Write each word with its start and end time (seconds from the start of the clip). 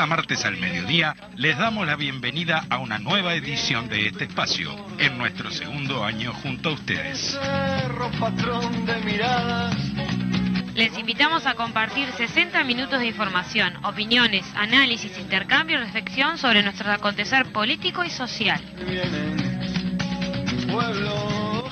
cada 0.00 0.16
martes 0.16 0.46
al 0.46 0.56
mediodía 0.56 1.14
les 1.36 1.58
damos 1.58 1.86
la 1.86 1.94
bienvenida 1.94 2.64
a 2.70 2.78
una 2.78 2.98
nueva 2.98 3.34
edición 3.34 3.86
de 3.90 4.06
este 4.06 4.24
espacio, 4.24 4.74
en 4.98 5.18
nuestro 5.18 5.50
segundo 5.50 6.02
año 6.02 6.32
junto 6.32 6.70
a 6.70 6.72
ustedes. 6.72 7.38
Les 10.74 10.96
invitamos 10.96 11.44
a 11.44 11.52
compartir 11.52 12.10
60 12.12 12.64
minutos 12.64 12.98
de 12.98 13.08
información, 13.08 13.76
opiniones, 13.84 14.46
análisis, 14.54 15.18
intercambio 15.18 15.78
y 15.78 15.84
reflexión 15.84 16.38
sobre 16.38 16.62
nuestro 16.62 16.90
acontecer 16.90 17.52
político 17.52 18.02
y 18.02 18.08
social. 18.08 18.58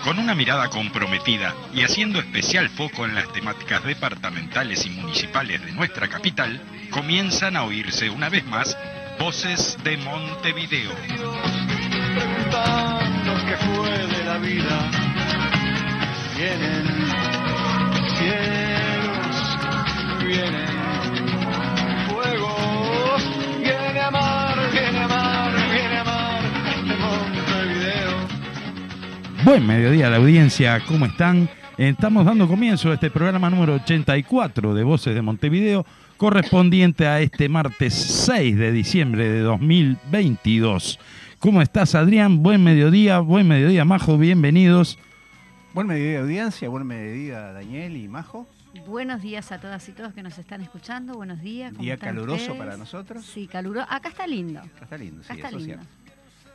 Con 0.04 0.18
una 0.18 0.34
mirada 0.34 0.68
comprometida 0.68 1.54
y 1.74 1.82
haciendo 1.82 2.18
especial 2.18 2.68
foco 2.68 3.04
en 3.04 3.14
las 3.14 3.32
temáticas 3.32 3.84
departamentales 3.84 4.86
y 4.86 4.90
municipales 4.90 5.64
de 5.64 5.72
nuestra 5.72 6.08
capital, 6.08 6.60
comienzan 6.90 7.56
a 7.56 7.64
oírse 7.64 8.08
una 8.08 8.28
vez 8.28 8.44
más 8.46 8.76
voces 9.18 9.76
de 9.82 9.96
Montevideo. 9.98 10.92
fue 13.56 13.90
de 13.90 14.24
la 14.24 14.38
vida. 14.38 14.90
Vienen 16.36 16.86
cielos, 18.16 19.36
vienen 20.24 20.77
Buen 29.48 29.66
mediodía 29.66 30.08
a 30.08 30.10
la 30.10 30.18
audiencia, 30.18 30.78
¿cómo 30.86 31.06
están? 31.06 31.48
Estamos 31.78 32.26
dando 32.26 32.46
comienzo 32.46 32.90
a 32.90 32.94
este 32.94 33.10
programa 33.10 33.48
número 33.48 33.76
84 33.76 34.74
de 34.74 34.84
Voces 34.84 35.14
de 35.14 35.22
Montevideo, 35.22 35.86
correspondiente 36.18 37.06
a 37.06 37.22
este 37.22 37.48
martes 37.48 37.94
6 37.94 38.58
de 38.58 38.72
diciembre 38.72 39.26
de 39.26 39.40
2022. 39.40 41.00
¿Cómo 41.38 41.62
estás, 41.62 41.94
Adrián? 41.94 42.42
Buen 42.42 42.62
mediodía, 42.62 43.20
buen 43.20 43.48
mediodía, 43.48 43.86
Majo, 43.86 44.18
bienvenidos. 44.18 44.98
Buen 45.72 45.86
mediodía 45.86 46.20
audiencia, 46.20 46.68
buen 46.68 46.86
mediodía 46.86 47.50
Daniel 47.52 47.96
y 47.96 48.06
Majo. 48.06 48.46
Buenos 48.86 49.22
días 49.22 49.50
a 49.50 49.58
todas 49.58 49.88
y 49.88 49.92
todos 49.92 50.12
que 50.12 50.22
nos 50.22 50.36
están 50.36 50.60
escuchando. 50.60 51.14
Buenos 51.14 51.40
días. 51.40 51.72
¿cómo 51.72 51.84
Día 51.84 51.94
están 51.94 52.10
caluroso 52.10 52.36
ustedes? 52.36 52.58
para 52.58 52.76
nosotros. 52.76 53.24
Sí, 53.24 53.46
caluroso. 53.46 53.86
Acá 53.88 54.10
está 54.10 54.26
lindo. 54.26 54.60
Acá 54.60 54.84
está 54.84 54.98
lindo, 54.98 55.22
sí, 55.22 55.32
Acá 55.32 55.34
está 55.36 55.48
eso 55.48 55.56
es 55.56 55.62
lindo. 55.64 55.82
cierto. 55.82 55.97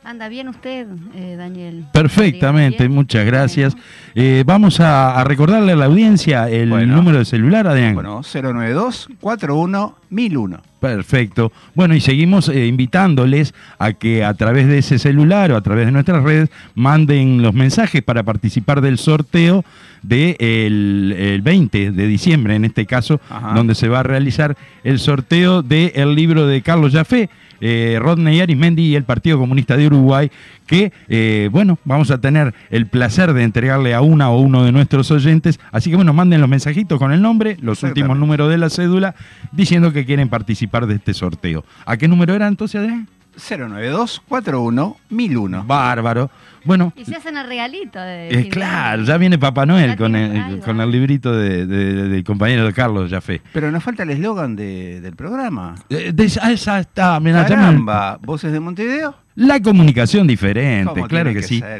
Anda 0.04 0.28
bien 0.28 0.48
usted, 0.48 0.86
eh, 1.14 1.34
Daniel. 1.36 1.86
Perfectamente, 1.92 2.88
muchas 2.90 3.24
gracias. 3.24 3.74
Eh, 4.14 4.44
vamos 4.46 4.78
a, 4.80 5.18
a 5.18 5.24
recordarle 5.24 5.72
a 5.72 5.76
la 5.76 5.86
audiencia 5.86 6.48
el 6.50 6.68
Bueno. 6.68 6.96
número 6.96 7.18
de 7.18 7.24
celular, 7.24 7.66
Adrián. 7.66 7.94
Bueno, 7.94 8.20
092 8.22 9.08
41 9.20 9.96
1001. 10.14 10.60
Perfecto. 10.80 11.50
Bueno, 11.74 11.94
y 11.94 12.00
seguimos 12.00 12.48
eh, 12.48 12.66
invitándoles 12.66 13.54
a 13.78 13.94
que 13.94 14.22
a 14.22 14.34
través 14.34 14.68
de 14.68 14.78
ese 14.78 14.98
celular 14.98 15.50
o 15.52 15.56
a 15.56 15.62
través 15.62 15.86
de 15.86 15.92
nuestras 15.92 16.22
redes 16.22 16.50
manden 16.74 17.42
los 17.42 17.54
mensajes 17.54 18.02
para 18.02 18.22
participar 18.22 18.80
del 18.80 18.98
sorteo 18.98 19.64
del 20.02 20.36
el, 20.38 21.14
el 21.18 21.42
20 21.42 21.92
de 21.92 22.06
diciembre, 22.06 22.54
en 22.54 22.66
este 22.66 22.84
caso, 22.84 23.20
Ajá. 23.30 23.54
donde 23.54 23.74
se 23.74 23.88
va 23.88 24.00
a 24.00 24.02
realizar 24.02 24.56
el 24.82 24.98
sorteo 24.98 25.62
del 25.62 26.14
libro 26.14 26.46
de 26.46 26.60
Carlos 26.60 26.92
Jafé, 26.92 27.30
eh, 27.60 27.98
Rodney 27.98 28.40
Arismendi 28.40 28.82
y 28.82 28.94
el 28.96 29.04
Partido 29.04 29.38
Comunista 29.38 29.76
de 29.78 29.86
Uruguay, 29.86 30.30
que, 30.66 30.92
eh, 31.08 31.48
bueno, 31.52 31.78
vamos 31.84 32.10
a 32.10 32.18
tener 32.18 32.54
el 32.70 32.86
placer 32.86 33.32
de 33.32 33.42
entregarle 33.42 33.94
a 33.94 34.00
una 34.00 34.30
o 34.30 34.40
uno 34.40 34.64
de 34.64 34.72
nuestros 34.72 35.10
oyentes. 35.10 35.60
Así 35.72 35.90
que, 35.90 35.96
bueno, 35.96 36.12
manden 36.12 36.40
los 36.40 36.48
mensajitos 36.48 36.98
con 36.98 37.12
el 37.12 37.20
nombre, 37.20 37.56
los 37.60 37.82
últimos 37.82 38.16
números 38.16 38.50
de 38.50 38.58
la 38.58 38.70
cédula, 38.70 39.14
diciendo 39.52 39.92
que 39.92 40.04
quieren 40.04 40.28
participar 40.28 40.86
de 40.86 40.96
este 40.96 41.14
sorteo. 41.14 41.64
¿A 41.86 41.96
qué 41.96 42.08
número 42.08 42.34
era 42.34 42.46
entonces, 42.46 42.80
Adrián? 42.80 43.08
092 43.36 44.22
41 44.28 44.96
1001. 45.10 45.64
Bárbaro. 45.64 46.30
Bueno, 46.66 46.94
Y 46.96 47.04
se 47.04 47.14
hacen 47.16 47.36
el 47.36 47.46
regalito 47.46 48.00
de. 48.00 48.30
eh, 48.30 48.48
claro, 48.48 49.02
ya 49.02 49.18
viene 49.18 49.38
Papá 49.38 49.66
Noel 49.66 49.90
Ya 49.90 49.96
con 49.96 50.16
el, 50.16 50.60
con 50.60 50.80
el 50.80 50.90
librito 50.90 51.30
de- 51.36 51.66
de- 51.66 51.92
de- 51.94 52.08
del 52.08 52.24
compañero 52.24 52.64
de 52.64 52.72
Carlos 52.72 53.10
Jafé. 53.10 53.42
Pero 53.52 53.70
nos 53.70 53.82
falta 53.84 54.02
el 54.04 54.10
eslogan 54.10 54.56
de- 54.56 55.02
del 55.02 55.14
programa. 55.14 55.74
Eh, 55.90 56.12
de 56.14 56.24
esa, 56.24 56.50
esa 56.50 56.80
está, 56.80 57.20
mirá, 57.20 57.46
ya 57.46 57.56
me- 57.56 57.62
Caramba, 57.64 58.18
voces 58.22 58.50
de 58.50 58.60
Montevideo. 58.60 59.14
La 59.36 59.60
comunicación 59.60 60.26
diferente, 60.26 60.90
¿Cómo 60.94 61.06
claro 61.06 61.34
que, 61.34 61.42
sí. 61.42 61.60
claro 61.60 61.76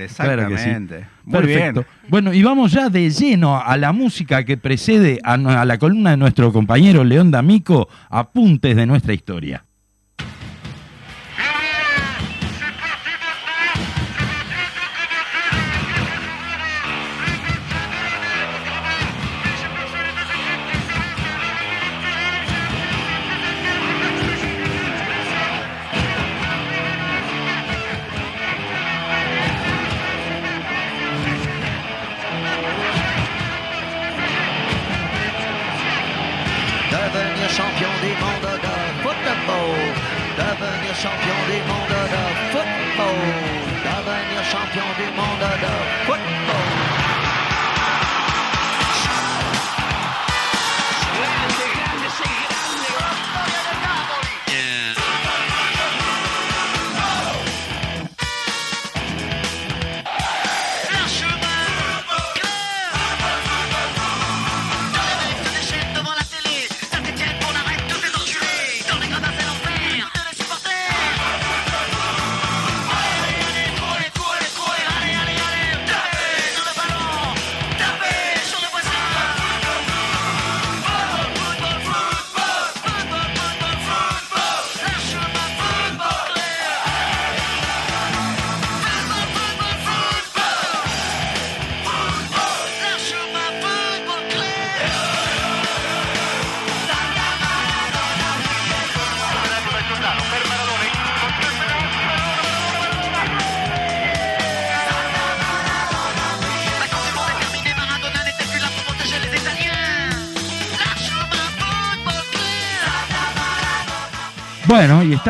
que 0.49 0.59
sí. 0.59 0.69
Exactamente. 0.69 1.07
Muy 1.25 1.33
Perfecto. 1.41 1.81
bien. 1.81 1.87
Bueno, 2.11 2.33
y 2.35 2.43
vamos 2.43 2.73
ya 2.73 2.91
de 2.91 3.09
lleno 3.09 3.59
a 3.65 3.77
la 3.79 3.93
música 3.93 4.45
que 4.45 4.59
precede 4.59 5.19
a 5.23 5.37
la 5.65 5.79
columna 5.79 6.11
de 6.11 6.17
nuestro 6.19 6.53
compañero 6.53 7.05
León 7.05 7.31
D'Amico, 7.31 7.89
Apuntes 8.11 8.77
de 8.77 8.85
nuestra 8.85 9.15
historia. 9.15 9.65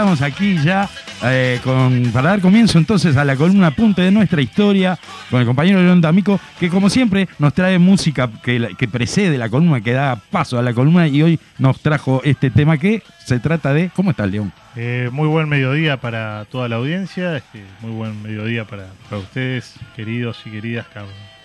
Estamos 0.05 0.21
aquí 0.21 0.59
ya 0.63 0.87
eh, 1.25 1.59
con, 1.65 2.11
para 2.13 2.29
dar 2.29 2.41
comienzo 2.43 2.77
entonces 2.77 3.17
a 3.17 3.25
la 3.25 3.37
columna 3.37 3.71
Punte 3.71 4.03
de 4.03 4.11
nuestra 4.11 4.43
historia 4.43 4.99
con 5.31 5.41
el 5.41 5.47
compañero 5.47 5.83
León 5.83 6.03
D'Amico, 6.03 6.39
que 6.61 6.69
como 6.69 6.91
siempre 6.91 7.27
nos 7.39 7.55
trae 7.55 7.79
música 7.79 8.29
que, 8.43 8.89
precede 8.93 9.39
la 9.39 9.49
columna, 9.49 9.81
que 9.81 9.93
da 9.93 10.17
paso 10.17 10.59
a 10.59 10.63
la 10.63 10.75
columna 10.75 11.09
y 11.09 11.23
hoy 11.23 11.41
nos 11.59 11.81
trajo 11.81 12.21
este 12.23 12.51
tema 12.51 12.77
que 12.77 13.03
se 13.25 13.39
trata 13.39 13.73
de... 13.73 13.91
¿Cómo 13.97 14.11
estás, 14.11 14.31
León? 14.31 14.53
Eh, 14.77 15.09
muy 15.11 15.27
buen 15.27 15.49
mediodía 15.49 15.97
para 15.97 16.45
toda 16.51 16.69
la 16.69 16.77
audiencia, 16.77 17.39
este, 17.39 17.65
muy 17.81 17.93
buen 17.93 18.23
mediodía 18.23 18.67
para, 18.67 18.89
para 19.09 19.23
ustedes, 19.23 19.75
queridos 19.97 20.43
y 20.45 20.51
queridas 20.51 20.85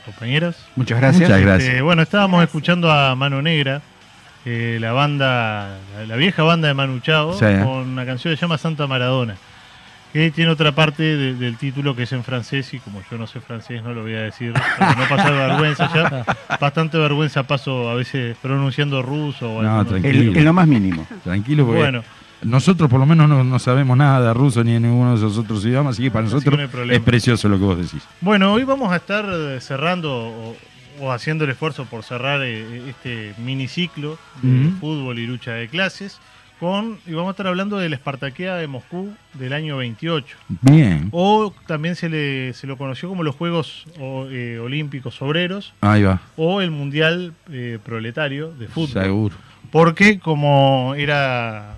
compañeras. 0.04 0.58
Muchas 0.76 1.00
gracias. 1.00 1.30
Muchas 1.30 1.42
gracias. 1.42 1.70
Este, 1.70 1.82
bueno, 1.82 2.02
estábamos 2.02 2.44
escuchando 2.44 2.92
a 2.92 3.16
Mano 3.16 3.42
Negra, 3.42 3.82
eh, 4.46 4.78
la 4.80 4.92
banda, 4.94 5.78
la, 6.08 6.16
vieja 6.16 6.44
banda 6.44 6.68
de 6.68 6.74
Manu 6.74 7.00
Chao, 7.00 7.34
Sí. 7.34 7.46
con 7.64 7.90
una 7.90 8.06
canción 8.06 8.32
que 8.34 8.38
se 8.38 8.42
llama 8.42 8.58
Santa 8.58 8.88
Maradona, 8.88 9.36
que 10.14 10.32
tiene 10.32 10.50
otra 10.50 10.72
parte 10.72 11.04
de- 11.04 11.34
del 11.36 11.58
título 11.58 11.96
que 11.96 12.04
es 12.04 12.12
en 12.14 12.24
francés 12.24 12.74
y 12.74 12.80
como 12.80 13.02
yo 13.12 13.18
no 13.18 13.28
sé 13.28 13.42
francés 13.42 13.84
no 13.84 13.94
lo 13.94 14.02
voy 14.02 14.16
a 14.16 14.22
decir, 14.22 14.54
para 14.80 14.96
no 14.96 15.08
pasar 15.08 15.34
vergüenza 15.34 15.90
ya. 15.94 16.26
Bastante 16.60 16.98
vergüenza 16.98 17.44
paso 17.44 17.90
a 17.90 17.94
veces 17.96 18.36
pronunciando 18.42 19.02
ruso 19.02 19.52
o 19.56 19.62
No, 19.62 19.86
tranquilo. 19.86 20.32
El- 20.32 20.38
en 20.38 20.46
lo 20.46 20.54
más 20.54 20.68
mínimo. 20.68 21.06
Tranquilo, 21.24 21.66
porque 21.66 21.82
Bueno, 21.82 22.04
Nosotros 22.42 22.90
por 22.90 23.02
lo 23.02 23.06
menos 23.06 23.28
no, 23.28 23.44
no 23.44 23.60
sabemos 23.60 23.98
nada 23.98 24.26
de 24.30 24.34
ruso 24.34 24.64
ni 24.64 24.72
de 24.72 24.80
ninguno 24.80 25.12
de 25.12 25.18
esos 25.18 25.38
otros 25.38 25.64
idiomas, 25.66 25.96
así 25.96 26.04
que 26.04 26.10
para 26.12 26.26
Así 26.26 26.32
que 26.40 26.50
nosotros 26.50 26.88
no 26.88 26.94
es 26.94 27.00
precioso 27.02 27.50
lo 27.50 27.58
que 27.60 27.66
vos 27.66 27.78
decís. 27.78 28.02
Bueno, 28.22 28.54
hoy 28.54 28.64
vamos 28.64 28.92
a 28.94 28.96
estar 28.96 29.26
cerrando 29.60 30.10
o, 30.14 30.56
o 31.00 31.12
haciendo 31.12 31.44
el 31.46 31.52
esfuerzo 31.52 31.86
por 31.86 32.04
cerrar 32.04 32.42
eh, 32.44 32.90
este 32.90 33.34
miniciclo 33.38 34.18
de 34.42 34.70
fútbol 34.80 35.20
y 35.20 35.26
lucha 35.28 35.52
de 35.54 35.68
clases 35.68 36.20
con 36.60 37.00
y 37.08 37.14
vamos 37.14 37.30
a 37.30 37.32
estar 37.32 37.48
hablando 37.48 37.78
de 37.78 37.88
la 37.88 37.96
Espartaqueada 37.96 38.58
de 38.58 38.68
Moscú 38.68 39.14
del 39.36 39.54
año 39.54 39.78
28 39.78 40.36
Bien, 40.62 41.08
o 41.14 41.54
también 41.68 41.96
se 41.96 42.10
le 42.10 42.54
se 42.54 42.68
lo 42.68 42.78
conoció 42.78 43.08
como 43.08 43.24
los 43.24 43.36
Juegos 43.36 43.86
o- 43.98 44.28
eh, 44.30 44.60
Olímpicos 44.60 45.22
Obreros. 45.22 45.74
Ahí 45.80 46.04
va, 46.04 46.20
o 46.36 46.60
el 46.62 46.72
Mundial 46.72 47.34
eh, 47.50 47.80
Proletario 47.84 48.52
de 48.52 48.68
Fútbol. 48.68 49.04
seguro. 49.04 49.36
Porque 49.72 50.20
como 50.20 50.96
era, 50.98 51.76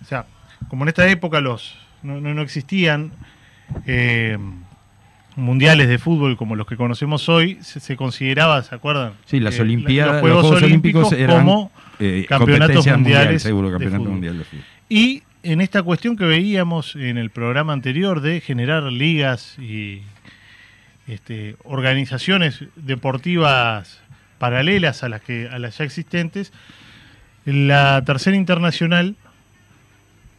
o 0.00 0.04
sea, 0.06 0.24
como 0.68 0.84
en 0.84 0.88
esta 0.88 1.06
época 1.08 1.40
los 1.42 1.74
no, 2.02 2.18
no- 2.20 2.32
no 2.32 2.40
existían 2.42 3.12
eh, 3.86 4.38
mundiales 5.38 5.88
de 5.88 5.98
fútbol 5.98 6.36
como 6.36 6.56
los 6.56 6.66
que 6.66 6.76
conocemos 6.76 7.28
hoy, 7.28 7.58
se, 7.62 7.80
se 7.80 7.96
consideraba, 7.96 8.62
¿se 8.62 8.74
acuerdan? 8.74 9.12
Sí, 9.24 9.40
las 9.40 9.58
Eh, 9.58 9.62
Olimpiadas, 9.62 10.14
los 10.14 10.20
Juegos, 10.20 10.62
Olímpicos, 10.62 11.12
eran 11.12 11.40
como 11.40 11.72
eh, 11.98 12.26
campeonatos 12.28 12.86
mundiales 12.86 13.44
mundial 13.50 14.38
de 14.38 14.44
fútbol. 14.44 14.64
Y 14.88 15.22
en 15.42 15.60
esta 15.60 15.82
cuestión 15.82 16.16
que 16.16 16.24
veíamos 16.24 16.96
en 16.96 17.18
el 17.18 17.30
programa 17.30 17.72
anterior 17.72 18.20
de 18.20 18.40
generar 18.40 18.82
ligas 18.84 19.58
y 19.58 20.02
este, 21.06 21.56
organizaciones 21.64 22.64
deportivas 22.76 24.00
paralelas 24.38 25.02
a 25.02 25.08
las 25.08 25.22
que 25.22 25.48
a 25.50 25.58
las 25.58 25.78
ya 25.78 25.84
existentes, 25.84 26.52
la 27.44 28.02
tercera 28.04 28.36
internacional 28.36 29.16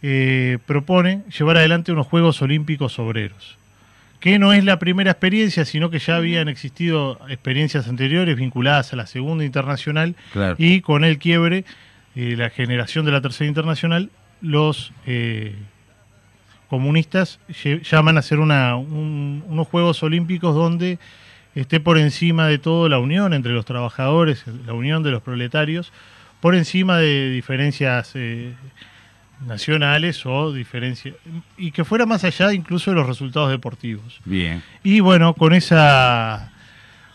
eh, 0.02 0.60
propone 0.66 1.24
llevar 1.38 1.58
adelante 1.58 1.92
unos 1.92 2.08
Juegos 2.08 2.42
Olímpicos 2.42 3.00
Obreros, 3.00 3.58
que 4.20 4.38
no 4.40 4.52
es 4.54 4.64
la 4.66 4.80
primera 4.80 5.12
experiencia, 5.12 5.64
sino 5.66 5.90
que 5.90 6.00
ya 6.00 6.18
habían 6.18 6.50
existido 6.50 7.20
experiencias 7.30 7.88
anteriores 7.88 8.36
vinculadas 8.36 8.92
a 8.92 8.96
la 8.98 9.08
segunda 9.08 9.46
internacional 9.46 10.16
Claro. 10.34 10.56
y 10.60 10.82
con 10.82 11.04
el 11.06 11.18
quiebre, 11.20 11.64
eh, 12.16 12.36
la 12.38 12.50
generación 12.50 13.06
de 13.06 13.12
la 13.14 13.22
tercera 13.22 13.48
internacional, 13.48 14.10
los 14.42 14.92
eh, 15.06 15.56
comunistas 16.70 17.40
llaman 17.90 18.18
a 18.18 18.20
hacer 18.20 18.40
una, 18.40 18.76
un- 18.76 19.44
unos 19.48 19.68
Juegos 19.68 20.04
Olímpicos 20.04 20.54
donde 20.54 21.00
esté 21.56 21.80
por 21.80 21.98
encima 21.98 22.48
de 22.48 22.58
todo 22.60 22.90
la 22.90 23.00
unión 23.00 23.34
entre 23.34 23.54
los 23.54 23.66
trabajadores, 23.66 24.46
la 24.66 24.74
unión 24.74 25.02
de 25.02 25.12
los 25.12 25.22
proletarios, 25.22 25.92
por 26.42 26.56
encima 26.56 26.98
de 26.98 27.30
diferencias 27.32 28.12
eh, 28.16 28.54
nacionales 29.46 30.26
o 30.26 30.52
diferencias, 30.54 31.16
y 31.58 31.72
que 31.72 31.84
fuera 31.86 32.06
más 32.06 32.24
allá 32.24 32.54
incluso 32.54 32.92
de 32.92 32.96
los 32.96 33.08
resultados 33.08 33.50
deportivos. 33.50 34.20
Bien. 34.26 34.62
Y 34.84 35.00
bueno, 35.00 35.34
con 35.34 35.54
esa 35.54 36.52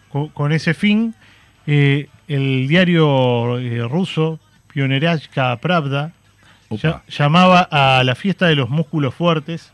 con, 0.09 0.29
con 0.29 0.53
ese 0.53 0.75
fin, 0.75 1.15
eh, 1.67 2.09
el 2.29 2.67
diario 2.69 3.59
eh, 3.59 3.87
ruso 3.89 4.39
Pionerachka 4.73 5.57
Pravda 5.59 6.13
ya- 6.71 7.03
llamaba 7.09 7.69
a 7.71 8.03
la 8.05 8.15
fiesta 8.15 8.47
de 8.47 8.57
los 8.57 8.71
músculos 8.71 9.15
fuertes, 9.15 9.73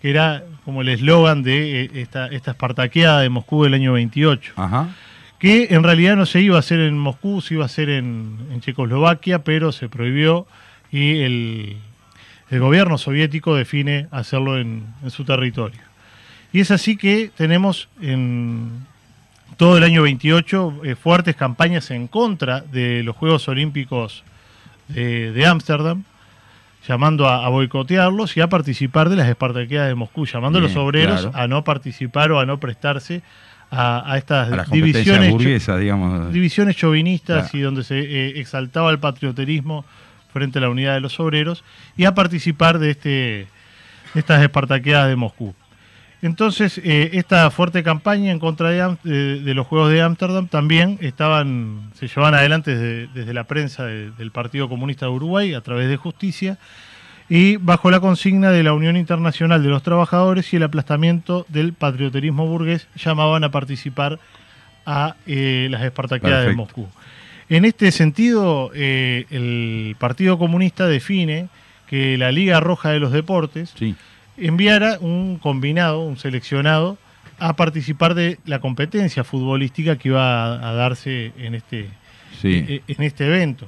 que 0.00 0.10
era 0.10 0.42
como 0.64 0.82
el 0.82 0.88
eslogan 0.88 1.42
de 1.42 1.82
eh, 1.84 1.90
esta, 1.94 2.26
esta 2.28 2.52
espartaqueada 2.52 3.20
de 3.20 3.28
Moscú 3.28 3.64
del 3.64 3.74
año 3.74 3.92
28, 3.92 4.54
Ajá. 4.56 4.88
que 5.38 5.68
en 5.70 5.82
realidad 5.82 6.16
no 6.16 6.24
se 6.26 6.40
iba 6.40 6.56
a 6.56 6.60
hacer 6.60 6.80
en 6.80 6.96
Moscú, 6.98 7.40
se 7.42 7.54
iba 7.54 7.64
a 7.64 7.66
hacer 7.66 7.90
en, 7.90 8.38
en 8.50 8.60
Checoslovaquia, 8.60 9.44
pero 9.44 9.72
se 9.72 9.88
prohibió 9.88 10.46
y 10.90 11.18
el, 11.20 11.76
el 12.50 12.60
gobierno 12.60 12.98
soviético 12.98 13.54
define 13.54 14.08
hacerlo 14.10 14.58
en, 14.58 14.84
en 15.02 15.10
su 15.10 15.24
territorio. 15.24 15.80
Y 16.52 16.60
es 16.60 16.70
así 16.70 16.96
que 16.96 17.30
tenemos 17.36 17.88
en 18.02 18.68
todo 19.56 19.76
el 19.78 19.84
año 19.84 20.02
28 20.02 20.80
eh, 20.84 20.94
fuertes 20.96 21.36
campañas 21.36 21.90
en 21.90 22.08
contra 22.08 22.60
de 22.60 23.02
los 23.04 23.14
Juegos 23.16 23.46
Olímpicos 23.48 24.24
de 24.88 25.46
Ámsterdam, 25.46 26.02
llamando 26.88 27.28
a, 27.28 27.46
a 27.46 27.48
boicotearlos 27.48 28.36
y 28.36 28.40
a 28.40 28.48
participar 28.48 29.08
de 29.08 29.14
las 29.14 29.28
Espartaqueadas 29.28 29.88
de 29.88 29.94
Moscú, 29.94 30.26
llamando 30.26 30.58
a 30.58 30.62
los 30.62 30.74
obreros 30.74 31.20
claro. 31.22 31.36
a 31.36 31.46
no 31.46 31.62
participar 31.62 32.32
o 32.32 32.40
a 32.40 32.46
no 32.46 32.58
prestarse 32.58 33.22
a, 33.70 34.10
a 34.12 34.18
estas 34.18 34.50
A 34.52 34.64
divisiones, 34.72 35.32
digamos. 35.78 36.32
divisiones 36.32 36.74
chauvinistas 36.76 37.50
Claro. 37.50 37.58
y 37.58 37.60
donde 37.60 37.84
se 37.84 38.00
eh, 38.00 38.40
exaltaba 38.40 38.90
el 38.90 38.98
patrioterismo 38.98 39.84
frente 40.32 40.58
a 40.58 40.62
la 40.62 40.68
unidad 40.70 40.94
de 40.94 41.00
los 41.00 41.18
obreros 41.20 41.64
y 41.96 42.04
a 42.04 42.14
participar 42.14 42.78
de 42.78 42.90
este 42.90 43.46
de 44.14 44.20
estas 44.20 44.42
espartaqueadas 44.42 45.08
de 45.08 45.16
Moscú. 45.16 45.54
Entonces, 46.22 46.78
eh, 46.84 47.10
esta 47.14 47.50
fuerte 47.50 47.82
campaña 47.82 48.30
en 48.30 48.38
contra 48.40 48.68
de, 48.70 48.96
de- 49.04 49.40
de 49.40 49.54
los 49.54 49.66
Juegos 49.66 49.90
de 49.90 50.02
Ámsterdam 50.02 50.48
también 50.48 50.98
estaban, 51.00 51.90
se 51.94 52.08
llevaban 52.08 52.34
adelante 52.34 52.74
desde, 52.76 53.06
desde 53.14 53.32
la 53.32 53.44
prensa 53.44 53.84
de- 53.86 54.10
del 54.10 54.30
Partido 54.30 54.68
Comunista 54.68 55.06
de 55.06 55.12
Uruguay 55.12 55.54
a 55.54 55.62
través 55.62 55.88
de 55.88 55.96
Justicia 55.96 56.58
y 57.30 57.56
bajo 57.56 57.90
la 57.90 58.00
consigna 58.00 58.50
de 58.50 58.62
la 58.64 58.74
Unión 58.74 58.96
Internacional 58.98 59.62
de 59.62 59.68
los 59.70 59.82
Trabajadores 59.82 60.52
y 60.52 60.56
el 60.56 60.64
aplastamiento 60.64 61.46
del 61.48 61.72
patrioterismo 61.72 62.46
burgués 62.46 62.86
llamaban 62.96 63.44
a 63.44 63.50
participar 63.50 64.18
a 64.84 65.14
eh, 65.26 65.68
las 65.70 65.82
Espartaqueadas 65.82 66.40
de. 66.42 66.48
Moscú. 66.56 66.88
En 67.50 67.64
este 67.64 67.90
sentido, 67.92 68.70
eh, 68.74 69.26
el 69.30 69.96
Partido 69.98 70.38
Comunista 70.38 70.86
define 70.86 71.48
que 71.88 72.16
la 72.16 72.30
Liga 72.32 72.60
Roja 72.60 72.90
de 72.90 73.00
los 73.00 73.10
Deportes 73.12 73.74
Sí. 73.76 73.94
enviara 74.38 74.98
un 75.00 75.38
combinado, 75.38 76.00
un 76.02 76.16
seleccionado, 76.16 76.96
a 77.40 77.56
participar 77.56 78.14
de 78.14 78.38
la 78.44 78.60
competencia 78.60 79.24
futbolística 79.24 79.96
que 79.96 80.08
iba 80.10 80.44
a, 80.54 80.70
a 80.70 80.72
darse 80.74 81.32
en 81.38 81.54
este, 81.54 81.88
Sí. 82.40 82.64
e- 82.68 82.82
en 82.86 83.02
este 83.02 83.26
evento. 83.26 83.66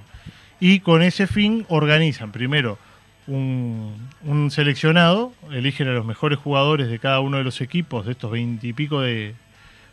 Y 0.60 0.80
con 0.80 1.02
ese 1.02 1.26
fin 1.26 1.66
organizan 1.68 2.30
primero 2.30 2.78
un, 3.26 3.94
un 4.24 4.50
seleccionado, 4.52 5.32
eligen 5.50 5.88
a 5.88 5.92
los 5.92 6.04
mejores 6.04 6.38
jugadores 6.38 6.88
de 6.88 6.98
cada 7.00 7.18
uno 7.20 7.38
de 7.38 7.44
los 7.44 7.60
equipos, 7.60 8.06
de 8.06 8.12
estos 8.12 8.30
veintipico 8.30 9.00
de 9.00 9.34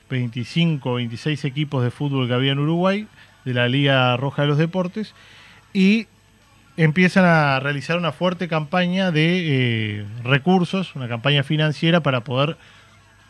25, 0.10 0.96
26 0.96 1.46
equipos 1.46 1.84
de 1.84 1.90
fútbol 1.92 2.28
que 2.28 2.34
había 2.34 2.52
en 2.52 2.60
Uruguay, 2.60 3.08
de 3.46 3.54
la 3.54 3.68
Liga 3.68 4.16
Roja 4.18 4.44
de 4.44 4.48
los 4.50 4.58
Deportes, 4.58 5.14
y 5.74 6.08
empiezan 6.78 7.26
a 7.26 7.60
realizar 7.60 7.98
una 7.98 8.12
fuerte 8.12 8.48
campaña 8.48 9.12
de 9.12 10.00
eh, 10.00 10.06
recursos, 10.24 10.96
una 10.96 11.08
campaña 11.08 11.44
financiera 11.44 12.02
para 12.02 12.22
poder 12.24 12.58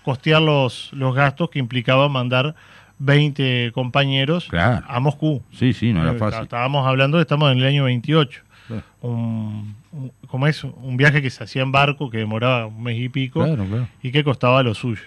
costear 0.04 0.42
los, 0.42 0.92
los 0.94 1.14
gastos 1.16 1.50
que 1.50 1.60
implicaba 1.60 2.08
mandar 2.10 2.56
20 3.00 3.72
compañeros 3.74 4.48
Claro. 4.50 4.86
a 4.88 5.00
Moscú. 5.00 5.42
Sí, 5.52 5.74
sí, 5.74 5.94
no 5.94 6.02
era 6.02 6.12
Eh, 6.14 6.18
fácil. 6.18 6.44
Estábamos 6.44 6.86
hablando, 6.88 7.20
estamos 7.20 7.52
en 7.52 7.60
el 7.60 7.66
año 7.66 7.84
28. 7.86 8.42
Claro. 8.68 8.84
Un, 9.02 9.76
un- 9.92 10.12
¿cómo 10.28 10.46
es? 10.48 10.64
Un 10.64 10.98
viaje 10.98 11.22
que 11.22 11.30
se 11.30 11.44
hacía 11.44 11.62
en 11.64 11.72
barco, 11.72 12.10
que 12.10 12.18
demoraba 12.20 12.66
un 12.68 12.84
mes 12.84 12.98
y 13.00 13.10
pico, 13.10 13.44
Claro, 13.44 13.66
claro. 13.66 13.88
y 14.04 14.12
que 14.12 14.24
costaba 14.24 14.62
lo 14.64 14.74
suyo. 14.76 15.02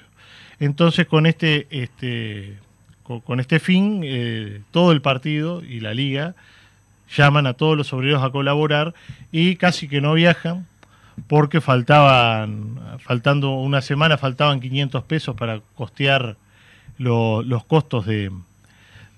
Entonces, 0.59 1.07
con 1.07 1.27
este, 1.27 1.67
este, 1.71 2.57
con, 3.03 3.21
con 3.21 3.41
este 3.41 3.59
fin, 3.61 4.03
eh, 4.05 4.61
todo 4.71 4.93
el 4.93 5.01
partido 5.03 5.63
y 5.65 5.81
la 5.81 5.95
liga 5.95 6.35
llaman 7.17 7.47
a 7.47 7.53
todos 7.55 7.77
los 7.77 7.93
obreros 7.93 8.23
a 8.23 8.31
colaborar 8.31 8.95
y 9.31 9.57
casi 9.57 9.87
que 9.89 10.01
no 10.01 10.15
viajan 10.15 10.67
porque 11.27 11.61
faltaban, 11.61 12.81
faltando 13.01 13.51
una 13.55 13.83
semana, 13.83 14.17
faltaban 14.17 14.61
500 14.61 15.05
pesos 15.05 15.37
para 15.37 15.61
costear 15.75 16.37
lo- 16.99 17.43
los 17.43 17.65
costos 17.65 18.07
de, 18.07 18.31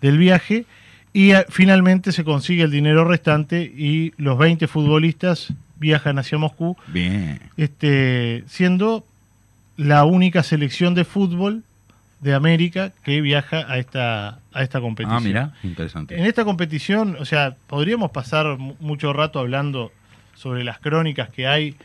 del 0.00 0.18
viaje 0.18 0.66
y 1.12 1.30
eh, 1.32 1.44
finalmente 1.48 2.10
se 2.10 2.24
consigue 2.24 2.64
el 2.64 2.70
dinero 2.72 3.04
restante 3.04 3.62
y 3.62 4.12
los 4.16 4.36
20 4.38 4.66
futbolistas 4.66 5.52
viajan 5.76 6.18
hacia 6.18 6.38
Moscú 6.38 6.76
Bien. 6.88 7.38
este, 7.56 8.42
siendo 8.48 9.04
la 9.76 10.04
única 10.04 10.42
selección 10.42 10.94
de 10.94 11.04
fútbol 11.04 11.62
de 12.25 12.35
América 12.35 12.93
que 13.04 13.21
viaja 13.21 13.71
a 13.71 13.78
esta, 13.78 14.40
a 14.52 14.62
esta 14.62 14.81
competición. 14.81 15.16
Ah, 15.19 15.21
mira, 15.21 15.52
interesante. 15.62 16.19
En 16.19 16.25
esta 16.25 16.45
competición, 16.45 17.16
o 17.21 17.25
sea, 17.26 17.54
podríamos 17.66 18.11
pasar 18.12 18.59
mu- 18.59 18.75
mucho 18.81 19.12
rato 19.12 19.38
hablando 19.38 19.93
sobre 20.35 20.64
las 20.64 20.78
crónicas 20.78 21.28
que 21.28 21.47
hay 21.47 21.76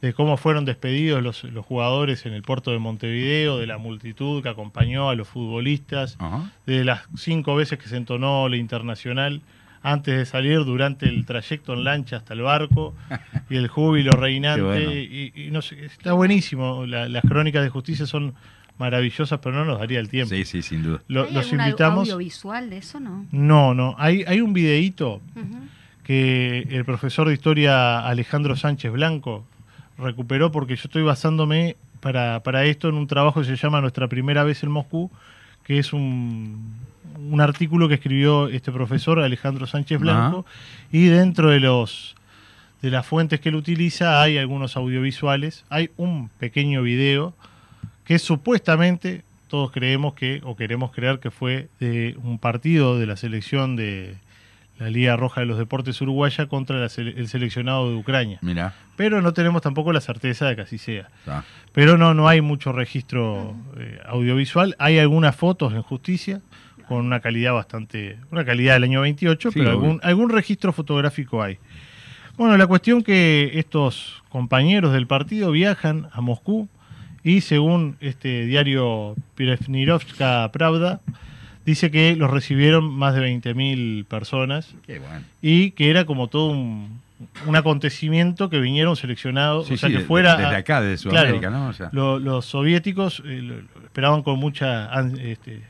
de 0.00 0.12
cómo 0.14 0.36
fueron 0.36 0.64
despedidos 0.64 1.20
los, 1.22 1.42
los 1.42 1.66
jugadores 1.66 2.24
en 2.26 2.32
el 2.32 2.42
puerto 2.42 2.70
de 2.70 2.78
Montevideo, 2.78 3.58
de 3.58 3.66
la 3.66 3.78
multitud 3.78 4.40
que 4.40 4.48
acompañó 4.48 5.10
a 5.10 5.16
los 5.16 5.26
futbolistas, 5.26 6.16
de 6.64 6.84
las 6.84 7.00
cinco 7.16 7.56
veces 7.56 7.80
que 7.80 7.88
se 7.88 7.96
entonó 7.96 8.48
la 8.48 8.56
internacional 8.56 9.42
antes 9.82 10.16
de 10.16 10.26
salir 10.26 10.64
durante 10.64 11.08
el 11.08 11.24
trayecto 11.26 11.72
en 11.74 11.82
lancha 11.82 12.18
hasta 12.18 12.34
el 12.34 12.42
barco 12.42 12.94
y 13.50 13.56
el 13.56 13.66
júbilo 13.66 14.12
reinante. 14.16 14.62
Bueno. 14.62 14.92
y, 14.92 15.32
y 15.34 15.50
no 15.50 15.60
sé, 15.62 15.84
está 15.84 16.12
buenísimo. 16.12 16.86
La- 16.86 17.08
las 17.08 17.24
crónicas 17.24 17.64
de 17.64 17.68
justicia 17.70 18.06
son 18.06 18.34
maravillosas, 18.78 19.40
pero 19.40 19.56
no 19.56 19.64
nos 19.64 19.78
daría 19.78 19.98
el 20.00 20.08
tiempo. 20.08 20.34
Sí, 20.34 20.44
sí, 20.44 20.62
sin 20.62 20.82
duda. 20.82 21.00
Lo- 21.08 21.24
¿Hay 21.24 21.32
los 21.34 21.46
algún 21.46 21.60
invitamos. 21.66 22.08
audiovisual 22.08 22.70
de 22.70 22.78
eso, 22.78 23.00
no? 23.00 23.26
No, 23.32 23.74
no. 23.74 23.94
Hay, 23.98 24.24
hay 24.26 24.40
un 24.40 24.52
videíto 24.52 25.20
que 26.04 26.66
el 26.70 26.84
profesor 26.84 27.28
de 27.28 27.34
historia 27.34 28.00
Alejandro 28.06 28.56
Sánchez 28.56 28.92
Blanco 28.92 29.44
recuperó 29.98 30.50
porque 30.52 30.76
yo 30.76 30.82
estoy 30.84 31.02
basándome 31.02 31.76
para, 32.00 32.40
para 32.42 32.64
esto 32.64 32.88
en 32.88 32.94
un 32.94 33.06
trabajo 33.06 33.40
que 33.40 33.46
se 33.46 33.56
llama 33.56 33.80
Nuestra 33.80 34.08
primera 34.08 34.44
vez 34.44 34.62
en 34.62 34.70
Moscú, 34.70 35.10
que 35.64 35.78
es 35.78 35.92
un, 35.92 36.72
un 37.30 37.40
artículo 37.40 37.88
que 37.88 37.94
escribió 37.94 38.48
este 38.48 38.72
profesor 38.72 39.18
Alejandro 39.20 39.66
Sánchez 39.66 39.98
Blanco 40.00 40.46
y 40.92 41.06
dentro 41.06 41.50
de 41.50 41.60
los 41.60 42.14
de 42.80 42.90
las 42.90 43.04
fuentes 43.04 43.40
que 43.40 43.48
él 43.48 43.56
utiliza 43.56 44.22
hay 44.22 44.38
algunos 44.38 44.76
audiovisuales, 44.76 45.64
hay 45.68 45.90
un 45.96 46.28
pequeño 46.38 46.80
video 46.82 47.34
que 48.08 48.18
supuestamente 48.18 49.22
todos 49.48 49.70
creemos 49.70 50.14
que 50.14 50.40
o 50.44 50.56
queremos 50.56 50.90
creer 50.92 51.20
que 51.20 51.30
fue 51.30 51.68
de 51.78 52.16
un 52.24 52.38
partido 52.38 52.98
de 52.98 53.06
la 53.06 53.16
selección 53.16 53.76
de 53.76 54.16
la 54.78 54.88
Liga 54.90 55.16
Roja 55.16 55.40
de 55.42 55.46
los 55.46 55.58
Deportes 55.58 56.00
Uruguaya 56.00 56.46
contra 56.46 56.78
la 56.78 56.86
sele- 56.86 57.14
el 57.16 57.28
seleccionado 57.28 57.90
de 57.90 57.96
Ucrania. 57.96 58.38
Mirá. 58.42 58.74
Pero 58.96 59.20
no 59.22 59.32
tenemos 59.34 59.60
tampoco 59.62 59.92
la 59.92 60.00
certeza 60.00 60.46
de 60.48 60.56
que 60.56 60.62
así 60.62 60.78
sea. 60.78 61.08
Pero 61.72 61.98
no, 61.98 62.14
no 62.14 62.28
hay 62.28 62.40
mucho 62.40 62.72
registro 62.72 63.54
eh, 63.76 63.98
audiovisual. 64.06 64.74
Hay 64.78 64.98
algunas 64.98 65.36
fotos 65.36 65.72
en 65.74 65.82
justicia 65.82 66.40
con 66.88 67.04
una 67.04 67.20
calidad 67.20 67.52
bastante, 67.52 68.18
una 68.30 68.44
calidad 68.44 68.74
del 68.74 68.84
año 68.84 69.00
28, 69.02 69.50
Sí, 69.50 69.58
pero 69.58 69.70
algún, 69.72 70.00
algún 70.02 70.30
registro 70.30 70.72
fotográfico 70.72 71.42
hay. 71.42 71.58
Bueno, 72.38 72.56
la 72.56 72.66
cuestión 72.66 73.02
que 73.02 73.50
estos 73.54 74.22
compañeros 74.30 74.92
del 74.94 75.06
partido 75.06 75.50
viajan 75.50 76.08
a 76.12 76.20
Moscú 76.20 76.68
y 77.28 77.40
según 77.40 77.96
este 78.00 78.46
diario 78.46 79.14
Pirefnirovska 79.34 80.50
Pravda, 80.52 81.00
dice 81.66 81.90
que 81.90 82.16
los 82.16 82.30
recibieron 82.30 82.90
más 82.90 83.14
de 83.14 83.20
20.000 83.20 84.04
personas 84.06 84.74
Qué 84.86 84.98
bueno. 84.98 85.24
y 85.42 85.72
que 85.72 85.90
era 85.90 86.04
como 86.06 86.28
todo 86.28 86.50
un, 86.50 87.00
un 87.46 87.56
acontecimiento 87.56 88.48
que 88.48 88.60
vinieron 88.60 88.96
seleccionados, 88.96 89.66
Sí, 89.66 89.74
o 89.74 89.76
sea, 89.76 89.88
sí, 89.88 89.96
que 89.96 90.00
fuera... 90.02 90.36
desde 90.36 90.56
acá, 90.56 90.80
de 90.80 90.96
Sudamérica, 90.96 91.50
¿no? 91.50 91.68
O 91.68 91.72
sea. 91.72 91.90
lo- 91.92 92.18
los 92.18 92.46
soviéticos 92.46 93.22
eh, 93.26 93.42
lo- 93.42 93.56
lo 93.56 93.84
esperaban 93.84 94.22
con 94.22 94.38
mucha, 94.38 94.88
este, 95.20 95.62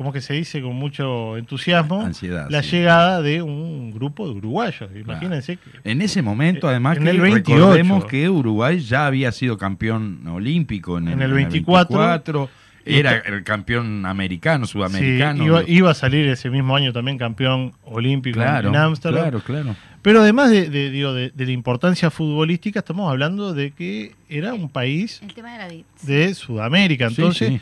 ¿cómo 0.00 0.14
que 0.14 0.22
se 0.22 0.32
dice? 0.32 0.62
Con 0.62 0.76
mucho 0.76 1.36
entusiasmo 1.36 2.00
Ansiedad, 2.00 2.46
la 2.48 2.62
sí. 2.62 2.70
llegada 2.78 3.20
de 3.20 3.42
un 3.42 3.90
grupo 3.90 4.26
de 4.26 4.32
uruguayos. 4.34 4.88
Imagínense 4.96 5.58
que 5.58 5.70
En 5.84 6.00
ese 6.00 6.22
momento, 6.22 6.68
además, 6.70 6.96
En 6.96 7.04
que 7.04 7.10
el 7.10 7.20
28. 7.20 7.60
recordemos 7.60 8.04
que 8.06 8.30
Uruguay 8.30 8.78
ya 8.80 9.04
había 9.04 9.30
sido 9.30 9.58
campeón 9.58 10.26
olímpico 10.26 10.96
en 10.96 11.08
el, 11.08 11.12
En 11.12 11.20
el 11.20 11.30
en 11.32 11.36
24. 11.36 11.98
24, 11.98 12.50
era 12.86 13.18
el 13.18 13.44
campeón 13.44 14.06
americano, 14.06 14.64
sí, 14.64 14.72
sudamericano. 14.72 15.44
iba, 15.44 15.62
iba 15.68 15.90
a 15.90 15.94
salir 15.94 16.26
ese 16.28 16.48
mismo 16.48 16.74
año 16.74 16.94
también 16.94 17.18
campeón 17.18 17.74
olímpico 17.84 18.40
en- 18.40 18.46
claro, 18.46 18.68
en 18.70 18.76
Ámsterdam. 18.76 19.20
claro, 19.24 19.40
claro. 19.40 19.76
Pero 20.00 20.22
además 20.22 20.48
de, 20.50 20.70
de- 20.70 20.90
digo, 20.90 21.12
de- 21.12 21.28
de 21.28 21.44
la 21.44 21.52
importancia 21.52 22.10
futbolística, 22.10 22.78
estamos 22.78 23.10
hablando 23.10 23.52
de 23.52 23.72
que 23.72 24.14
era 24.30 24.54
un 24.54 24.70
país 24.70 25.20
El 25.22 25.34
tema 25.34 25.52
de 25.52 25.58
la 25.58 25.84
de 26.04 26.32
Sudamérica. 26.34 27.10
Sí, 27.10 27.16
Entonces, 27.18 27.48
sí. 27.50 27.60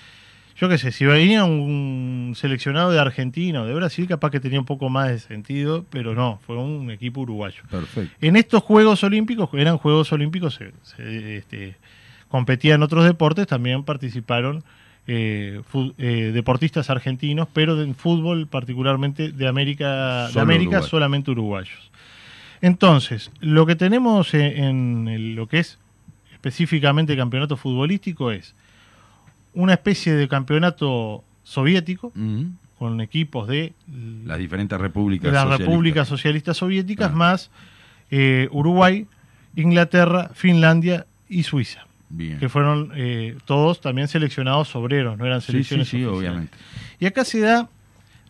Yo 0.60 0.68
qué 0.68 0.76
sé, 0.76 0.90
si 0.90 1.04
venía 1.04 1.44
un 1.44 2.32
seleccionado 2.34 2.90
de 2.90 2.98
Argentina 2.98 3.62
o 3.62 3.66
de 3.66 3.74
Brasil, 3.74 4.08
capaz 4.08 4.30
que 4.30 4.40
tenía 4.40 4.58
un 4.58 4.66
poco 4.66 4.88
más 4.88 5.08
de 5.08 5.20
sentido, 5.20 5.86
pero 5.88 6.14
no, 6.14 6.40
fue 6.44 6.56
un 6.56 6.90
equipo 6.90 7.20
uruguayo. 7.20 7.62
Perfecto. 7.70 8.14
En 8.20 8.34
estos 8.34 8.64
Juegos 8.64 9.04
Olímpicos, 9.04 9.50
eran 9.52 9.78
Juegos 9.78 10.12
Olímpicos, 10.12 10.54
se, 10.54 10.72
se, 10.82 11.36
este, 11.36 11.76
competían 12.28 12.82
otros 12.82 13.04
deportes, 13.04 13.46
también 13.46 13.84
participaron 13.84 14.64
eh, 15.06 15.62
eh, 15.96 16.30
deportistas 16.34 16.90
argentinos, 16.90 17.46
pero 17.52 17.80
en 17.80 17.94
fútbol 17.94 18.48
particularmente 18.48 19.30
de 19.30 19.46
América, 19.46 20.28
de 20.28 20.40
América 20.40 20.70
Uruguay. 20.78 20.90
solamente 20.90 21.30
uruguayos. 21.30 21.92
Entonces, 22.60 23.30
lo 23.38 23.64
que 23.64 23.76
tenemos 23.76 24.34
en, 24.34 25.06
en 25.06 25.36
lo 25.36 25.46
que 25.46 25.60
es 25.60 25.78
específicamente 26.32 27.12
el 27.12 27.18
campeonato 27.18 27.56
futbolístico 27.56 28.32
es 28.32 28.56
una 29.58 29.72
especie 29.74 30.14
de 30.14 30.28
campeonato 30.28 31.24
soviético 31.42 32.12
con 32.78 33.00
equipos 33.00 33.48
de 33.48 33.72
Las 34.24 34.38
diferentes 34.38 34.78
repúblicas. 34.80 35.32
las 35.32 35.42
socialistas. 35.42 35.66
repúblicas 35.66 36.08
socialistas 36.08 36.56
soviéticas, 36.56 37.12
más 37.12 37.50
eh, 38.10 38.48
Uruguay, 38.52 39.06
Inglaterra, 39.56 40.30
Finlandia 40.34 41.06
y 41.28 41.42
Suiza, 41.42 41.86
Bien. 42.08 42.38
que 42.38 42.48
fueron 42.48 42.92
eh, 42.94 43.36
todos 43.46 43.80
también 43.80 44.06
seleccionados 44.06 44.74
obreros, 44.76 45.18
no 45.18 45.26
eran 45.26 45.40
Sí, 45.40 45.46
sí, 45.46 45.52
selecciones 45.64 45.88
sí, 45.88 46.04
obviamente. 46.04 46.56
Y 47.00 47.06
acá 47.06 47.24
se 47.24 47.40
da, 47.40 47.68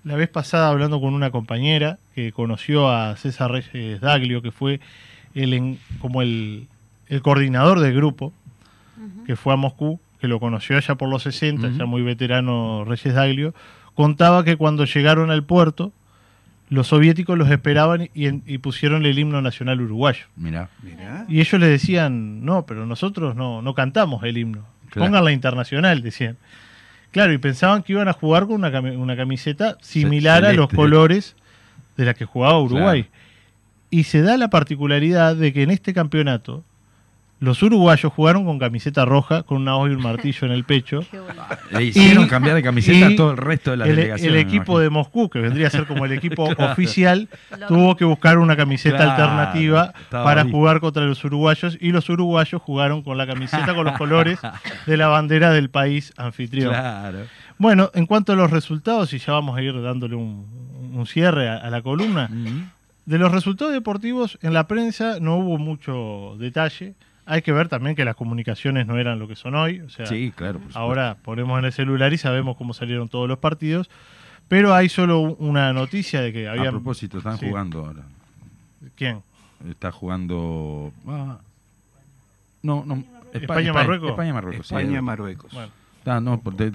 la 0.05 0.15
vez 0.17 0.29
pasada 0.31 0.69
hablando 0.71 0.99
con 1.01 1.13
una 1.13 1.31
compañera 1.31 1.99
que 2.15 2.33
conoció 2.33 2.89
a 2.89 3.17
César 3.17 3.51
Reyes 3.53 4.01
Daglio, 4.01 4.41
que 4.41 4.51
fue 4.51 4.81
el 5.35 5.77
como 6.01 6.23
el, 6.23 6.69
el 7.09 7.21
coordinador 7.21 7.81
del 7.81 7.95
grupo, 7.95 8.33
que 9.27 9.37
fue 9.37 9.53
a 9.53 9.57
Moscú, 9.57 10.01
que 10.21 10.29
lo 10.29 10.41
conoció 10.41 10.77
allá 10.77 10.95
por 10.97 11.09
los 11.09 11.23
60, 11.23 11.69
Ujú. 11.69 11.77
ya 11.79 11.87
muy 11.87 12.03
veterano 12.03 12.85
Reyes 12.85 13.15
Daglio, 13.15 13.55
contaba 13.95 14.45
que 14.45 14.57
cuando 14.57 14.85
llegaron 14.85 15.31
al 15.31 15.45
puerto, 15.45 15.93
los 16.71 16.89
soviéticos 16.89 17.39
los 17.39 17.51
esperaban 17.51 18.11
y, 18.15 18.27
en- 18.27 18.43
y 18.47 18.59
pusieron 18.59 19.07
el 19.07 19.19
himno 19.19 19.41
nacional 19.41 19.81
uruguayo. 19.81 20.27
Mirá. 20.37 20.69
Mirá. 20.83 21.25
Y 21.29 21.41
ellos 21.41 21.61
le 21.61 21.67
decían, 21.67 22.45
no, 22.45 22.67
pero 22.67 22.85
nosotros 22.87 23.35
no, 23.37 23.63
no 23.63 23.75
cantamos 23.75 24.23
el 24.25 24.37
himno. 24.37 24.65
Claro. 24.91 25.07
Pongan 25.11 25.25
la 25.25 25.33
internacional, 25.33 26.03
decían. 26.03 26.37
Claro, 27.11 27.33
y 27.33 27.39
pensaban 27.39 27.83
que 27.83 27.95
iban 27.95 28.09
a 28.09 28.13
jugar 28.13 28.47
con 28.47 28.57
una, 28.57 28.71
cami- 28.71 28.97
una 28.99 29.17
camiseta 29.17 29.79
similar 29.81 30.45
a 30.45 30.53
los 30.53 30.69
colores 30.69 31.37
de 31.97 32.05
la 32.05 32.13
que 32.15 32.27
jugaba 32.27 32.61
Uruguay. 32.61 33.05
Claro. 33.05 33.19
Y 33.91 34.05
se 34.05 34.21
da 34.21 34.37
la 34.37 34.51
particularidad 34.51 35.35
de 35.37 35.53
que 35.55 35.63
en 35.63 35.71
este 35.71 35.95
campeonato 35.95 36.63
los 37.41 37.63
uruguayos 37.63 38.13
jugaron 38.13 38.45
con 38.45 38.59
camiseta 38.59 39.05
roja, 39.05 39.45
con 39.45 39.59
una 39.59 39.77
hoja 39.77 39.91
y 39.91 39.95
un 39.95 40.03
martillo 40.03 40.47
en 40.47 40.53
el 40.53 40.65
pecho. 40.65 41.05
Le 41.71 41.85
hicieron 41.85 42.25
Y- 42.25 42.29
cambiar 42.29 42.57
de 42.57 42.63
camiseta 42.63 43.07
a 43.07 43.17
todo 43.17 43.31
el 43.31 43.37
resto 43.37 43.71
de 43.71 43.77
la 43.77 43.87
el, 43.87 43.95
delegación. 43.97 44.31
el 44.35 44.41
equipo 44.41 44.81
de 44.81 44.91
Moscú, 44.91 45.29
que 45.31 45.39
vendría 45.39 45.69
a 45.69 45.71
ser 45.71 45.87
como 45.87 46.05
el 46.05 46.13
equipo 46.13 46.49
Claro. 46.57 46.73
oficial, 46.73 47.29
tuvo 47.69 47.97
que 47.97 48.05
buscar 48.05 48.39
una 48.39 48.57
camiseta 48.57 48.97
Claro, 48.97 49.11
alternativa 49.13 49.93
para 50.11 50.43
ahí. 50.43 50.51
jugar 50.51 50.81
contra 50.81 51.05
los 51.05 51.23
uruguayos 51.25 51.79
y 51.81 51.91
los 51.93 52.09
uruguayos 52.09 52.61
jugaron 52.61 53.03
con 53.03 53.17
la 53.17 53.27
camiseta 53.27 53.75
con 53.75 53.85
los 53.85 53.97
colores 53.97 54.39
de 54.87 54.97
la 54.97 55.07
bandera 55.09 55.51
del 55.53 55.71
país 55.71 56.13
anfitrión. 56.17 56.71
Claro. 56.71 57.19
Bueno, 57.59 57.91
en 57.95 58.07
cuanto 58.07 58.33
a 58.33 58.37
los 58.37 58.51
resultados, 58.51 59.13
y 59.13 59.19
ya 59.19 59.33
vamos 59.33 59.57
a 59.57 59.63
ir 59.63 59.81
dándole 59.83 60.15
un, 60.17 60.45
un 60.95 61.07
cierre 61.07 61.49
a, 61.49 61.57
a 61.59 61.71
la 61.71 61.83
columna, 61.83 62.29
Mm. 62.31 62.71
de 63.07 63.19
los 63.19 63.31
resultados 63.33 63.73
deportivos 63.73 64.39
en 64.43 64.53
la 64.55 64.67
prensa 64.67 65.19
no 65.21 65.37
hubo 65.37 65.57
mucho 65.59 66.37
detalle. 66.39 66.95
Hay 67.31 67.43
que 67.43 67.53
ver 67.53 67.69
también 67.69 67.95
que 67.95 68.05
las 68.05 68.17
comunicaciones 68.17 68.87
no 68.87 68.97
eran 68.99 69.19
lo 69.19 69.29
que 69.29 69.37
son 69.37 69.55
hoy. 69.55 69.81
O 69.81 69.91
sea, 69.91 70.07
Sí, 70.07 70.33
claro. 70.35 70.59
por. 70.61 70.77
Ahora 70.77 71.17
ponemos 71.23 71.59
en 71.59 71.67
el 71.67 71.73
celular 71.73 72.13
y 72.13 72.19
sabemos 72.19 72.57
cómo 72.57 72.73
salieron 72.75 73.09
todos 73.09 73.29
los 73.29 73.39
partidos. 73.39 73.91
Pero 74.49 74.75
hay 74.75 74.89
solo 74.89 75.21
un- 75.21 75.37
una 75.39 75.73
noticia 75.75 76.23
de 76.23 76.33
que 76.33 76.49
había. 76.49 76.69
A 76.71 76.73
propósito, 76.73 77.19
están 77.19 77.39
Sí. 77.39 77.47
jugando 77.49 77.85
ahora. 77.85 78.03
¿Quién? 78.97 79.21
Está 79.69 79.93
jugando. 79.93 80.91
ah, 81.07 81.39
no, 82.63 82.85
no. 82.87 83.05
España-Marruecos. 83.35 84.11
España-Marruecos. 84.11 84.67
sí. 84.69 84.75
España-Marruecos. 84.75 85.53
Bueno, 85.53 85.71
Ah, 86.09 86.21
no, 86.21 86.41
porque, 86.41 86.71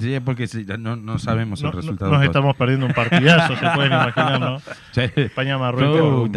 no, 0.79 0.95
no 0.95 1.19
sabemos 1.19 1.61
no- 1.61 1.69
el 1.69 1.75
resultado. 1.75 2.11
nos 2.11 2.23
estamos 2.23 2.55
perdiendo 2.55 2.85
un 2.85 2.93
partidazo, 2.93 3.55
se 3.55 3.69
pueden 3.75 3.91
imaginar, 3.93 4.39
¿no? 4.39 4.59
Sí. 4.91 5.01
España-Marruecos. 5.15 6.29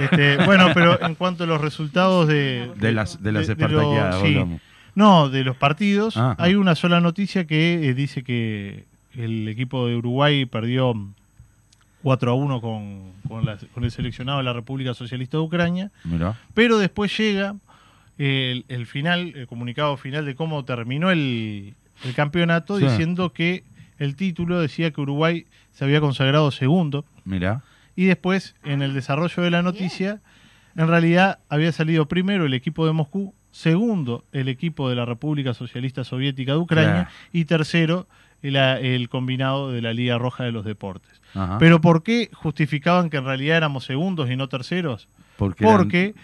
Este, 0.00 0.36
bueno, 0.44 0.68
pero 0.74 1.00
en 1.02 1.14
cuanto 1.14 1.44
a 1.44 1.46
los 1.46 1.60
resultados 1.60 2.26
de. 2.28 2.70
De 2.76 2.92
las, 2.92 3.22
de 3.22 3.32
las 3.32 3.46
de- 3.46 3.54
de 3.54 3.64
espartaqueadas, 3.64 4.14
los- 4.14 4.22
sí. 4.22 4.28
hablamos. 4.34 4.60
No, 4.94 5.28
de 5.28 5.44
los 5.44 5.56
partidos. 5.56 6.16
Ah. 6.16 6.34
Hay 6.38 6.54
una 6.56 6.74
sola 6.74 7.00
noticia 7.00 7.46
que 7.46 7.88
eh, 7.88 7.94
dice 7.94 8.24
que 8.24 8.84
el 9.16 9.46
equipo 9.48 9.86
de 9.86 9.96
Uruguay 9.96 10.44
perdió 10.46 10.92
4 12.02 12.30
a 12.30 12.34
1 12.34 12.60
con, 12.60 13.12
con, 13.28 13.44
la- 13.44 13.58
con 13.74 13.84
el 13.84 13.90
seleccionado 13.90 14.38
de 14.38 14.44
la 14.44 14.52
República 14.52 14.94
Socialista 14.94 15.36
de 15.36 15.42
Ucrania. 15.42 15.90
Mirá. 16.04 16.34
Pero 16.54 16.78
después 16.78 17.16
llega 17.16 17.54
el, 18.18 18.64
el 18.68 18.86
final, 18.86 19.32
el 19.36 19.46
comunicado 19.46 19.96
final 19.96 20.24
de 20.26 20.34
cómo 20.34 20.64
terminó 20.64 21.10
el, 21.10 21.74
el 22.04 22.14
campeonato, 22.14 22.78
Sí. 22.78 22.86
diciendo 22.86 23.32
que 23.32 23.64
el 23.98 24.14
título 24.16 24.60
decía 24.60 24.90
que 24.90 25.00
Uruguay 25.00 25.46
se 25.72 25.84
había 25.84 26.00
consagrado 26.00 26.50
segundo. 26.50 27.04
Mirá. 27.24 27.62
Y 27.96 28.04
después, 28.04 28.54
en 28.64 28.82
el 28.82 28.94
desarrollo 28.94 29.42
de 29.42 29.50
la 29.50 29.62
noticia, 29.62 30.20
en 30.76 30.86
realidad 30.88 31.38
había 31.48 31.72
salido 31.72 32.06
primero 32.06 32.46
el 32.46 32.54
equipo 32.54 32.86
de 32.86 32.92
Moscú, 32.92 33.34
segundo 33.50 34.24
el 34.32 34.48
equipo 34.48 34.88
de 34.88 34.94
la 34.94 35.04
República 35.04 35.52
Socialista 35.54 36.04
Soviética 36.04 36.52
de 36.52 36.58
Ucrania 36.58 37.08
y 37.32 37.44
tercero 37.46 38.06
el, 38.42 38.54
el 38.54 39.08
combinado 39.08 39.72
de 39.72 39.82
la 39.82 39.92
Liga 39.92 40.16
Roja 40.18 40.44
de 40.44 40.52
los 40.52 40.64
Deportes. 40.64 41.20
Ajá. 41.34 41.58
Pero 41.58 41.80
¿por 41.80 42.04
qué 42.04 42.30
justificaban 42.32 43.10
que 43.10 43.16
en 43.16 43.24
realidad 43.24 43.56
éramos 43.56 43.84
segundos 43.84 44.30
y 44.30 44.36
no 44.36 44.48
terceros? 44.48 45.08
porque, 45.36 45.64
Porque 45.64 46.14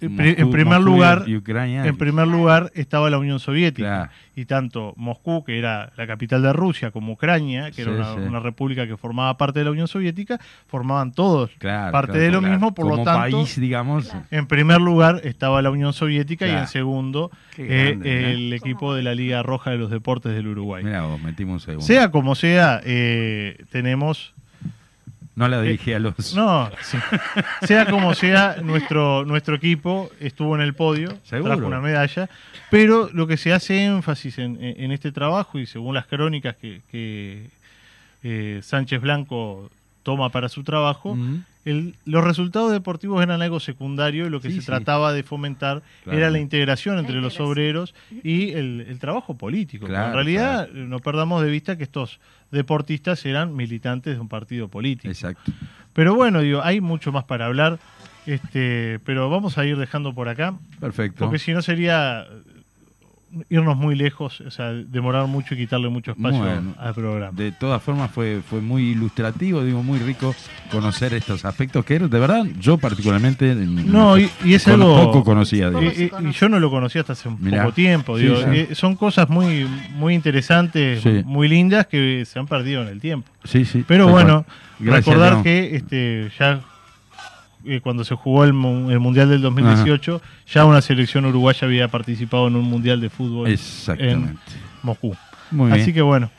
en 0.00 0.50
primer 0.50 0.78
Moscú 0.78 0.84
lugar, 0.84 1.24
y 1.26 1.36
Ucrania. 1.36 1.84
en 1.84 1.96
primer 1.96 2.28
lugar 2.28 2.70
estaba 2.74 3.10
la 3.10 3.18
Unión 3.18 3.40
Soviética 3.40 3.88
Claro. 3.88 4.10
y 4.36 4.44
tanto 4.44 4.94
Moscú, 4.96 5.42
que 5.44 5.58
era 5.58 5.92
la 5.96 6.06
capital 6.06 6.42
de 6.42 6.52
Rusia, 6.52 6.90
como 6.92 7.12
Ucrania, 7.14 7.70
que 7.72 7.82
era 7.82 7.90
una, 7.92 8.14
sí. 8.14 8.20
una 8.20 8.40
república 8.40 8.86
que 8.86 8.96
formaba 8.96 9.36
parte 9.36 9.58
de 9.58 9.64
la 9.64 9.72
Unión 9.72 9.88
Soviética, 9.88 10.38
formaban 10.68 11.12
todos 11.12 11.50
Claro, 11.58 11.90
parte 11.92 12.12
claro, 12.12 12.24
de 12.24 12.30
lo 12.30 12.38
claro. 12.38 12.52
mismo, 12.54 12.74
por 12.74 12.84
Como 12.86 12.96
lo 12.98 13.02
tanto, 13.04 13.36
país, 13.38 13.60
digamos. 13.60 14.12
en 14.30 14.46
primer 14.46 14.80
lugar 14.80 15.20
estaba 15.24 15.60
la 15.62 15.70
Unión 15.70 15.92
Soviética 15.92 16.46
y 16.46 16.50
en 16.50 16.68
segundo 16.68 17.30
eh, 17.56 17.96
¿no? 17.98 18.04
el 18.04 18.52
equipo 18.52 18.94
de 18.94 19.02
la 19.02 19.14
Liga 19.14 19.42
Roja 19.42 19.70
de 19.72 19.78
los 19.78 19.90
Deportes 19.90 20.32
del 20.32 20.46
Uruguay. 20.46 20.84
Mira 20.84 21.02
vos, 21.02 21.20
metimos 21.20 21.54
un 21.54 21.60
segundo. 21.60 21.84
Sea 21.86 22.10
como 22.10 22.34
sea, 22.36 22.80
eh, 22.84 23.64
tenemos 23.70 24.34
no 25.38 25.46
la 25.46 25.62
dirigí 25.62 25.92
a 25.92 26.00
los. 26.00 26.34
No, 26.34 26.68
sí. 26.82 26.98
sea 27.62 27.86
como 27.86 28.12
sea, 28.14 28.56
nuestro, 28.60 29.24
nuestro 29.24 29.54
equipo 29.54 30.10
estuvo 30.18 30.56
en 30.56 30.62
el 30.62 30.74
podio, 30.74 31.16
Seguro. 31.22 31.54
trajo 31.54 31.68
una 31.68 31.80
medalla, 31.80 32.28
pero 32.70 33.08
lo 33.12 33.28
que 33.28 33.36
se 33.36 33.52
hace 33.52 33.84
énfasis 33.84 34.38
en, 34.38 34.58
en 34.60 34.90
este 34.90 35.12
trabajo 35.12 35.60
y 35.60 35.66
según 35.66 35.94
las 35.94 36.06
crónicas 36.06 36.56
que, 36.56 36.80
que, 36.90 37.46
eh, 38.24 38.58
Sánchez 38.64 39.00
Blanco 39.00 39.70
toma 40.02 40.30
para 40.30 40.48
su 40.48 40.64
trabajo, 40.64 41.16
el- 41.70 41.94
los 42.04 42.24
resultados 42.24 42.72
deportivos 42.72 43.22
eran 43.22 43.42
algo 43.42 43.60
secundario 43.60 44.26
y 44.26 44.30
lo 44.30 44.40
que 44.40 44.48
Sí, 44.48 44.54
se 44.56 44.60
sí. 44.60 44.66
trataba 44.66 45.12
de 45.12 45.22
fomentar 45.22 45.82
Claro. 46.04 46.18
era 46.18 46.30
la 46.30 46.38
integración 46.38 46.98
entre 46.98 47.16
La 47.16 47.20
los 47.22 47.38
obreros 47.40 47.94
y 48.22 48.50
el, 48.52 48.86
el 48.88 48.98
trabajo 48.98 49.36
político. 49.36 49.86
Claro, 49.86 50.08
en 50.08 50.14
realidad, 50.14 50.68
no 50.70 50.98
perdamos 51.00 51.42
de 51.42 51.50
vista 51.50 51.76
que 51.76 51.84
estos 51.84 52.20
deportistas 52.50 53.24
eran 53.26 53.54
militantes 53.54 54.14
de 54.14 54.20
un 54.20 54.28
partido 54.28 54.68
político. 54.68 55.08
Exacto. 55.08 55.52
Pero 55.92 56.14
bueno, 56.14 56.40
digo, 56.40 56.62
hay 56.62 56.80
mucho 56.80 57.12
más 57.12 57.24
para 57.24 57.46
hablar, 57.46 57.78
este, 58.26 58.98
pero 59.04 59.30
vamos 59.30 59.58
a 59.58 59.64
ir 59.64 59.76
dejando 59.76 60.14
por 60.14 60.28
acá, 60.28 60.54
Perfecto. 60.80 61.24
porque 61.24 61.38
si 61.38 61.52
no 61.52 61.62
sería 61.62 62.26
irnos 63.50 63.76
muy 63.76 63.94
lejos, 63.94 64.40
o 64.40 64.50
sea, 64.50 64.72
demorar 64.72 65.26
mucho 65.26 65.54
y 65.54 65.58
quitarle 65.58 65.88
mucho 65.88 66.12
espacio 66.12 66.38
Bueno. 66.38 66.74
al 66.78 66.94
programa. 66.94 67.32
De 67.36 67.52
todas 67.52 67.82
formas 67.82 68.10
fue, 68.10 68.40
fue 68.48 68.60
muy 68.60 68.90
ilustrativo, 68.90 69.62
digo, 69.64 69.82
muy 69.82 69.98
rico 69.98 70.34
conocer 70.70 71.12
estos 71.14 71.44
aspectos 71.44 71.84
que 71.84 71.98
de 71.98 72.18
verdad 72.18 72.44
yo 72.58 72.78
particularmente 72.78 73.54
No, 73.54 74.18
y, 74.18 74.30
y 74.44 74.54
es 74.54 74.64
con- 74.64 74.74
algo... 74.74 75.04
poco 75.04 75.24
conocía. 75.24 75.68
digo. 75.70 75.82
Y- 75.82 75.86
y- 75.86 76.04
y 76.04 76.08
conoce. 76.08 76.38
yo 76.38 76.48
no 76.48 76.58
lo 76.60 76.70
conocía 76.70 77.02
hasta 77.02 77.12
hace 77.12 77.28
un 77.28 77.36
Mirá. 77.40 77.62
poco 77.64 77.74
tiempo. 77.74 78.16
Digo, 78.16 78.36
sí. 78.36 78.44
eh, 78.50 78.68
son 78.74 78.96
cosas 78.96 79.28
muy, 79.28 79.66
muy 79.94 80.14
interesantes, 80.14 81.02
Sí. 81.02 81.22
muy 81.24 81.48
lindas 81.48 81.86
que 81.86 82.24
se 82.26 82.38
han 82.38 82.46
perdido 82.46 82.82
en 82.82 82.88
el 82.88 83.00
tiempo. 83.00 83.28
Sí, 83.44 83.64
sí. 83.64 83.84
Pero 83.86 84.08
bueno, 84.08 84.44
recordar 84.80 85.42
que 85.42 85.76
este, 85.76 86.30
ya 86.38 86.60
eh, 87.64 87.80
cuando 87.80 88.04
se 88.04 88.14
jugó 88.14 88.44
el, 88.44 88.52
mu- 88.52 88.90
el 88.90 89.00
Mundial 89.00 89.28
del 89.30 89.40
2018, 89.42 90.20
ya 90.52 90.64
una 90.64 90.80
selección 90.80 91.24
uruguaya 91.26 91.66
había 91.66 91.88
participado 91.88 92.48
en 92.48 92.56
un 92.56 92.64
Mundial 92.64 93.00
de 93.00 93.10
fútbol 93.10 93.48
Exactamente. 93.48 94.30
en 94.32 94.38
Moscú. 94.82 95.16
Muy 95.50 95.70
bien. 95.70 95.80
Así 95.82 95.92
que 95.92 96.02
bueno, 96.02 96.30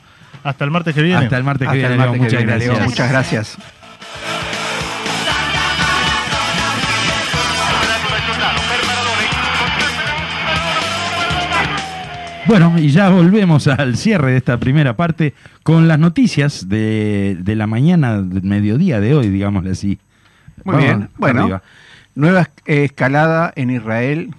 hasta 0.44 0.64
el 0.64 0.70
martes 0.70 0.94
que 0.94 1.02
viene. 1.02 1.24
Hasta 1.24 1.36
el 1.36 1.44
martes 1.44 1.68
que 1.68 1.76
Hasta 1.84 1.88
viene, 1.96 2.04
el 2.04 2.12
que 2.12 2.18
Muchas 2.18 2.32
viene, 2.38 2.52
gracias. 2.52 2.76
Leo. 2.78 2.84
Muchas 2.88 3.10
gracias. 3.10 3.58
Bueno, 12.46 12.74
y 12.78 12.88
ya 12.88 13.10
volvemos 13.10 13.68
al 13.68 13.96
cierre 13.96 14.32
de 14.32 14.38
esta 14.38 14.58
primera 14.58 14.96
parte 14.96 15.34
con 15.62 15.86
las 15.86 15.98
noticias 16.00 16.68
de, 16.68 17.36
de 17.40 17.54
la 17.54 17.66
mañana, 17.68 18.22
del 18.22 18.42
mediodía 18.42 18.98
de 19.00 19.14
hoy, 19.14 19.28
digámosle 19.28 19.70
así. 19.70 19.98
Muy 20.64 20.74
Vamos 20.74 20.84
bien. 20.84 21.08
Bueno, 21.16 21.42
arriba. 21.42 21.62
nueva 22.14 22.40
es- 22.42 22.50
escalada 22.84 23.52
en 23.56 23.70
Israel. 23.70 24.34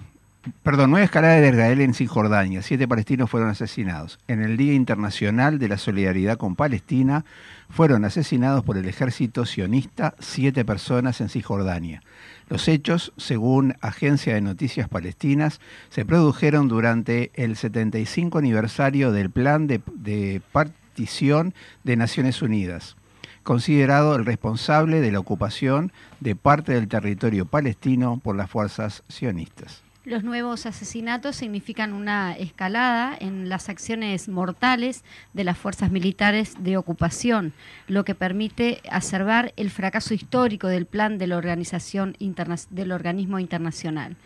Perdón, 0.64 0.90
nueva 0.90 1.04
escalada 1.04 1.34
de 1.36 1.48
Israel 1.50 1.80
en 1.80 1.94
Cisjordania. 1.94 2.62
Siete 2.62 2.88
palestinos 2.88 3.30
fueron 3.30 3.50
asesinados. 3.50 4.18
En 4.26 4.42
el 4.42 4.56
Día 4.56 4.72
Internacional 4.74 5.60
de 5.60 5.68
la 5.68 5.78
Solidaridad 5.78 6.36
con 6.36 6.56
Palestina 6.56 7.24
fueron 7.70 8.04
asesinados 8.04 8.64
por 8.64 8.76
el 8.76 8.88
ejército 8.88 9.46
sionista 9.46 10.14
siete 10.18 10.64
personas 10.64 11.20
en 11.20 11.28
Cisjordania. 11.28 12.02
Los 12.48 12.66
hechos, 12.66 13.12
según 13.16 13.76
Agencia 13.80 14.34
de 14.34 14.40
Noticias 14.40 14.88
Palestinas, 14.88 15.60
se 15.90 16.04
produjeron 16.04 16.66
durante 16.66 17.30
el 17.34 17.56
75 17.56 18.38
aniversario 18.38 19.12
del 19.12 19.30
Plan 19.30 19.68
de, 19.68 19.80
de 19.94 20.42
Partición 20.50 21.54
de 21.84 21.96
Naciones 21.96 22.42
Unidas 22.42 22.96
considerado 23.42 24.14
el 24.16 24.24
responsable 24.24 25.00
de 25.00 25.12
la 25.12 25.18
ocupación 25.20 25.92
de 26.20 26.36
parte 26.36 26.72
del 26.72 26.88
territorio 26.88 27.46
palestino 27.46 28.20
por 28.22 28.36
las 28.36 28.50
fuerzas 28.50 29.02
sionistas. 29.08 29.82
Los 30.04 30.24
nuevos 30.24 30.66
asesinatos 30.66 31.36
significan 31.36 31.92
una 31.92 32.32
escalada 32.36 33.16
en 33.20 33.48
las 33.48 33.68
acciones 33.68 34.28
mortales 34.28 35.04
de 35.32 35.44
las 35.44 35.56
fuerzas 35.56 35.92
militares 35.92 36.54
de 36.58 36.76
ocupación, 36.76 37.52
lo 37.86 38.04
que 38.04 38.16
permite 38.16 38.80
acervar 38.90 39.52
el 39.56 39.70
fracaso 39.70 40.12
histórico 40.12 40.66
del 40.66 40.86
plan 40.86 41.18
de 41.18 41.28
la 41.28 41.36
organización 41.36 42.16
interna- 42.18 42.56
del 42.70 42.90
organismo 42.90 43.38
internacional. 43.38 44.16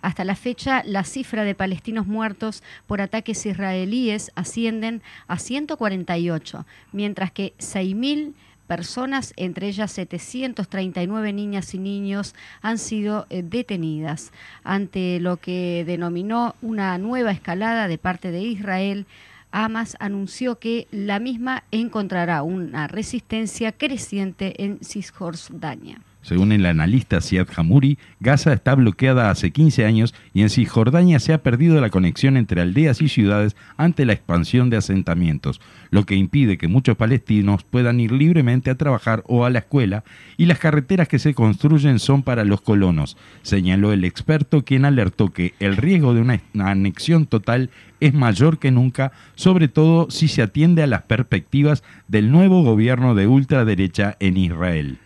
Hasta 0.00 0.24
la 0.24 0.36
fecha, 0.36 0.82
la 0.86 1.04
cifra 1.04 1.44
de 1.44 1.54
palestinos 1.54 2.06
muertos 2.06 2.62
por 2.86 3.02
ataques 3.02 3.44
israelíes 3.44 4.30
ascienden 4.36 5.02
a 5.26 5.38
148, 5.38 6.64
mientras 6.92 7.30
que 7.30 7.52
6.000 7.58 8.32
personas, 8.66 9.32
entre 9.36 9.68
ellas 9.68 9.92
739 9.92 11.32
niñas 11.32 11.74
y 11.74 11.78
niños, 11.78 12.34
han 12.62 12.78
sido 12.78 13.26
eh, 13.30 13.42
detenidas 13.42 14.32
ante 14.64 15.20
lo 15.20 15.38
que 15.38 15.84
denominó 15.86 16.54
una 16.62 16.98
nueva 16.98 17.30
escalada 17.30 17.88
de 17.88 17.98
parte 17.98 18.30
de 18.30 18.40
Israel. 18.42 19.06
Hamas 19.52 19.96
anunció 20.00 20.58
que 20.58 20.86
la 20.90 21.18
misma 21.18 21.64
encontrará 21.70 22.42
una 22.42 22.88
resistencia 22.88 23.72
creciente 23.72 24.62
en 24.62 24.80
Cisjordania. 24.82 26.00
Según 26.26 26.50
el 26.50 26.66
analista 26.66 27.20
Siad 27.20 27.46
Hamuri, 27.54 27.98
Gaza 28.18 28.52
está 28.52 28.74
bloqueada 28.74 29.30
hace 29.30 29.52
15 29.52 29.84
años 29.84 30.12
y 30.34 30.42
en 30.42 30.50
Cisjordania 30.50 31.20
se 31.20 31.32
ha 31.32 31.44
perdido 31.44 31.80
la 31.80 31.88
conexión 31.88 32.36
entre 32.36 32.60
aldeas 32.60 33.00
y 33.00 33.08
ciudades 33.08 33.54
ante 33.76 34.04
la 34.04 34.14
expansión 34.14 34.68
de 34.68 34.76
asentamientos, 34.76 35.60
lo 35.90 36.04
que 36.04 36.16
impide 36.16 36.58
que 36.58 36.66
muchos 36.66 36.96
palestinos 36.96 37.62
puedan 37.62 38.00
ir 38.00 38.10
libremente 38.10 38.70
a 38.70 38.74
trabajar 38.74 39.22
o 39.28 39.44
a 39.44 39.50
la 39.50 39.60
escuela 39.60 40.02
y 40.36 40.46
las 40.46 40.58
carreteras 40.58 41.06
que 41.06 41.20
se 41.20 41.32
construyen 41.32 42.00
son 42.00 42.24
para 42.24 42.44
los 42.44 42.60
colonos, 42.60 43.16
señaló 43.42 43.92
el 43.92 44.04
experto 44.04 44.64
quien 44.64 44.84
alertó 44.84 45.32
que 45.32 45.54
el 45.60 45.76
riesgo 45.76 46.12
de 46.12 46.22
una 46.22 46.40
una 46.54 46.72
anexión 46.72 47.26
total 47.26 47.70
es 48.00 48.14
mayor 48.14 48.58
que 48.58 48.72
nunca, 48.72 49.12
sobre 49.36 49.68
todo 49.68 50.10
si 50.10 50.26
se 50.26 50.42
atiende 50.42 50.82
a 50.82 50.88
las 50.88 51.02
perspectivas 51.02 51.84
del 52.08 52.32
nuevo 52.32 52.64
gobierno 52.64 53.14
de 53.14 53.28
ultraderecha 53.28 54.16
en 54.18 54.38
Israel. 54.38 54.98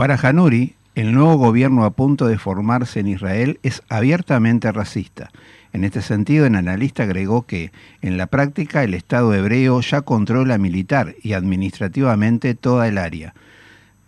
Para 0.00 0.16
Hanuri, 0.16 0.76
el 0.94 1.12
nuevo 1.12 1.36
gobierno 1.36 1.84
a 1.84 1.90
punto 1.90 2.26
de 2.26 2.38
formarse 2.38 3.00
en 3.00 3.08
Israel 3.08 3.60
es 3.62 3.82
abiertamente 3.90 4.72
racista. 4.72 5.30
En 5.74 5.84
este 5.84 6.00
sentido, 6.00 6.46
el 6.46 6.54
analista 6.54 7.02
agregó 7.02 7.42
que, 7.42 7.70
en 8.00 8.16
la 8.16 8.26
práctica, 8.26 8.82
el 8.82 8.94
Estado 8.94 9.34
hebreo 9.34 9.82
ya 9.82 10.00
controla 10.00 10.56
militar 10.56 11.16
y 11.22 11.34
administrativamente 11.34 12.54
toda 12.54 12.88
el 12.88 12.96
área 12.96 13.34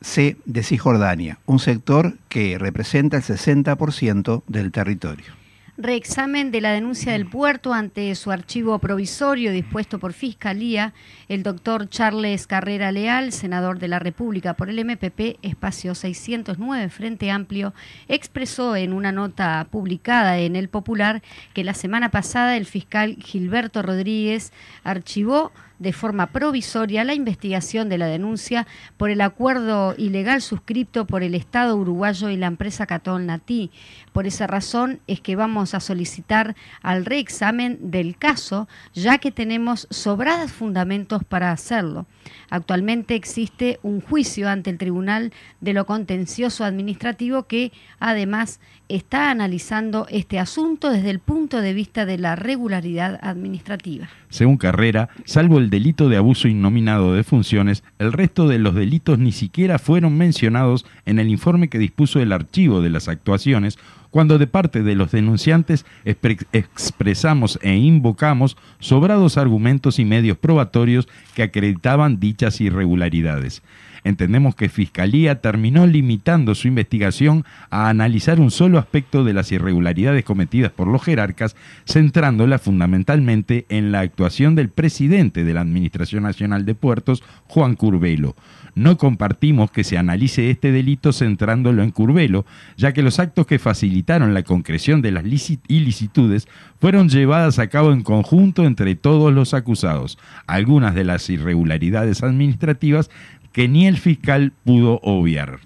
C 0.00 0.38
de 0.46 0.62
Cisjordania, 0.62 1.40
un 1.44 1.58
sector 1.58 2.14
que 2.30 2.56
representa 2.56 3.18
el 3.18 3.22
60% 3.22 4.44
del 4.46 4.72
territorio. 4.72 5.41
Reexamen 5.82 6.52
de 6.52 6.60
la 6.60 6.70
denuncia 6.70 7.10
del 7.10 7.26
puerto 7.26 7.74
ante 7.74 8.14
su 8.14 8.30
archivo 8.30 8.78
provisorio 8.78 9.50
dispuesto 9.50 9.98
por 9.98 10.12
Fiscalía, 10.12 10.94
el 11.28 11.42
doctor 11.42 11.88
Charles 11.88 12.46
Carrera 12.46 12.92
Leal, 12.92 13.32
senador 13.32 13.80
de 13.80 13.88
la 13.88 13.98
República 13.98 14.54
por 14.54 14.70
el 14.70 14.78
MPP, 14.84 15.38
espacio 15.42 15.96
609 15.96 16.88
Frente 16.88 17.32
Amplio, 17.32 17.74
expresó 18.06 18.76
en 18.76 18.92
una 18.92 19.10
nota 19.10 19.66
publicada 19.72 20.38
en 20.38 20.54
El 20.54 20.68
Popular 20.68 21.20
que 21.52 21.64
la 21.64 21.74
semana 21.74 22.12
pasada 22.12 22.56
el 22.56 22.66
fiscal 22.66 23.16
Gilberto 23.16 23.82
Rodríguez 23.82 24.52
archivó 24.84 25.50
de 25.82 25.92
forma 25.92 26.28
provisoria 26.28 27.02
la 27.02 27.14
investigación 27.14 27.88
de 27.88 27.98
la 27.98 28.06
denuncia 28.06 28.68
por 28.96 29.10
el 29.10 29.20
acuerdo 29.20 29.96
ilegal 29.98 30.40
suscripto 30.40 31.08
por 31.08 31.24
el 31.24 31.34
Estado 31.34 31.76
uruguayo 31.76 32.30
y 32.30 32.36
la 32.36 32.46
empresa 32.46 32.86
Catón 32.86 33.26
Natí. 33.26 33.72
Por 34.12 34.28
esa 34.28 34.46
razón 34.46 35.00
es 35.08 35.20
que 35.20 35.34
vamos 35.34 35.71
a 35.74 35.80
solicitar 35.80 36.56
al 36.82 37.04
reexamen 37.04 37.90
del 37.90 38.16
caso, 38.16 38.68
ya 38.94 39.18
que 39.18 39.30
tenemos 39.30 39.86
sobrados 39.90 40.52
fundamentos 40.52 41.24
para 41.24 41.52
hacerlo. 41.52 42.06
Actualmente 42.50 43.14
existe 43.14 43.78
un 43.82 44.00
juicio 44.00 44.48
ante 44.48 44.70
el 44.70 44.78
Tribunal 44.78 45.32
de 45.60 45.72
lo 45.72 45.86
Contencioso 45.86 46.64
Administrativo 46.64 47.44
que 47.44 47.72
además 47.98 48.60
está 48.94 49.30
analizando 49.30 50.06
este 50.10 50.38
asunto 50.38 50.90
desde 50.90 51.10
el 51.10 51.18
punto 51.18 51.60
de 51.60 51.72
vista 51.72 52.04
de 52.06 52.18
la 52.18 52.36
regularidad 52.36 53.18
administrativa. 53.22 54.08
Según 54.28 54.56
Carrera, 54.56 55.08
salvo 55.24 55.58
el 55.58 55.70
delito 55.70 56.08
de 56.08 56.16
abuso 56.16 56.48
innominado 56.48 57.14
de 57.14 57.24
funciones, 57.24 57.82
el 57.98 58.12
resto 58.12 58.48
de 58.48 58.58
los 58.58 58.74
delitos 58.74 59.18
ni 59.18 59.32
siquiera 59.32 59.78
fueron 59.78 60.16
mencionados 60.16 60.84
en 61.06 61.18
el 61.18 61.28
informe 61.28 61.68
que 61.68 61.78
dispuso 61.78 62.20
el 62.20 62.32
archivo 62.32 62.80
de 62.80 62.90
las 62.90 63.08
actuaciones, 63.08 63.78
cuando 64.10 64.36
de 64.36 64.46
parte 64.46 64.82
de 64.82 64.94
los 64.94 65.10
denunciantes 65.10 65.86
expre- 66.04 66.46
expresamos 66.52 67.58
e 67.62 67.74
invocamos 67.76 68.58
sobrados 68.78 69.38
argumentos 69.38 69.98
y 69.98 70.04
medios 70.04 70.36
probatorios 70.36 71.08
que 71.34 71.42
acreditaban 71.42 72.20
dichas 72.20 72.60
irregularidades. 72.60 73.62
Entendemos 74.04 74.56
que 74.56 74.68
Fiscalía 74.68 75.40
terminó 75.40 75.86
limitando 75.86 76.54
su 76.54 76.66
investigación 76.68 77.44
a 77.70 77.88
analizar 77.88 78.40
un 78.40 78.50
solo 78.50 78.78
aspecto 78.78 79.22
de 79.22 79.32
las 79.32 79.52
irregularidades 79.52 80.24
cometidas 80.24 80.72
por 80.72 80.88
los 80.88 81.02
jerarcas, 81.02 81.54
centrándola 81.86 82.58
fundamentalmente 82.58 83.66
en 83.68 83.92
la 83.92 84.00
actuación 84.00 84.54
del 84.54 84.70
presidente 84.70 85.44
de 85.44 85.54
la 85.54 85.60
Administración 85.60 86.24
Nacional 86.24 86.64
de 86.64 86.74
Puertos, 86.74 87.22
Juan 87.46 87.76
Curbelo. 87.76 88.34
No 88.74 88.96
compartimos 88.96 89.70
que 89.70 89.84
se 89.84 89.98
analice 89.98 90.50
este 90.50 90.72
delito 90.72 91.12
centrándolo 91.12 91.82
en 91.82 91.90
Curbelo, 91.90 92.46
ya 92.78 92.94
que 92.94 93.02
los 93.02 93.18
actos 93.18 93.46
que 93.46 93.58
facilitaron 93.58 94.32
la 94.32 94.44
concreción 94.44 95.02
de 95.02 95.12
las 95.12 95.24
lici- 95.24 95.60
ilicitudes 95.68 96.48
fueron 96.80 97.10
llevadas 97.10 97.58
a 97.58 97.68
cabo 97.68 97.92
en 97.92 98.02
conjunto 98.02 98.64
entre 98.64 98.96
todos 98.96 99.30
los 99.32 99.52
acusados. 99.52 100.18
Algunas 100.46 100.94
de 100.94 101.04
las 101.04 101.28
irregularidades 101.28 102.22
administrativas 102.22 103.10
que 103.52 103.68
ni 103.68 103.86
el 103.86 103.98
fiscal 103.98 104.52
pudo 104.64 104.98
obviar. 105.02 105.60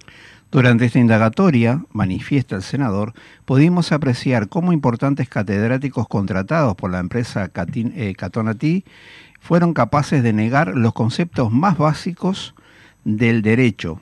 Durante 0.50 0.84
esta 0.86 0.98
indagatoria, 0.98 1.84
manifiesta 1.92 2.56
el 2.56 2.62
senador, 2.62 3.12
pudimos 3.44 3.92
apreciar 3.92 4.48
cómo 4.48 4.72
importantes 4.72 5.28
catedráticos 5.28 6.08
contratados 6.08 6.76
por 6.76 6.90
la 6.90 7.00
empresa 7.00 7.52
Catin- 7.52 7.92
eh, 7.96 8.14
Catonati 8.14 8.84
fueron 9.40 9.74
capaces 9.74 10.22
de 10.22 10.32
negar 10.32 10.76
los 10.76 10.92
conceptos 10.92 11.52
más 11.52 11.76
básicos 11.78 12.54
del 13.04 13.42
derecho, 13.42 14.00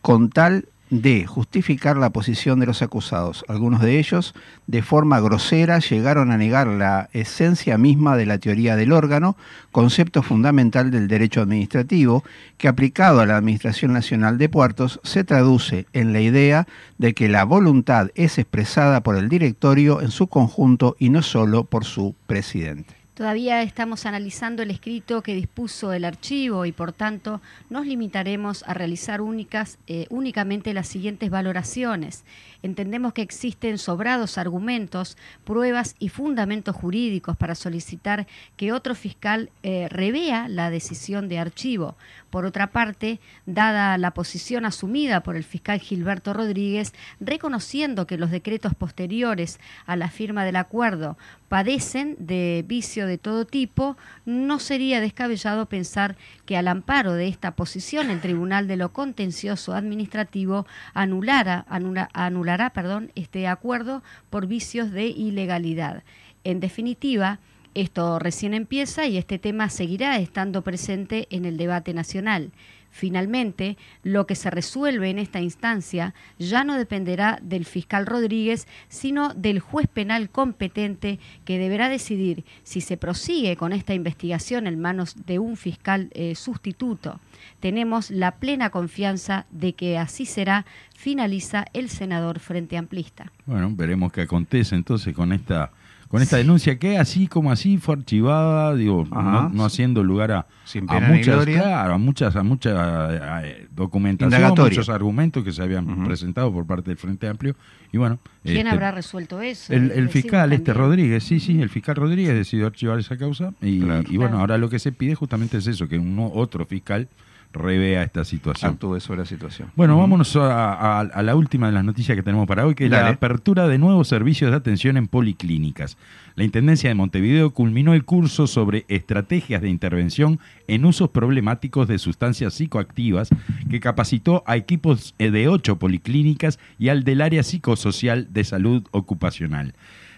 con 0.00 0.30
tal 0.30 0.68
de 0.90 1.26
justificar 1.26 1.96
la 1.96 2.10
posición 2.10 2.60
de 2.60 2.66
los 2.66 2.82
acusados. 2.82 3.44
Algunos 3.48 3.80
de 3.80 3.98
ellos, 3.98 4.34
de 4.66 4.82
forma 4.82 5.20
grosera, 5.20 5.78
llegaron 5.78 6.30
a 6.30 6.36
negar 6.36 6.66
la 6.66 7.08
esencia 7.12 7.78
misma 7.78 8.16
de 8.16 8.26
la 8.26 8.38
teoría 8.38 8.76
del 8.76 8.92
órgano, 8.92 9.36
concepto 9.72 10.22
fundamental 10.22 10.90
del 10.90 11.08
derecho 11.08 11.40
administrativo, 11.40 12.24
que 12.58 12.68
aplicado 12.68 13.20
a 13.20 13.26
la 13.26 13.36
Administración 13.36 13.92
Nacional 13.92 14.38
de 14.38 14.48
Puertos 14.48 15.00
se 15.02 15.24
traduce 15.24 15.86
en 15.92 16.12
la 16.12 16.20
idea 16.20 16.66
de 16.98 17.14
que 17.14 17.28
la 17.28 17.44
voluntad 17.44 18.10
es 18.14 18.38
expresada 18.38 19.02
por 19.02 19.16
el 19.16 19.28
directorio 19.28 20.00
en 20.00 20.10
su 20.10 20.26
conjunto 20.26 20.96
y 20.98 21.08
no 21.08 21.22
solo 21.22 21.64
por 21.64 21.84
su 21.84 22.14
presidente. 22.26 23.03
Todavía 23.14 23.62
estamos 23.62 24.06
analizando 24.06 24.64
el 24.64 24.72
escrito 24.72 25.22
que 25.22 25.36
dispuso 25.36 25.92
el 25.92 26.04
archivo 26.04 26.66
y 26.66 26.72
por 26.72 26.92
tanto 26.92 27.40
nos 27.70 27.86
limitaremos 27.86 28.64
a 28.66 28.74
realizar 28.74 29.20
únicas, 29.20 29.78
eh, 29.86 30.08
únicamente 30.10 30.74
las 30.74 30.88
siguientes 30.88 31.30
valoraciones. 31.30 32.24
Entendemos 32.64 33.12
que 33.12 33.22
existen 33.22 33.78
sobrados 33.78 34.36
argumentos, 34.36 35.16
pruebas 35.44 35.94
y 36.00 36.08
fundamentos 36.08 36.74
jurídicos 36.74 37.36
para 37.36 37.54
solicitar 37.54 38.26
que 38.56 38.72
otro 38.72 38.96
fiscal 38.96 39.48
eh, 39.62 39.86
revea 39.90 40.48
la 40.48 40.70
decisión 40.70 41.28
de 41.28 41.38
archivo. 41.38 41.94
Por 42.34 42.46
otra 42.46 42.72
parte, 42.72 43.20
dada 43.46 43.96
la 43.96 44.10
posición 44.10 44.64
asumida 44.64 45.22
por 45.22 45.36
el 45.36 45.44
fiscal 45.44 45.78
Gilberto 45.78 46.32
Rodríguez, 46.32 46.92
reconociendo 47.20 48.08
que 48.08 48.18
los 48.18 48.32
decretos 48.32 48.74
posteriores 48.74 49.60
a 49.86 49.94
la 49.94 50.08
firma 50.08 50.44
del 50.44 50.56
acuerdo 50.56 51.16
padecen 51.48 52.16
de 52.18 52.64
vicio 52.66 53.06
de 53.06 53.18
todo 53.18 53.44
tipo, 53.46 53.96
no 54.26 54.58
sería 54.58 55.00
descabellado 55.00 55.66
pensar 55.66 56.16
que 56.44 56.56
al 56.56 56.66
amparo 56.66 57.12
de 57.12 57.28
esta 57.28 57.54
posición 57.54 58.10
el 58.10 58.20
Tribunal 58.20 58.66
de 58.66 58.78
lo 58.78 58.92
Contencioso 58.92 59.72
Administrativo 59.72 60.66
anulara, 60.92 61.64
anula- 61.68 62.10
anulará 62.14 62.72
este 63.14 63.46
acuerdo 63.46 64.02
por 64.30 64.48
vicios 64.48 64.90
de 64.90 65.06
ilegalidad. 65.06 66.02
En 66.42 66.58
definitiva, 66.58 67.38
esto 67.74 68.18
recién 68.18 68.54
empieza 68.54 69.06
y 69.06 69.16
este 69.16 69.38
tema 69.38 69.68
seguirá 69.68 70.18
estando 70.18 70.62
presente 70.62 71.26
en 71.30 71.44
el 71.44 71.56
debate 71.56 71.94
nacional. 71.94 72.52
Finalmente, 72.94 73.76
lo 74.04 74.24
que 74.24 74.36
se 74.36 74.50
resuelve 74.50 75.10
en 75.10 75.18
esta 75.18 75.40
instancia 75.40 76.14
ya 76.38 76.62
no 76.62 76.76
dependerá 76.76 77.40
del 77.42 77.64
fiscal 77.64 78.06
Rodríguez, 78.06 78.68
sino 78.88 79.34
del 79.34 79.58
juez 79.58 79.88
penal 79.88 80.30
competente 80.30 81.18
que 81.44 81.58
deberá 81.58 81.88
decidir 81.88 82.44
si 82.62 82.80
se 82.80 82.96
prosigue 82.96 83.56
con 83.56 83.72
esta 83.72 83.94
investigación 83.94 84.68
en 84.68 84.80
manos 84.80 85.26
de 85.26 85.40
un 85.40 85.56
fiscal 85.56 86.08
eh, 86.14 86.36
sustituto. 86.36 87.18
Tenemos 87.58 88.12
la 88.12 88.36
plena 88.36 88.70
confianza 88.70 89.46
de 89.50 89.72
que 89.72 89.98
así 89.98 90.24
será, 90.24 90.64
finaliza 90.96 91.64
el 91.72 91.88
senador 91.88 92.38
Frente 92.38 92.76
Amplista. 92.76 93.32
Bueno, 93.44 93.72
veremos 93.74 94.12
qué 94.12 94.20
acontece 94.20 94.76
entonces 94.76 95.12
con 95.16 95.32
esta 95.32 95.72
con 96.08 96.22
esta 96.22 96.36
denuncia 96.36 96.78
que 96.78 96.98
así 96.98 97.26
como 97.26 97.50
así 97.50 97.78
fue 97.78 97.96
archivada, 97.96 98.74
digo, 98.74 99.06
Ajá. 99.10 99.22
no, 99.22 99.48
no 99.50 99.64
haciendo 99.64 100.02
lugar 100.02 100.32
a, 100.32 100.46
Sin 100.64 100.88
a 100.90 101.00
muchas, 101.00 101.44
claro, 101.44 101.94
a 101.94 101.98
muchas, 101.98 102.36
a 102.36 102.42
mucha 102.42 103.42
eh, 103.46 103.66
documentación, 103.74 104.54
muchos 104.56 104.88
argumentos 104.88 105.42
que 105.44 105.52
se 105.52 105.62
habían 105.62 106.04
presentado 106.04 106.52
por 106.52 106.66
parte 106.66 106.90
del 106.90 106.96
Frente 106.98 107.28
Amplio 107.28 107.56
y 107.92 107.96
bueno, 107.98 108.18
¿Quién 108.42 108.58
este, 108.58 108.70
habrá 108.70 108.90
resuelto 108.92 109.40
eso? 109.40 109.72
el, 109.72 110.08
fiscal 110.08 110.52
este 110.52 110.66
también. 110.66 110.86
Rodríguez, 110.86 111.24
sí, 111.24 111.40
sí, 111.40 111.60
el 111.60 111.68
fiscal 111.68 111.96
Rodríguez 111.96 112.34
decidió 112.34 112.66
archivar 112.66 112.98
esa 112.98 113.16
causa 113.16 113.52
y, 113.60 113.80
Claro. 113.80 114.02
y 114.08 114.16
bueno, 114.16 114.30
Claro. 114.32 114.38
ahora 114.40 114.58
lo 114.58 114.68
que 114.68 114.78
se 114.78 114.92
pide 114.92 115.14
justamente 115.14 115.58
es 115.58 115.66
eso, 115.66 115.88
que 115.88 115.98
un 115.98 116.30
otro 116.34 116.66
fiscal 116.66 117.08
revea 117.54 118.02
esta 118.02 118.24
situación. 118.24 118.72
Actúe 118.72 119.00
sobre 119.00 119.20
la 119.20 119.26
situación. 119.26 119.70
Bueno, 119.76 119.96
vámonos 119.98 120.34
a, 120.36 120.72
a- 120.74 121.00
a 121.00 121.22
la 121.22 121.34
última 121.36 121.68
de 121.68 121.72
las 121.72 121.84
noticias 121.84 122.16
que 122.16 122.22
tenemos 122.22 122.46
para 122.46 122.66
hoy, 122.66 122.74
que 122.74 122.84
es 122.84 122.90
la 122.90 123.08
apertura 123.08 123.66
de 123.68 123.78
nuevos 123.78 124.08
servicios 124.08 124.50
de 124.50 124.56
atención 124.56 124.96
en 124.96 125.06
policlínicas. 125.08 125.96
La 126.36 126.44
Intendencia 126.44 126.88
de 126.90 126.94
Montevideo 126.96 127.50
culminó 127.54 127.94
el 127.94 128.04
curso 128.04 128.46
sobre 128.48 128.84
estrategias 128.88 129.62
de 129.62 129.68
intervención 129.70 130.40
en 130.66 130.84
usos 130.84 131.10
problemáticos 131.10 131.86
de 131.88 131.98
sustancias 131.98 132.54
psicoactivas 132.54 133.28
que 133.70 133.78
capacitó 133.80 134.42
a 134.46 134.56
equipos 134.56 135.14
de 135.18 135.48
ocho 135.48 135.78
policlínicas 135.78 136.58
y 136.78 136.88
al 136.88 137.04
del 137.04 137.20
área 137.22 137.42
psicosocial 137.44 138.26
de 138.32 138.42
salud 138.44 138.82
ocupacional. 138.90 139.74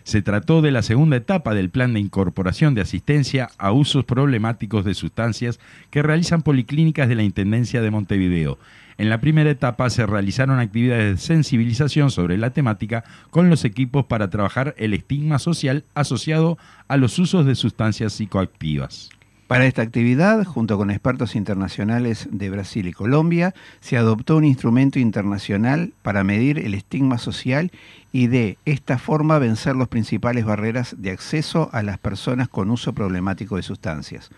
Se 0.07 0.23
trató 0.23 0.63
de 0.63 0.71
la 0.71 0.83
segunda 0.83 1.17
etapa 1.17 1.53
del 1.53 1.69
plan 1.69 1.93
de 1.93 1.99
incorporación 1.99 2.77
de 2.77 2.81
asistencia 2.81 3.49
a 3.59 3.73
usos 3.73 4.05
problemáticos 4.05 4.85
de 4.85 4.95
sustancias 4.95 5.59
que 5.91 6.01
realizan 6.01 6.43
policlínicas 6.43 7.09
de 7.09 7.17
la 7.17 7.25
Intendencia 7.25 7.83
de 7.83 7.91
Montevideo. 7.91 8.57
En 8.99 9.11
la 9.11 9.21
primera 9.21 9.51
etapa 9.51 9.91
se 9.91 10.07
realizaron 10.07 10.61
actividades 10.61 11.17
de 11.17 11.21
sensibilización 11.21 12.13
sobre 12.13 12.39
la 12.39 12.51
temática 12.51 13.03
con 13.31 13.51
los 13.51 13.65
equipos 13.65 14.07
para 14.07 14.31
trabajar 14.31 14.77
el 14.79 14.95
estigma 14.95 15.41
social 15.41 15.83
asociado 15.95 16.57
a 16.87 16.97
los 16.99 17.19
usos 17.19 17.45
de 17.45 17.57
sustancias 17.57 18.13
psicoactivas. 18.13 19.11
Para 19.47 19.67
esta 19.67 19.83
actividad, 19.83 20.45
junto 20.45 20.77
con 20.77 20.91
expertos 20.91 21.37
internacionales 21.37 22.29
de 22.33 22.51
Brasil 22.51 22.89
y 22.89 22.93
Colombia, 22.93 23.55
se 23.79 23.97
adoptó 23.97 24.39
un 24.39 24.45
instrumento 24.45 24.99
internacional 24.99 25.93
para 26.03 26.25
medir 26.25 26.59
el 26.59 26.75
estigma 26.75 27.17
social 27.19 27.71
y 28.11 28.27
de 28.27 28.59
esta 28.65 28.99
forma 28.99 29.39
vencer 29.39 29.77
las 29.77 29.87
principales 29.87 30.45
barreras 30.45 30.97
de 30.99 31.13
acceso 31.13 31.71
a 31.73 31.85
las 31.85 31.99
personas 31.99 32.49
con 32.49 32.73
uso 32.73 32.93
problemático 32.93 33.55
de 33.55 33.63
sustancias. 33.63 34.31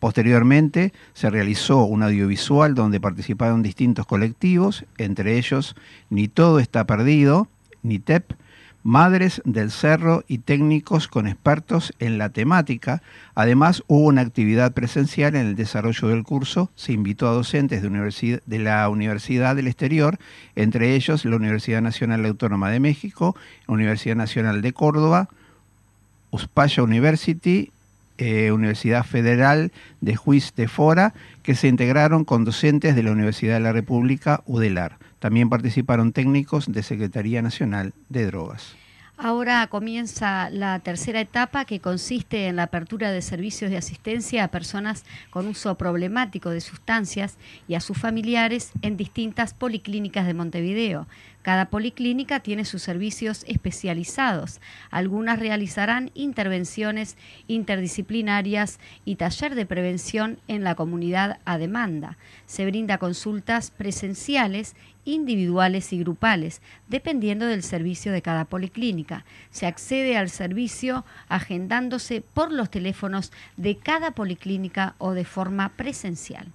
Posteriormente, 0.00 0.92
se 1.14 1.30
realizó 1.30 1.84
un 1.84 2.02
audiovisual 2.02 2.74
donde 2.74 2.98
participaron 2.98 3.62
distintos 3.62 4.04
colectivos, 4.04 4.84
entre 4.98 5.38
ellos 5.38 5.76
Ni 6.10 6.26
Todo 6.26 6.58
Está 6.58 6.84
Perdido, 6.86 7.46
NITEP, 7.84 8.32
Madres 8.86 9.42
del 9.44 9.72
Cerro 9.72 10.22
y 10.28 10.38
técnicos 10.38 11.08
con 11.08 11.26
expertos 11.26 11.92
en 11.98 12.18
la 12.18 12.28
temática. 12.28 13.02
Además, 13.34 13.82
hubo 13.88 14.06
una 14.06 14.20
actividad 14.20 14.74
presencial 14.74 15.34
en 15.34 15.44
el 15.44 15.56
desarrollo 15.56 16.06
del 16.06 16.22
curso. 16.22 16.70
Se 16.76 16.92
invitó 16.92 17.28
a 17.28 17.32
docentes 17.32 17.82
de, 17.82 18.58
la 18.60 18.88
Universidad 18.88 19.56
del 19.56 19.66
Exterior, 19.66 20.20
entre 20.54 20.94
ellos 20.94 21.24
la 21.24 21.34
Universidad 21.34 21.82
Nacional 21.82 22.24
Autónoma 22.26 22.70
de 22.70 22.78
México, 22.78 23.34
Universidad 23.66 24.14
Nacional 24.14 24.62
de 24.62 24.72
Córdoba, 24.72 25.28
Uspaya 26.30 26.84
University, 26.84 27.72
eh, 28.18 28.52
Universidad 28.52 29.04
Federal 29.04 29.72
de 30.00 30.14
Juiz 30.14 30.54
de 30.54 30.68
Fora, 30.68 31.12
que 31.42 31.56
se 31.56 31.66
integraron 31.66 32.24
con 32.24 32.44
docentes 32.44 32.94
de 32.94 33.02
la 33.02 33.10
Universidad 33.10 33.54
de 33.54 33.60
la 33.60 33.72
República, 33.72 34.44
UDELAR. 34.46 34.96
También 35.26 35.48
participaron 35.48 36.12
técnicos 36.12 36.70
de 36.70 36.84
Secretaría 36.84 37.42
Nacional 37.42 37.94
de 38.08 38.26
Drogas. 38.26 38.76
Ahora 39.16 39.66
comienza 39.66 40.50
la 40.50 40.78
tercera 40.78 41.20
etapa 41.20 41.64
que 41.64 41.80
consiste 41.80 42.46
en 42.46 42.54
la 42.54 42.62
apertura 42.62 43.10
de 43.10 43.20
servicios 43.22 43.72
de 43.72 43.76
asistencia 43.76 44.44
a 44.44 44.52
personas 44.52 45.04
con 45.30 45.48
uso 45.48 45.74
problemático 45.74 46.50
de 46.50 46.60
sustancias 46.60 47.38
y 47.66 47.74
a 47.74 47.80
sus 47.80 47.98
familiares 47.98 48.70
en 48.82 48.96
distintas 48.96 49.52
policlínicas 49.52 50.28
de 50.28 50.34
Montevideo. 50.34 51.08
Cada 51.46 51.66
policlínica 51.66 52.40
tiene 52.40 52.64
sus 52.64 52.82
servicios 52.82 53.44
especializados. 53.46 54.60
Algunas 54.90 55.38
realizarán 55.38 56.10
intervenciones 56.14 57.16
interdisciplinarias 57.46 58.80
y 59.04 59.14
taller 59.14 59.54
de 59.54 59.64
prevención 59.64 60.40
en 60.48 60.64
la 60.64 60.74
comunidad 60.74 61.38
a 61.44 61.56
demanda. 61.56 62.18
Se 62.46 62.66
brinda 62.66 62.98
consultas 62.98 63.70
presenciales 63.70 64.74
individuales 65.04 65.92
y 65.92 66.00
grupales, 66.00 66.62
dependiendo 66.88 67.46
del 67.46 67.62
servicio 67.62 68.10
de 68.10 68.22
cada 68.22 68.46
policlínica. 68.46 69.24
Se 69.50 69.66
accede 69.66 70.16
al 70.16 70.30
servicio 70.30 71.04
agendándose 71.28 72.22
por 72.22 72.50
los 72.50 72.72
teléfonos 72.72 73.30
de 73.56 73.76
cada 73.76 74.10
policlínica 74.10 74.96
o 74.98 75.12
de 75.12 75.24
forma 75.24 75.68
presencial. 75.76 76.48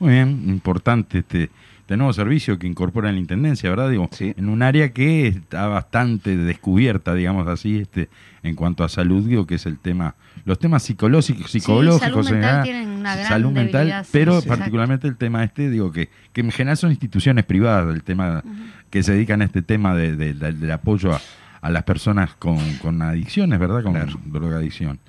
Muy 0.00 0.14
bien, 0.14 0.48
importante 0.48 1.18
este, 1.18 1.50
este 1.84 1.98
nuevo 1.98 2.14
servicio 2.14 2.58
que 2.58 2.66
incorpora 2.66 3.12
la 3.12 3.18
Intendencia, 3.18 3.68
¿verdad? 3.68 3.90
Digo, 3.90 4.08
Sí. 4.10 4.32
en 4.38 4.48
un 4.48 4.62
área 4.62 4.92
que 4.94 5.26
está 5.26 5.66
bastante 5.66 6.34
descubierta, 6.34 7.12
digamos 7.14 7.46
así, 7.46 7.76
este, 7.78 8.08
en 8.42 8.54
cuanto 8.54 8.84
a 8.84 8.88
salud, 8.88 9.28
digo, 9.28 9.46
que 9.46 9.56
es 9.56 9.66
el 9.66 9.78
tema, 9.78 10.14
los 10.46 10.58
temas 10.58 10.82
psicológicos, 10.82 11.50
psicológicos, 11.50 12.00
salud 12.00 12.26
en 12.28 12.32
mental 12.40 12.50
general, 12.50 12.62
tienen 12.64 12.88
una 13.00 13.16
gran 13.16 13.28
salud 13.28 13.52
mental, 13.52 14.04
sí, 14.04 14.10
pero 14.12 14.32
sí, 14.32 14.38
exacto. 14.38 14.58
particularmente 14.58 15.08
el 15.08 15.16
tema 15.16 15.44
este, 15.44 15.68
digo, 15.68 15.92
que, 15.92 16.08
que 16.32 16.40
en 16.40 16.50
general 16.52 16.78
son 16.78 16.90
instituciones 16.90 17.44
privadas, 17.44 17.94
el 17.94 18.02
tema 18.02 18.42
que 18.88 19.02
se 19.02 19.12
dedican 19.12 19.42
a 19.42 19.44
este 19.44 19.60
tema 19.60 19.94
de- 19.94 20.16
de- 20.16 20.32
de- 20.32 20.52
del 20.52 20.70
apoyo 20.70 21.12
a, 21.12 21.20
a 21.60 21.70
las 21.70 21.82
personas 21.82 22.34
con, 22.38 22.58
con 22.80 23.02
adicciones, 23.02 23.58
¿verdad? 23.58 23.82
Con 23.82 23.92
Claro. 23.92 24.18
drogadicción. 24.24 25.00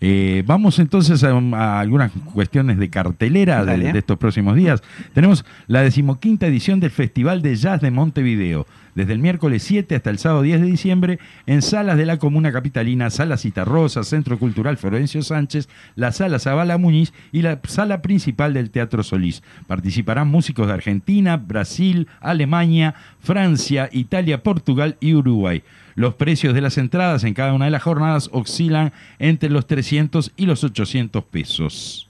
Eh, 0.00 0.42
vamos 0.46 0.78
entonces 0.78 1.22
a, 1.24 1.30
a 1.30 1.80
algunas 1.80 2.10
cuestiones 2.32 2.78
de 2.78 2.88
cartelera 2.88 3.64
de 3.64 3.98
estos 3.98 4.16
próximos 4.18 4.56
días. 4.56 4.82
Tenemos 5.12 5.44
la 5.66 5.82
decimoquinta 5.82 6.46
edición 6.46 6.80
del 6.80 6.90
Festival 6.90 7.42
de 7.42 7.54
Jazz 7.56 7.80
de 7.80 7.90
Montevideo, 7.90 8.66
desde 8.94 9.12
el 9.12 9.18
miércoles 9.18 9.62
7 9.62 9.94
hasta 9.94 10.10
el 10.10 10.18
sábado 10.18 10.42
10 10.42 10.60
de 10.60 10.66
diciembre, 10.66 11.18
en 11.46 11.62
salas 11.62 11.96
de 11.96 12.06
la 12.06 12.18
Comuna 12.18 12.52
Capitalina, 12.52 13.10
Sala 13.10 13.36
Citarrosa, 13.36 14.04
Centro 14.04 14.38
Cultural 14.38 14.76
Florencio 14.76 15.22
Sánchez, 15.22 15.68
la 15.96 16.12
Sala 16.12 16.38
Zabala 16.38 16.78
Muñiz 16.78 17.12
y 17.32 17.42
la 17.42 17.60
sala 17.66 18.02
principal 18.02 18.54
del 18.54 18.70
Teatro 18.70 19.02
Solís. 19.02 19.42
Participarán 19.66 20.28
músicos 20.28 20.66
de 20.66 20.74
Argentina, 20.74 21.36
Brasil, 21.36 22.08
Alemania, 22.20 22.94
Francia, 23.20 23.88
Italia, 23.92 24.42
Portugal 24.42 24.96
y 25.00 25.14
Uruguay. 25.14 25.62
Los 25.94 26.14
precios 26.14 26.54
de 26.54 26.60
las 26.60 26.78
entradas 26.78 27.24
en 27.24 27.34
cada 27.34 27.52
una 27.52 27.66
de 27.66 27.70
las 27.70 27.82
jornadas 27.82 28.30
oscilan 28.32 28.92
entre 29.18 29.50
los 29.50 29.66
300 29.66 30.32
y 30.36 30.46
los 30.46 30.64
800 30.64 31.24
pesos. 31.24 32.08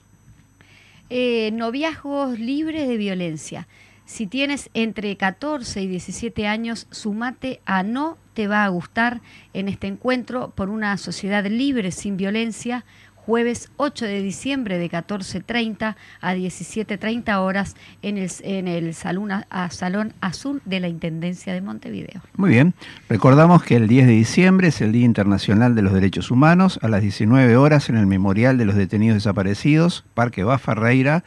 Eh, 1.09 1.51
noviazgos 1.51 2.39
libres 2.39 2.87
de 2.87 2.95
violencia. 2.95 3.67
Si 4.11 4.27
tienes 4.27 4.69
entre 4.73 5.15
14 5.15 5.83
y 5.83 5.87
17 5.87 6.45
años, 6.45 6.85
sumate 6.91 7.61
a 7.65 7.81
No 7.81 8.17
Te 8.33 8.49
Va 8.49 8.65
a 8.65 8.67
Gustar 8.67 9.21
en 9.53 9.69
este 9.69 9.87
encuentro 9.87 10.49
por 10.49 10.69
una 10.69 10.97
sociedad 10.97 11.45
libre 11.45 11.93
sin 11.93 12.17
violencia, 12.17 12.83
jueves 13.31 13.71
8 13.77 14.03
de 14.07 14.21
diciembre 14.21 14.77
de 14.77 14.89
14.30 14.91 15.95
a 16.19 16.35
17.30 16.35 17.37
horas 17.37 17.77
en 18.01 18.17
el, 18.17 18.29
en 18.43 18.67
el 18.67 18.93
salón, 18.93 19.31
a- 19.31 19.69
salón 19.71 20.11
Azul 20.19 20.61
de 20.65 20.81
la 20.81 20.89
Intendencia 20.89 21.53
de 21.53 21.61
Montevideo. 21.61 22.21
Muy 22.35 22.49
bien. 22.49 22.73
Recordamos 23.07 23.63
que 23.63 23.77
el 23.77 23.87
10 23.87 24.07
de 24.07 24.11
diciembre 24.11 24.67
es 24.67 24.81
el 24.81 24.91
Día 24.91 25.05
Internacional 25.05 25.75
de 25.75 25.81
los 25.81 25.93
Derechos 25.93 26.29
Humanos. 26.29 26.77
A 26.81 26.89
las 26.89 27.01
19 27.01 27.55
horas 27.55 27.87
en 27.87 27.95
el 27.95 28.05
Memorial 28.05 28.57
de 28.57 28.65
los 28.65 28.75
Detenidos 28.75 29.15
Desaparecidos, 29.15 30.03
Parque 30.13 30.43
Bafarreira, 30.43 31.23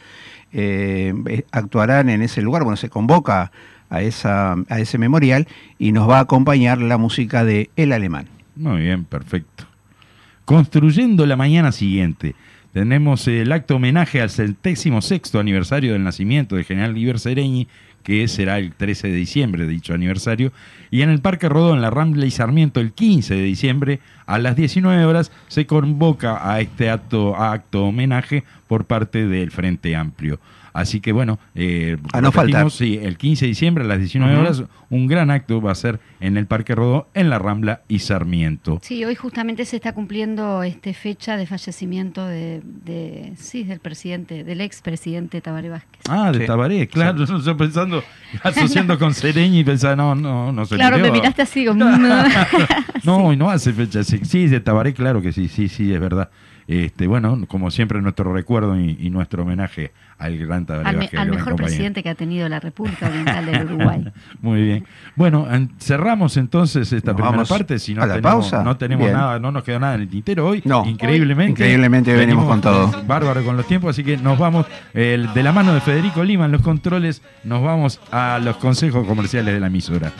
eh, 0.53 1.15
eh, 1.31 1.45
actuarán 1.53 2.11
en 2.11 2.21
ese 2.21 2.43
lugar. 2.43 2.65
Bueno, 2.65 2.77
se 2.77 2.91
convoca 2.91 3.51
a, 3.89 4.03
esa, 4.03 4.57
a 4.69 4.79
ese 4.79 4.99
memorial 4.99 5.49
y 5.79 5.93
nos 5.93 6.07
va 6.07 6.19
a 6.19 6.21
acompañar 6.21 6.83
la 6.83 6.99
música 6.99 7.47
de 7.47 7.71
El 7.77 7.93
Alemán. 7.93 8.27
Muy 8.57 8.83
bien, 8.83 9.05
perfecto. 9.07 9.65
Construyendo 10.45 11.25
la 11.25 11.37
mañana 11.37 11.73
siguiente. 11.73 12.35
Tenemos 12.75 13.27
el 13.29 13.51
acto 13.51 13.77
homenaje 13.77 14.21
al 14.21 14.29
centésimo 14.29 15.01
sexto 15.01 15.39
aniversario 15.41 15.95
del 15.95 16.05
nacimiento 16.05 16.57
de 16.57 16.65
General 16.65 16.93
Liber 16.93 17.19
Sereñi, 17.19 17.67
que 18.03 18.29
será 18.29 18.59
el 18.59 18.73
13 18.73 19.09
de 19.09 19.15
diciembre, 19.15 19.67
dicho 19.67 19.95
aniversario. 19.95 20.53
Y 20.91 21.01
en 21.01 21.09
el 21.09 21.21
Parque 21.21 21.49
Rodó, 21.49 21.73
en 21.73 21.81
la 21.81 21.89
Rambla 21.89 22.27
y 22.27 22.31
Sarmiento, 22.31 22.81
el 22.81 22.93
15 22.93 23.35
de 23.35 23.43
diciembre, 23.43 24.01
a 24.27 24.39
las 24.39 24.55
19 24.55 25.07
horas, 25.07 25.33
se 25.49 25.65
convoca 25.65 26.53
a 26.53 26.61
este 26.61 26.91
acto, 26.91 27.37
acto 27.37 27.87
homenaje 27.87 28.45
por 28.69 28.85
parte 28.85 29.27
del 29.27 29.51
Frente 29.51 29.97
Amplio. 29.97 30.41
Así 30.75 31.01
que 31.01 31.13
bueno, 31.13 31.39
eh, 31.55 31.97
A 32.13 32.21
no 32.21 32.33
faltar. 32.33 32.69
sí, 32.71 32.99
el 33.01 33.17
15 33.17 33.45
de 33.45 33.49
diciembre 33.49 33.85
a 33.85 33.87
las 33.87 33.99
19 34.01 34.35
Ujú. 34.35 34.43
horas, 34.43 34.65
un 34.91 35.07
gran 35.07 35.31
acto 35.31 35.63
va 35.63 35.71
a 35.71 35.75
ser 35.77 36.01
en 36.21 36.37
el 36.37 36.47
Parque 36.47 36.75
Rodó, 36.75 37.09
en 37.15 37.31
la 37.31 37.39
Rambla 37.39 37.83
y 37.89 38.01
Sarmiento. 38.01 38.81
Sí, 38.83 39.05
hoy 39.05 39.15
justamente 39.15 39.65
se 39.67 39.77
está 39.77 39.93
cumpliendo 39.93 40.63
este 40.65 40.93
fecha 40.93 41.37
de 41.37 41.47
fallecimiento 41.47 42.27
de, 42.27 42.61
de- 42.85 43.33
sí, 43.37 43.63
del 43.63 43.79
presidente, 43.79 44.43
del 44.43 44.61
expresidente 44.61 45.41
Tabaré 45.41 45.69
Vázquez. 45.69 46.01
Ah, 46.11 46.33
de 46.33 46.41
Sí. 46.41 46.47
Tabaré, 46.47 46.89
claro. 46.89 47.25
Yo 47.25 47.57
pensando, 47.57 48.03
asociando 48.43 48.99
con 48.99 49.15
Sereñi 49.15 49.61
y 49.61 49.65
pensaba, 49.65 49.95
no, 49.95 50.17
no, 50.17 50.51
no 50.53 50.65
se 50.67 50.75
Claro, 50.75 50.99
me 50.99 51.11
miraste 51.11 51.43
así 51.43 51.65
como... 51.65 51.85
No, 53.05 53.33
y 53.33 53.37
no 53.37 53.49
hace 53.51 53.73
fecha. 53.73 54.03
Sí, 54.03 54.19
sí, 54.25 54.49
de 54.49 54.59
Tabaré, 54.61 54.93
claro 54.93 55.23
que 55.23 55.33
sí, 55.33 55.47
sí, 55.49 55.69
sí, 55.69 55.93
es 55.93 56.01
verdad. 56.01 56.31
Este, 56.67 57.07
bueno, 57.07 57.39
como 57.47 57.71
siempre, 57.71 58.01
nuestro 58.01 58.33
recuerdo 58.33 58.79
y, 58.79 58.97
y 59.01 59.11
nuestro 59.11 59.43
homenaje 59.43 59.93
al 60.17 60.39
gran 60.39 60.65
Tabaré 60.65 60.89
al, 60.89 60.97
me- 60.97 61.05
al 61.05 61.11
gran 61.11 61.31
mejor 61.31 61.45
compañero. 61.45 61.67
presidente 61.67 62.03
que 62.03 62.09
ha 62.09 62.15
tenido 62.15 62.49
la 62.49 62.61
República 62.61 63.09
Oriental 63.09 63.45
del 63.47 63.65
Uruguay. 63.67 64.05
Muy 64.41 64.63
bien. 64.63 64.87
Bueno, 65.17 65.47
en- 65.53 65.71
cerramos 65.79 66.37
entonces 66.37 66.91
esta 66.93 67.13
Nos 67.13 67.21
primera 67.21 67.45
parte. 67.45 67.79
Si 67.79 67.95
no 67.95 68.03
a 68.03 68.07
la 68.07 68.15
tenemos, 68.15 68.49
pausa. 68.51 68.63
no 68.65 68.77
tenemos 68.77 69.05
Bien. 69.07 69.17
nada, 69.17 69.39
no 69.41 69.51
nos 69.53 69.63
quedó 69.65 69.79
nada 69.81 69.97
en 69.97 70.03
el 70.03 70.09
tintero 70.09 70.47
hoy. 70.49 70.63
No. 70.65 70.87
increíblemente. 70.87 71.51
Increíblemente 71.51 72.15
venimos 72.15 72.47
con 72.47 72.61
todo. 72.61 72.91
Bárbaro 73.07 73.45
con 73.45 73.57
los 73.57 73.67
tiempos, 73.67 73.91
así 73.91 74.03
que 74.05 74.17
nos 74.17 74.39
vamos 74.39 74.65
eh, 74.95 75.27
de 75.35 75.43
la 75.43 75.53
mano 75.53 75.75
de 75.75 75.81
Federico 75.81 76.25
Lima 76.25 76.47
en 76.47 76.53
los 76.53 76.63
controles, 76.63 77.21
nos 77.43 77.63
vamos 77.63 78.01
a 78.11 78.39
los 78.43 78.57
consejos 78.57 79.07
comerciales 79.07 79.53
de 79.53 79.61
la 79.61 79.67
emisora. 79.67 80.13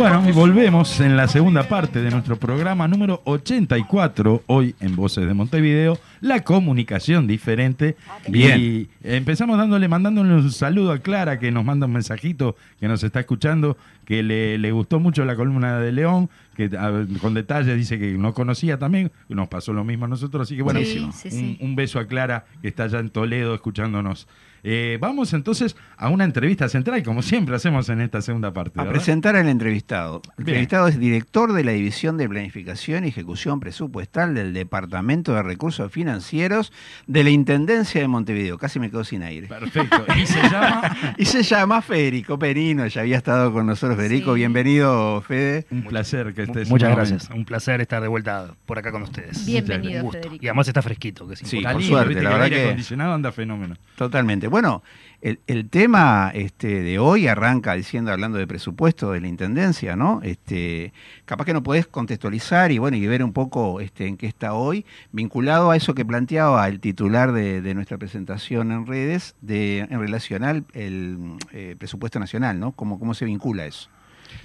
Bueno, 0.00 0.26
y 0.26 0.32
volvemos 0.32 0.98
en 1.00 1.14
la 1.14 1.28
segunda 1.28 1.68
parte 1.68 2.00
de 2.00 2.10
nuestro 2.10 2.36
programa 2.36 2.88
número 2.88 3.20
84, 3.26 4.44
hoy 4.46 4.74
en 4.80 4.96
Voces 4.96 5.26
de 5.26 5.34
Montevideo, 5.34 5.98
la 6.22 6.42
comunicación 6.42 7.26
diferente. 7.26 7.96
Bien. 8.26 8.58
Y 8.58 8.88
empezamos 9.04 9.58
dándole, 9.58 9.88
mandándole 9.88 10.32
un 10.32 10.50
saludo 10.52 10.92
a 10.92 11.00
Clara, 11.00 11.38
que 11.38 11.50
nos 11.50 11.66
manda 11.66 11.84
un 11.84 11.92
mensajito, 11.92 12.56
que 12.80 12.88
nos 12.88 13.04
está 13.04 13.20
escuchando, 13.20 13.76
que 14.06 14.22
le, 14.22 14.56
le 14.56 14.72
gustó 14.72 15.00
mucho 15.00 15.26
la 15.26 15.36
columna 15.36 15.78
de 15.80 15.92
León, 15.92 16.30
que 16.56 16.70
a 16.78 17.04
con 17.20 17.34
detalles 17.34 17.76
dice 17.76 17.98
que 17.98 18.12
no 18.12 18.32
conocía 18.32 18.78
también, 18.78 19.12
nos 19.28 19.48
pasó 19.48 19.74
lo 19.74 19.84
mismo 19.84 20.06
a 20.06 20.08
nosotros, 20.08 20.48
así 20.48 20.56
que 20.56 20.62
bueno, 20.62 20.80
Sí, 20.80 20.86
sí, 20.86 20.98
un, 21.00 21.12
sí. 21.12 21.58
un 21.60 21.76
beso 21.76 21.98
a 21.98 22.06
Clara, 22.06 22.46
que 22.62 22.68
está 22.68 22.84
allá 22.84 23.00
en 23.00 23.10
Toledo 23.10 23.54
escuchándonos. 23.54 24.26
Eh, 24.62 24.98
vamos 25.00 25.32
entonces 25.32 25.76
a 25.96 26.08
una 26.08 26.24
entrevista 26.24 26.68
central, 26.68 27.02
como 27.02 27.22
siempre 27.22 27.56
hacemos 27.56 27.88
en 27.88 28.00
esta 28.00 28.20
segunda 28.22 28.52
parte. 28.52 28.80
A 28.80 28.88
presentar 28.88 29.36
al 29.36 29.48
entrevistado. 29.48 30.22
El 30.38 30.44
Bien. 30.44 30.56
entrevistado 30.58 30.88
es 30.88 30.98
director 30.98 31.52
de 31.52 31.64
la 31.64 31.72
División 31.72 32.16
de 32.16 32.28
Planificación 32.28 33.04
y 33.04 33.08
Ejecución 33.08 33.60
Presupuestal 33.60 34.34
del 34.34 34.52
Departamento 34.52 35.34
de 35.34 35.42
Recursos 35.42 35.90
Financieros 35.92 36.72
de 37.06 37.24
la 37.24 37.30
Intendencia 37.30 38.00
de 38.00 38.08
Montevideo. 38.08 38.58
Casi 38.58 38.78
me 38.80 38.90
quedo 38.90 39.04
sin 39.04 39.22
aire. 39.22 39.46
Perfecto. 39.46 40.04
Y 40.16 40.26
se 40.26 40.40
llama 40.50 40.96
Y 41.16 41.24
se 41.24 41.42
llama 41.42 41.82
Federico 41.82 42.38
Perino, 42.38 42.86
ya 42.86 43.02
había 43.02 43.16
estado 43.16 43.52
con 43.52 43.66
nosotros 43.66 43.96
Federico. 43.96 44.32
Sí. 44.34 44.38
Bienvenido, 44.40 45.20
Fede. 45.22 45.66
un 45.70 45.82
placer 45.84 46.34
que 46.34 46.42
estés. 46.42 46.68
Muchas 46.68 46.94
gracias. 46.94 47.28
Un 47.30 47.44
placer 47.44 47.80
estar 47.80 48.02
de 48.02 48.08
vuelta 48.08 48.54
por 48.66 48.78
acá 48.78 48.90
con 48.92 49.02
ustedes. 49.02 49.44
Bienvenido, 49.46 50.00
Un 50.00 50.02
gusto. 50.06 50.18
Federico. 50.22 50.44
Y 50.44 50.48
además 50.48 50.68
está 50.68 50.82
fresquito, 50.82 51.26
que 51.26 51.34
es 51.34 51.40
Sí, 51.40 51.58
Está 51.58 51.72
por 51.72 51.82
suerte, 51.82 52.14
la 52.14 52.14
que 52.14 52.18
el 52.20 52.24
verdad 52.26 52.42
aire 52.42 52.56
que- 52.56 52.64
acondicionado 52.64 53.14
anda 53.14 53.32
fenómeno. 53.32 53.76
Totalmente. 53.96 54.48
Bueno, 54.50 54.82
el, 55.22 55.38
el 55.46 55.68
tema 55.68 56.30
este, 56.34 56.82
de 56.82 56.98
hoy 56.98 57.26
arranca 57.28 57.74
diciendo, 57.74 58.10
hablando 58.10 58.38
de 58.38 58.46
presupuesto 58.46 59.12
de 59.12 59.20
la 59.20 59.28
Intendencia, 59.28 59.96
¿no? 59.96 60.20
Este, 60.22 60.92
capaz 61.24 61.44
que 61.44 61.52
no 61.52 61.62
podés 61.62 61.86
contextualizar 61.86 62.72
y 62.72 62.78
bueno, 62.78 62.96
y 62.96 63.06
ver 63.06 63.22
un 63.22 63.32
poco 63.32 63.80
este, 63.80 64.06
en 64.06 64.16
qué 64.16 64.26
está 64.26 64.54
hoy, 64.54 64.84
vinculado 65.12 65.70
a 65.70 65.76
eso 65.76 65.94
que 65.94 66.04
planteaba 66.04 66.66
el 66.68 66.80
titular 66.80 67.32
de, 67.32 67.74
nuestra 67.74 67.98
presentación 67.98 68.72
en 68.72 68.86
redes, 68.86 69.34
de, 69.40 69.80
en 69.80 70.00
relación 70.00 70.42
al 70.44 70.64
el, 70.72 71.18
eh, 71.52 71.76
presupuesto 71.78 72.18
nacional, 72.18 72.58
¿no? 72.58 72.72
¿Cómo, 72.72 72.98
¿Cómo 72.98 73.14
se 73.14 73.24
vincula 73.26 73.66
eso? 73.66 73.88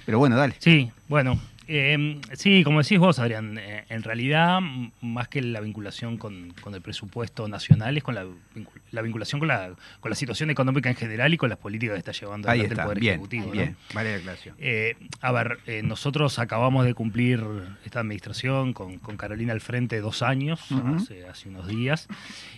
Pero 0.04 0.18
bueno, 0.18 0.36
dale. 0.36 0.54
Sí, 0.58 0.90
bueno, 1.08 1.38
Eh, 1.68 2.20
sí, 2.34 2.62
como 2.62 2.80
decís 2.80 2.96
vos, 3.00 3.18
Adrián, 3.18 3.58
eh, 3.58 3.84
en 3.88 4.04
realidad, 4.04 4.60
más 5.00 5.26
que 5.26 5.42
la 5.42 5.58
vinculación 5.60 6.16
con, 6.16 6.54
con 6.60 6.74
el 6.74 6.80
presupuesto 6.80 7.48
nacional, 7.48 7.96
es 7.96 8.04
con 8.04 8.14
la, 8.14 8.22
vincu- 8.24 8.68
la 8.96 9.02
vinculación 9.02 9.38
con 9.38 9.48
la, 9.48 9.70
con 10.00 10.10
la 10.10 10.16
situación 10.16 10.50
económica 10.50 10.88
en 10.88 10.96
general 10.96 11.32
y 11.32 11.36
con 11.36 11.48
las 11.48 11.58
políticas 11.58 11.94
que 11.94 11.98
está 11.98 12.12
llevando 12.12 12.48
adelante 12.48 12.74
el 12.74 12.80
Poder 12.80 12.98
bien, 12.98 13.14
Ejecutivo. 13.14 13.46
¿no? 13.46 13.52
bien, 13.52 13.76
vale 13.94 14.10
la 14.12 14.16
aclaración. 14.18 14.56
Eh, 14.58 14.96
a 15.20 15.32
ver, 15.32 15.58
eh, 15.66 15.82
nosotros 15.82 16.38
acabamos 16.38 16.84
de 16.84 16.94
cumplir 16.94 17.44
esta 17.84 18.00
administración 18.00 18.72
con, 18.72 18.98
con 18.98 19.16
Carolina 19.16 19.52
al 19.52 19.60
frente 19.60 20.00
dos 20.00 20.22
años, 20.22 20.60
hace, 20.96 21.26
hace 21.26 21.48
unos 21.48 21.68
días, 21.68 22.08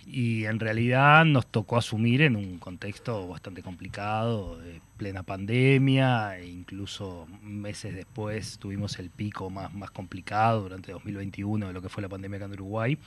y 0.07 0.45
en 0.45 0.59
realidad 0.59 1.25
nos 1.25 1.45
tocó 1.47 1.77
asumir 1.77 2.21
en 2.21 2.35
un 2.35 2.57
contexto 2.57 3.27
bastante 3.27 3.61
complicado, 3.61 4.59
plena 4.97 5.23
pandemia, 5.23 6.37
e 6.37 6.47
incluso 6.47 7.27
meses 7.41 7.95
después 7.95 8.59
tuvimos 8.59 8.99
el 8.99 9.09
pico 9.09 9.49
más, 9.49 9.73
más 9.73 9.91
complicado 9.91 10.63
durante 10.63 10.91
2021 10.91 11.67
de 11.67 11.73
lo 11.73 11.81
que 11.81 11.89
fue 11.89 12.03
la 12.03 12.09
pandemia 12.09 12.37
acá 12.37 12.45
en 12.45 12.53
Uruguay. 12.53 12.97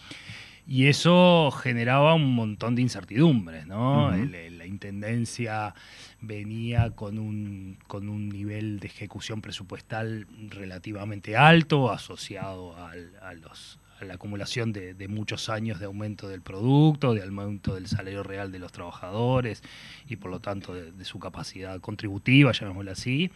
Y 0.67 0.87
eso 0.87 1.51
generaba 1.51 2.15
un 2.15 2.35
montón 2.35 2.75
de 2.77 2.83
incertidumbres, 2.83 3.67
¿no? 3.67 4.07
Ujú. 4.09 4.15
El- 4.15 4.35
el- 4.35 4.59
la 4.59 4.67
intendencia 4.67 5.75
venía 6.21 6.91
con 6.91 7.19
un, 7.19 7.77
con 7.89 8.09
un 8.09 8.29
nivel 8.29 8.79
de 8.79 8.87
ejecución 8.87 9.41
presupuestal 9.43 10.27
relativamente 10.51 11.37
alto, 11.37 11.91
asociado 11.91 12.77
al- 12.77 13.11
a, 13.21 13.35
los, 13.35 13.81
a 14.01 14.05
la 14.05 14.15
acumulación 14.15 14.73
de, 14.73 14.95
de 14.95 15.09
muchos 15.09 15.49
años 15.49 15.81
de 15.81 15.87
aumento 15.87 16.29
del 16.29 16.43
producto, 16.43 17.13
de 17.13 17.23
aumento 17.25 17.75
del 17.75 17.89
salario 17.89 18.23
real 18.23 18.53
de 18.53 18.61
los 18.61 18.71
trabajadores 18.71 19.63
y 20.09 20.15
por 20.17 20.31
lo 20.31 20.39
tanto 20.41 20.75
de, 20.75 20.93
de 20.93 21.05
su 21.05 21.19
capacidad 21.19 21.81
contributiva, 21.81 22.53
llamémoslo 22.53 22.93
así. 22.93 23.31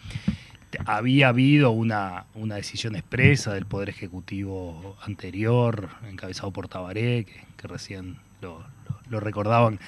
Había 0.85 1.29
habido 1.29 1.71
una, 1.71 2.25
una 2.35 2.57
decisión 2.57 2.97
expresa 2.97 3.55
del 3.55 3.67
Poder 3.67 3.89
Ejecutivo 3.89 4.97
anterior, 5.05 5.89
encabezado 6.09 6.51
por 6.53 6.69
Tabaré, 6.69 7.25
que, 7.25 7.45
que 7.57 7.69
recién 7.69 8.17
lo, 8.41 8.59
lo- 8.59 8.67
lo 9.09 9.21
recordaban, 9.21 9.79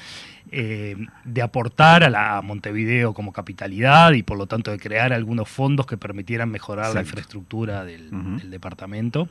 eh, 0.52 0.96
de 1.24 1.42
aportar 1.42 2.04
a 2.04 2.08
la 2.10 2.38
a 2.38 2.42
Montevideo 2.42 3.12
como 3.12 3.32
capitalidad 3.32 4.12
y 4.12 4.22
por 4.22 4.38
lo 4.38 4.46
tanto 4.46 4.70
de 4.70 4.78
crear 4.78 5.12
algunos 5.12 5.48
fondos 5.48 5.86
que 5.86 5.96
permitieran 5.98 6.48
mejorar 6.50 6.94
la 6.94 7.00
infraestructura 7.00 7.84
del, 7.84 8.10
departamento. 8.50 9.28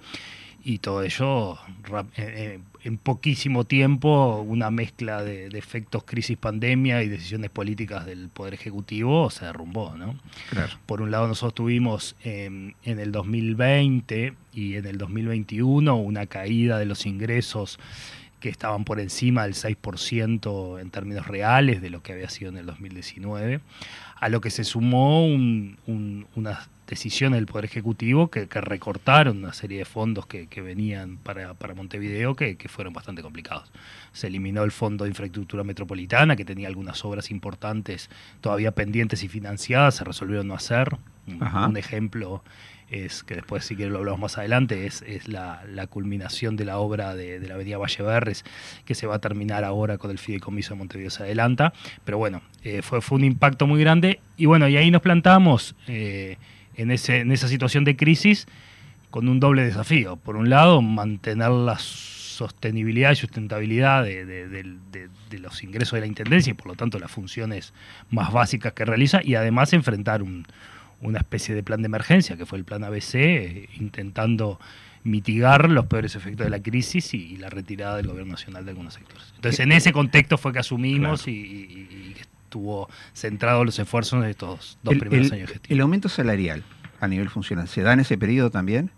Y 0.64 0.80
todo 0.80 1.02
ello 1.04 1.56
eh, 1.56 2.04
eh, 2.18 2.60
en 2.88 2.98
poquísimo 2.98 3.66
tiempo, 3.66 4.40
una 4.48 4.72
mezcla 4.72 5.22
de, 5.22 5.50
de 5.50 5.60
efectos 5.60 6.04
crisis 6.06 6.38
pandemia 6.38 7.04
y 7.04 7.10
decisiones 7.10 7.50
políticas 7.50 8.06
del 8.06 8.30
Poder 8.30 8.54
Ejecutivo 8.54 9.30
se 9.30 9.44
derrumbó, 9.46 9.96
¿no? 9.98 10.18
Claro. 10.52 10.74
Por 10.86 11.02
un 11.02 11.12
lado, 11.12 11.28
nosotros 11.28 11.54
tuvimos 11.54 12.16
eh, 12.24 12.46
en 12.46 13.00
el 13.00 13.12
2020 13.12 14.34
y 14.54 14.76
en 14.76 14.86
el 14.86 14.98
2021 14.98 15.96
una 15.98 16.28
caída 16.28 16.80
de 16.80 16.86
los 16.86 17.06
ingresos 17.06 17.78
que 18.40 18.50
estaban 18.50 18.86
por 18.86 19.00
encima 19.00 19.44
del 19.44 19.54
6% 19.56 20.80
en 20.80 20.90
términos 20.92 21.28
reales 21.28 21.82
de 21.82 21.90
lo 21.90 22.02
que 22.04 22.14
había 22.14 22.30
sido 22.30 22.50
en 22.52 22.58
el 22.58 22.66
2019, 22.68 23.60
a 24.16 24.30
lo 24.30 24.42
que 24.42 24.50
se 24.50 24.64
sumó 24.64 25.26
un- 25.26 25.78
un- 25.88 26.26
unas 26.36 26.70
decisiones 26.88 27.38
del 27.38 27.46
Poder 27.46 27.66
Ejecutivo 27.66 28.30
que, 28.30 28.48
que 28.48 28.62
recortaron 28.62 29.38
una 29.38 29.54
serie 29.54 29.80
de 29.80 29.86
fondos 29.86 30.26
que, 30.26 30.48
que 30.48 30.62
venían 30.62 31.18
para, 31.18 31.54
para 31.54 31.76
Montevideo 31.76 32.36
que, 32.36 32.56
que 32.56 32.70
fueron 32.70 32.94
bastante 32.94 33.22
complicados. 33.22 33.72
Se 34.14 34.28
eliminó 34.28 34.64
el 34.64 34.72
Fondo 34.72 35.04
de 35.04 35.10
Infraestructura 35.10 35.64
Metropolitana, 35.64 36.36
que 36.36 36.46
tenía 36.46 36.68
algunas 36.68 37.04
obras 37.06 37.30
importantes 37.30 38.10
todavía 38.42 38.72
pendientes 38.72 39.24
y 39.24 39.28
financiadas, 39.28 39.96
se 39.96 40.04
resolvieron 40.04 40.48
no 40.48 40.56
hacer. 40.56 40.98
Un, 41.28 41.44
Ajá. 41.44 41.68
un 41.68 41.76
ejemplo 41.76 42.42
es 42.90 43.24
que 43.24 43.36
después, 43.36 43.66
si 43.66 43.76
quieren, 43.76 43.92
lo 43.92 44.00
hablamos 44.00 44.22
más 44.22 44.38
adelante, 44.38 44.86
es, 44.86 45.02
es 45.02 45.28
la, 45.28 45.62
la 45.70 45.88
culminación 45.88 46.56
de 46.56 46.64
la 46.64 46.78
obra 46.78 47.16
de, 47.16 47.42
de 47.42 47.48
la 47.50 47.56
Avenida 47.56 47.78
Valle 47.78 48.02
Verres, 48.02 48.46
que 48.86 48.96
se 48.96 49.08
va 49.08 49.16
a 49.16 49.20
terminar 49.20 49.66
ahora 49.66 49.98
con 49.98 50.10
el 50.10 50.18
Fideicomiso 50.18 50.74
de 50.74 50.78
Montevideo 50.78 51.10
se 51.10 51.24
adelanta. 51.24 51.74
Pero 52.06 52.18
bueno, 52.18 52.42
eh, 52.64 52.82
fue, 52.82 53.02
fue 53.02 53.18
un 53.18 53.26
impacto 53.26 53.68
muy 53.68 53.82
grande. 53.82 54.22
Y 54.38 54.46
bueno, 54.46 54.70
y 54.70 54.78
ahí 54.78 54.90
nos 54.90 55.02
plantamos 55.02 55.76
eh, 55.88 56.38
en, 56.78 56.92
ese, 56.92 57.18
en 57.20 57.32
esa 57.32 57.48
situación 57.48 57.84
de 57.84 57.96
crisis 57.98 58.48
con 59.10 59.28
un 59.28 59.40
doble 59.40 59.64
desafío. 59.64 60.16
Por 60.18 60.36
un 60.38 60.50
lado, 60.50 60.82
mantener 60.82 61.50
la 61.52 61.78
sostenibilidad 61.80 63.12
y 63.12 63.16
sustentabilidad 63.16 64.04
de, 64.04 64.26
de- 64.26 64.48
del- 64.48 64.78
de- 64.92 65.10
de 65.30 65.40
los 65.40 65.64
ingresos 65.64 65.94
de 65.94 66.02
la 66.02 66.08
Intendencia 66.08 66.52
y 66.52 66.54
por 66.54 66.68
lo 66.68 66.76
tanto 66.76 67.00
las 67.00 67.12
funciones 67.12 67.74
más 68.12 68.32
básicas 68.32 68.74
que 68.74 68.86
realiza 68.86 69.22
y 69.24 69.36
además 69.36 69.74
enfrentar 69.74 70.22
un- 70.24 70.46
una 71.02 71.20
especie 71.20 71.54
de 71.56 71.64
plan 71.64 71.82
de 71.82 71.88
emergencia 71.88 72.38
que 72.38 72.46
fue 72.46 72.58
el 72.58 72.66
plan 72.66 72.84
ABC, 72.84 73.16
eh, 73.16 73.70
intentando 73.80 74.60
mitigar 75.04 75.70
los 75.70 75.86
peores 75.86 76.16
efectos 76.16 76.46
de 76.46 76.50
la 76.50 76.62
crisis 76.62 77.14
y, 77.14 77.18
y 77.34 77.38
la 77.38 77.50
retirada 77.50 77.98
del 77.98 78.08
gobierno 78.08 78.32
nacional 78.32 78.66
de 78.66 78.72
algunos 78.72 78.94
sectores. 78.96 79.32
Entonces 79.36 79.60
en 79.62 79.72
ese 79.72 79.94
contexto 79.94 80.38
fue 80.38 80.52
que 80.54 80.60
asumimos 80.60 81.28
y, 81.28 81.32
y- 81.32 82.14
y 82.14 82.16
estuvo 82.48 82.90
centrado 83.14 83.64
los 83.66 83.78
esfuerzos 83.78 84.24
en 84.24 84.30
estos 84.30 84.78
dos 84.84 84.94
El, 84.94 85.00
primeros 85.00 85.28
el- 85.28 85.34
años 85.34 85.48
de 85.50 85.54
gestión. 85.54 85.78
el 85.78 85.82
aumento 85.82 86.08
salarial 86.10 86.64
a 87.00 87.08
nivel 87.08 87.30
funcional, 87.30 87.68
¿se 87.68 87.82
da 87.82 87.94
en 87.94 88.00
ese 88.00 88.18
periodo 88.18 88.50
también? 88.50 88.90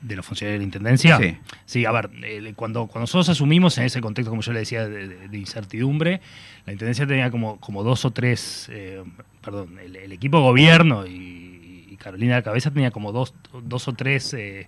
¿De 0.00 0.16
los 0.16 0.26
funcionarios 0.26 0.56
de 0.58 0.62
la 0.62 0.64
Intendencia? 0.64 1.16
Sí. 1.18 1.36
Sí, 1.64 1.84
a 1.86 1.92
ver, 1.92 2.10
eh, 2.24 2.52
cuando, 2.56 2.86
cuando 2.88 3.02
nosotros 3.02 3.28
asumimos 3.28 3.78
en 3.78 3.84
ese 3.84 4.00
contexto, 4.00 4.30
como 4.30 4.42
yo 4.42 4.52
le 4.52 4.58
decía, 4.60 4.88
de, 4.88 5.06
de- 5.06 5.28
de 5.28 5.38
incertidumbre, 5.38 6.20
la 6.66 6.72
Intendencia 6.72 7.06
tenía 7.06 7.30
como, 7.30 7.60
como 7.60 7.84
dos 7.84 8.04
o 8.04 8.10
tres, 8.10 8.68
eh, 8.72 9.04
perdón, 9.44 9.78
el, 9.78 9.94
el 9.94 10.10
equipo 10.10 10.38
de 10.38 10.42
gobierno 10.42 11.06
y, 11.06 11.86
y 11.88 11.96
Carolina 11.98 12.32
de 12.34 12.40
la 12.40 12.42
Cabeza 12.42 12.72
tenía 12.72 12.90
como 12.90 13.12
dos, 13.12 13.32
dos 13.62 13.86
o 13.86 13.92
tres 13.92 14.34
eh, 14.34 14.66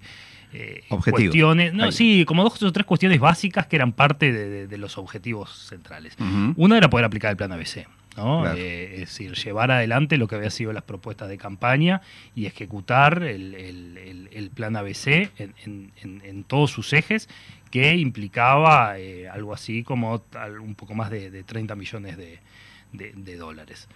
eh, 0.54 0.84
cuestiones, 0.88 1.74
no, 1.74 1.84
Ahí. 1.84 1.92
sí, 1.92 2.24
como 2.24 2.42
dos 2.44 2.62
o 2.62 2.72
tres 2.72 2.86
cuestiones 2.86 3.18
básicas 3.20 3.66
que 3.66 3.76
eran 3.76 3.92
parte 3.92 4.32
de, 4.32 4.48
de- 4.48 4.66
de 4.68 4.78
los 4.78 4.96
objetivos 4.98 5.66
centrales. 5.68 6.16
Ujú. 6.18 6.54
Uno 6.56 6.76
era 6.76 6.88
poder 6.88 7.04
aplicar 7.04 7.30
el 7.32 7.36
plan 7.36 7.52
ABC. 7.52 7.86
¿no? 8.16 8.42
Claro. 8.42 8.56
Eh, 8.56 8.92
es 8.94 9.00
decir, 9.00 9.32
llevar 9.34 9.72
adelante 9.72 10.16
lo 10.18 10.28
que 10.28 10.36
había 10.36 10.50
sido 10.50 10.72
las 10.72 10.84
propuestas 10.84 11.28
de 11.28 11.36
campaña 11.36 12.00
y 12.36 12.46
ejecutar 12.46 13.24
el, 13.24 13.54
el- 13.56 13.98
el- 13.98 14.28
el 14.32 14.50
plan 14.50 14.76
ABC 14.76 15.30
en, 15.36 15.54
en- 15.64 15.90
en- 16.00 16.22
en 16.24 16.44
todos 16.44 16.70
sus 16.70 16.92
ejes, 16.92 17.28
que 17.72 17.96
implicaba 17.96 18.96
eh, 19.00 19.28
algo 19.28 19.52
así 19.52 19.82
como 19.82 20.22
un 20.62 20.76
poco 20.76 20.94
más 20.94 21.10
de, 21.10 21.30
de 21.32 21.42
30 21.42 21.74
millones 21.74 22.16
de, 22.16 22.38
de- 22.92 23.12
de 23.16 23.36
dólares. 23.36 23.88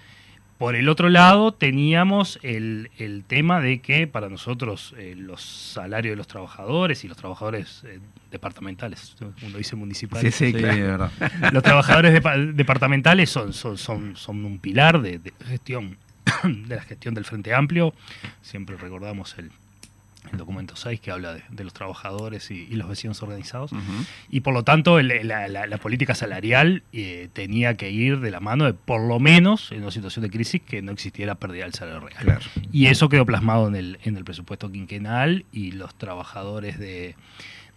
Por 0.58 0.74
el 0.74 0.88
otro 0.88 1.08
lado, 1.08 1.52
teníamos 1.52 2.40
el, 2.42 2.90
el 2.98 3.22
tema 3.24 3.60
de 3.60 3.80
que 3.80 4.08
para 4.08 4.28
nosotros 4.28 4.92
eh, 4.98 5.14
los 5.16 5.40
salarios 5.40 6.12
de 6.12 6.16
los 6.16 6.26
trabajadores 6.26 7.04
y 7.04 7.08
los 7.08 7.16
trabajadores 7.16 7.84
eh, 7.86 8.00
departamentales, 8.32 9.16
uno 9.20 9.56
dice 9.56 9.76
municipales, 9.76 10.34
Sí, 10.34 10.46
sí, 10.46 10.52
Sí, 10.52 10.58
claro. 10.58 10.74
es 10.74 10.80
verdad. 11.20 11.52
los 11.52 11.62
trabajadores 11.62 12.12
depa- 12.20 12.52
departamentales 12.52 13.30
son, 13.30 13.52
son, 13.52 13.78
son, 13.78 14.16
son 14.16 14.44
un 14.44 14.58
pilar 14.58 15.00
de, 15.00 15.18
de 15.20 15.32
gestión 15.46 15.96
de 16.42 16.74
la 16.74 16.82
gestión 16.82 17.14
del 17.14 17.24
Frente 17.24 17.54
Amplio. 17.54 17.94
Siempre 18.42 18.76
recordamos 18.76 19.36
el, 19.38 19.50
el 20.32 20.38
documento 20.38 20.76
6 20.76 21.00
que 21.00 21.10
habla 21.10 21.34
de, 21.34 21.42
de 21.50 21.64
los 21.64 21.72
trabajadores 21.72 22.50
y, 22.50 22.66
y 22.70 22.74
los 22.76 22.88
vecinos 22.88 23.22
organizados. 23.22 23.70
Y 24.30 24.40
por 24.40 24.52
lo 24.52 24.62
tanto, 24.64 24.98
el- 24.98 25.08
la, 25.26 25.48
la- 25.48 25.66
la 25.66 25.78
política 25.78 26.14
salarial 26.14 26.82
eh, 26.92 27.28
tenía 27.32 27.76
que 27.76 27.90
ir 27.90 28.20
de 28.20 28.30
la 28.30 28.40
mano 28.40 28.64
de, 28.64 28.74
por 28.74 29.00
lo 29.00 29.20
menos, 29.20 29.72
en 29.72 29.82
una 29.82 29.90
situación 29.90 30.22
de 30.24 30.30
crisis, 30.30 30.60
que 30.60 30.82
no 30.82 30.92
existiera 30.92 31.34
pérdida 31.36 31.64
del 31.64 31.74
salario 31.74 32.00
real. 32.00 32.22
Claro. 32.24 32.40
Y 32.72 32.86
eso 32.86 33.08
quedó 33.08 33.24
plasmado 33.24 33.68
en 33.68 33.76
el, 33.76 33.98
en 34.04 34.16
el 34.16 34.24
presupuesto 34.24 34.70
quinquenal 34.70 35.44
y 35.52 35.72
los 35.72 35.94
trabajadores 35.96 36.78
de, 36.78 37.14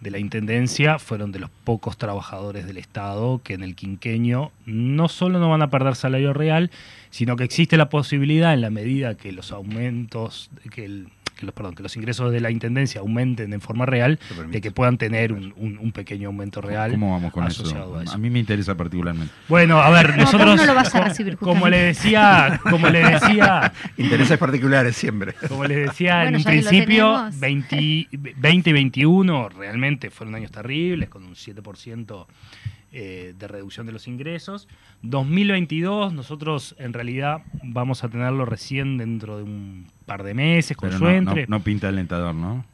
de 0.02 0.12
la 0.12 0.18
Intendencia 0.18 0.98
fueron 1.00 1.32
de 1.32 1.40
los 1.40 1.50
pocos 1.64 1.98
trabajadores 1.98 2.66
del 2.66 2.78
Estado 2.78 3.40
que 3.44 3.54
en 3.54 3.64
el 3.64 3.76
quinquenio 3.76 4.52
no 4.66 5.08
solo 5.10 5.40
no 5.40 5.50
van 5.50 5.62
a 5.62 5.70
perder 5.70 5.96
salario 5.96 6.34
real, 6.34 6.72
sino 7.12 7.36
que 7.36 7.44
existe 7.44 7.78
la 7.78 7.90
posibilidad 7.90 8.54
en 8.54 8.62
la 8.62 8.72
medida 8.72 9.16
que 9.16 9.32
los 9.32 9.52
aumentos, 9.52 10.50
que, 10.74 10.86
el- 10.86 11.08
que 11.42 11.46
los, 11.48 11.54
perdón, 11.54 11.76
que 11.76 11.84
los 11.84 11.98
ingresos 11.98 12.32
de 12.32 12.40
la 12.40 12.50
Intendencia 12.52 13.02
aumenten 13.02 13.52
en 13.52 13.60
forma 13.60 13.86
real, 13.86 14.20
de 14.50 14.62
que 14.62 14.72
puedan 14.72 14.98
tener 14.98 15.34
un, 15.34 15.54
un- 15.58 15.78
un 15.78 15.92
pequeño 15.92 16.28
aumento 16.30 16.62
real. 16.62 16.92
¿Cómo 16.92 17.12
vamos 17.12 17.34
con 17.34 17.46
eso? 17.46 17.64
asociado 17.64 17.98
a 18.00 18.04
eso. 18.04 18.14
A 18.14 18.18
mí 18.18 18.30
me 18.30 18.40
interesa 18.40 18.76
particularmente. 18.76 19.34
Bueno, 19.50 19.80
a 19.82 19.90
ver, 19.90 20.12
No, 20.12 20.24
nosotros, 20.24 20.56
no 20.56 20.66
lo 20.66 20.74
vas 20.76 20.96
a 20.96 21.02
recibir, 21.04 21.38
como 21.40 21.68
le 21.68 21.78
decía, 21.78 22.60
como 22.70 22.88
le 22.90 23.00
decía, 23.04 23.74
Intereses 23.98 24.38
particulares 24.38 24.96
siempre. 24.96 25.34
como 25.50 25.66
les 25.66 25.88
decía 25.90 26.22
Bueno, 26.22 26.30
en 26.30 26.36
un 26.38 26.44
principio, 26.44 27.14
tenemos. 27.16 27.40
20, 27.40 28.08
20 28.38 28.70
y 28.70 28.74
21 28.74 29.50
realmente 29.50 30.10
fueron 30.10 30.36
años 30.36 30.52
terribles, 30.52 31.10
con 31.10 31.24
un 31.24 31.34
7% 31.34 32.26
eh, 32.92 33.34
de 33.38 33.48
reducción 33.48 33.86
de 33.86 33.94
los 33.94 34.08
ingresos. 34.08 34.68
2022 35.02 36.14
nosotros 36.14 36.76
en 36.78 36.94
realidad 36.94 37.44
vamos 37.64 38.04
a 38.04 38.10
tenerlo 38.10 38.46
recién 38.46 38.98
dentro 38.98 39.38
de 39.38 39.44
un 39.44 39.88
par 40.06 40.24
de 40.24 40.34
meses 40.34 40.76
con 40.76 40.90
Pero 40.90 41.22
no, 41.22 41.36
no 41.48 41.64
pinta 41.64 41.88
alentador, 41.88 42.36
¿no? 42.36 42.66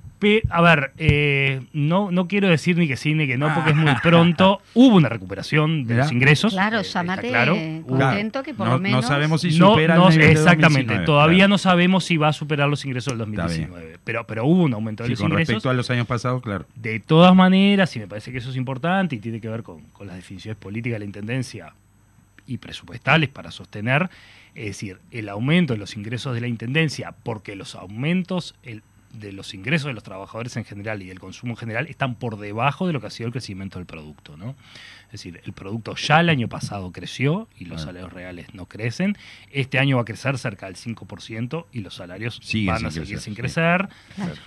A 0.49 0.62
ver, 0.62 0.93
eh, 0.97 1.62
no, 1.73 2.10
no 2.12 2.27
quiero 2.27 2.47
decir 2.47 2.75
ni 2.75 2.88
que 2.88 2.97
sí 2.97 3.13
ni 3.13 3.28
que 3.28 3.38
no, 3.38 3.53
porque 3.53 3.70
es 3.70 3.76
muy 3.76 3.89
Ah. 3.91 3.99
pronto. 4.01 4.61
Hubo 4.74 4.95
una 4.95 5.09
recuperación 5.09 5.86
de 5.86 5.95
los 5.97 6.11
ingresos. 6.11 6.53
Claro, 6.53 6.80
eh, 6.80 6.84
llámate 6.84 7.28
claro. 7.30 7.55
contento 7.88 8.41
que 8.41 8.53
por 8.55 8.65
no, 8.68 8.74
lo 8.74 8.80
menos... 8.80 9.01
no 9.03 9.07
sabemos 9.07 9.41
si 9.41 9.57
No, 9.59 9.72
supera 9.72 9.95
no, 9.95 10.07
el 10.09 10.15
nivel 10.15 10.28
de 10.28 10.32
exactamente, 10.34 10.68
2019, 10.95 11.05
todavía 11.05 11.38
claro. 11.38 11.49
no 11.49 11.57
sabemos 11.59 12.03
si 12.05 12.18
va 12.18 12.30
a 12.30 12.34
superar 12.34 12.68
los 12.68 12.84
ingresos 12.86 13.18
del 13.18 13.30
Está 13.30 13.43
2019. 13.43 13.97
Pero, 14.03 14.26
pero 14.26 14.45
hubo 14.45 14.63
un 14.63 14.74
aumento 14.74 15.03
de 15.03 15.07
Sí, 15.07 15.11
los 15.13 15.22
con 15.22 15.32
ingresos. 15.32 15.49
respecto 15.55 15.70
a 15.70 15.74
los 15.74 15.89
años 15.91 16.07
pasados, 16.07 16.41
claro. 16.41 16.65
De 16.76 16.99
todas 16.99 17.36
maneras, 17.36 17.95
y 17.95 17.99
me 17.99 18.07
parece 18.07 18.32
que 18.32 18.39
eso 18.39 18.49
es 18.49 18.55
importante 18.55 19.15
y 19.15 19.20
tiene 19.20 19.39
que 19.39 19.49
ver 19.49 19.61
con, 19.61 19.82
con 19.93 20.07
las 20.07 20.15
definiciones 20.15 20.57
políticas 20.57 20.95
de 20.95 20.99
la 20.99 21.05
Intendencia 21.05 21.74
y 22.47 22.57
presupuestales 22.57 23.30
para 23.30 23.51
sostener, 23.51 24.09
es 24.55 24.65
decir, 24.65 24.97
el 25.11 25.30
aumento 25.30 25.74
de 25.74 25.80
los 25.80 25.95
ingresos 25.95 26.34
de 26.34 26.41
la 26.41 26.47
Intendencia, 26.47 27.13
porque 27.24 27.55
los 27.55 27.76
aumentos 27.76 28.55
el- 28.63 28.82
de 29.20 29.32
los 29.32 29.53
ingresos 29.53 29.88
de 29.88 29.93
los 29.93 30.03
trabajadores 30.03 30.55
en 30.57 30.65
general 30.65 31.01
y 31.01 31.07
del 31.07 31.20
consumo 31.20 31.53
en 31.53 31.57
general 31.57 31.88
están 31.88 32.15
por 32.15 32.38
debajo 32.38 32.88
de 32.88 32.93
lo 32.93 33.01
que 33.01 33.07
ha 33.07 33.09
sido 33.09 33.28
el 33.28 33.32
crecimiento 33.34 33.80
del 33.80 33.86
producto. 33.86 34.38
¿no? 34.38 34.55
Es 35.07 35.13
decir, 35.13 35.41
el 35.45 35.53
producto 35.53 35.95
ya 35.95 36.20
el 36.20 36.30
año 36.30 36.47
pasado 36.49 36.91
creció 36.91 37.47
y 37.57 37.65
los 37.65 37.78
Claro. 37.78 37.86
salarios 37.88 38.13
reales 38.13 38.53
no 38.53 38.65
crecen. 38.68 39.18
Este 39.51 39.80
año 39.80 39.95
va 39.97 40.01
a 40.01 40.05
crecer 40.05 40.38
cerca 40.38 40.65
del 40.68 40.76
5% 40.76 41.65
y 41.72 41.80
los 41.80 41.95
salarios 41.95 42.39
Sigue 42.43 42.68
van 42.70 42.80
sin 42.80 42.88
a 42.88 42.91
seguir 42.91 43.07
crecer, 43.09 43.22
sin 43.24 43.34
sí. 43.36 43.41
crecer. 43.41 43.88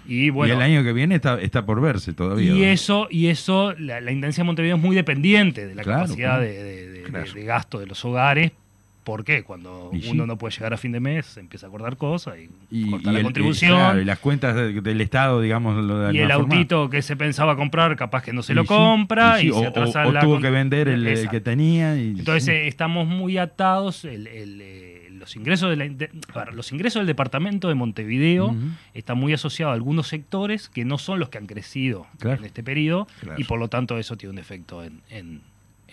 Y 0.07 0.31
bueno, 0.31 0.53
y 0.55 0.57
el 0.57 0.63
año 0.63 0.83
que 0.83 0.93
viene 0.93 1.15
está, 1.15 1.41
está 1.41 1.65
por 1.65 1.81
verse 1.81 2.13
todavía. 2.13 2.53
y 2.53 2.59
¿no? 2.61 2.65
eso, 2.67 3.09
y 3.11 3.27
eso, 3.29 3.73
la, 3.79 4.01
la 4.01 4.11
Intendencia 4.13 4.43
de 4.43 4.47
Montevideo 4.47 4.77
es 4.77 4.83
muy 4.83 4.95
dependiente 4.97 5.67
de 5.67 5.75
la 5.75 5.83
Claro, 5.83 6.01
capacidad 6.03 6.29
claro. 6.39 6.43
de, 6.43 6.63
de- 6.63 6.89
de- 6.91 7.01
Claro. 7.11 7.33
de 7.33 7.45
gasto 7.45 7.79
de 7.81 7.87
los 7.87 8.05
hogares. 8.05 8.53
¿Por 9.05 9.25
qué? 9.25 9.43
Cuando 9.45 9.91
Y 9.95 10.03
sí. 10.03 10.11
uno 10.11 10.27
no 10.27 10.37
puede 10.37 10.55
llegar 10.55 10.75
a 10.75 10.77
fin 10.77 10.93
de 10.93 11.01
mes, 11.01 11.25
se 11.27 11.41
empieza 11.41 11.67
a 11.67 11.69
acordar 11.69 11.97
cosas 11.97 12.35
y, 12.39 12.51
Y, 12.71 12.91
corta 12.91 13.11
y 13.11 13.13
la 13.15 13.19
el- 13.21 13.25
contribución. 13.25 13.73
y, 13.73 13.75
claro, 13.75 14.01
y 14.01 14.05
las 14.05 14.19
cuentas 14.19 14.55
de- 14.55 14.81
del 14.81 15.01
Estado, 15.01 15.41
digamos, 15.41 15.83
lo 15.83 15.99
de 16.01 16.15
y 16.15 16.19
el 16.19 16.31
forma. 16.31 16.55
autito 16.55 16.91
que 16.91 17.01
se 17.01 17.17
pensaba 17.17 17.57
comprar, 17.57 17.97
capaz 17.97 18.23
que 18.23 18.33
no 18.35 18.43
se 18.43 18.55
lo 18.55 18.65
compra 18.67 19.41
y 19.43 19.47
sí, 19.51 19.59
se 19.59 19.67
atrasa 19.67 20.05
o, 20.05 20.11
o 20.11 20.13
la 20.13 20.21
tuvo 20.21 20.39
que 20.39 20.51
vender 20.51 20.89
el, 20.89 21.29
que 21.31 21.41
tenía. 21.41 21.97
Y, 21.97 22.11
Entonces 22.19 22.45
sí. 22.45 22.51
eh, 22.51 22.69
estamos 22.69 23.07
muy 23.09 23.39
atados. 23.39 24.05
el- 24.05 24.27
el, 24.27 24.61
eh, 24.63 25.09
los 25.13 25.37
ingresos 25.37 25.71
de 25.71 25.77
la, 25.77 25.89
de- 25.89 26.11
a 26.35 26.45
ver, 26.45 26.55
los 26.55 26.71
ingresos 26.73 27.01
del 27.01 27.07
departamento 27.07 27.69
de 27.69 27.75
Montevideo 27.75 28.55
están 28.95 29.19
muy 29.19 29.33
asociados 29.33 29.73
a 29.73 29.75
algunos 29.75 30.09
sectores 30.09 30.69
que 30.69 30.85
no 30.85 30.99
son 30.99 31.19
los 31.19 31.29
que 31.31 31.39
han 31.39 31.47
crecido 31.47 32.07
Claro. 32.19 32.41
en 32.41 32.47
este 32.47 32.63
periodo 32.63 33.07
Claro. 33.21 33.39
y 33.41 33.45
por 33.45 33.59
lo 33.59 33.69
tanto 33.69 33.99
eso 33.99 34.17
tiene 34.17 34.33
un 34.35 34.39
efecto 34.39 34.83
en, 34.85 35.01
en- 35.11 35.41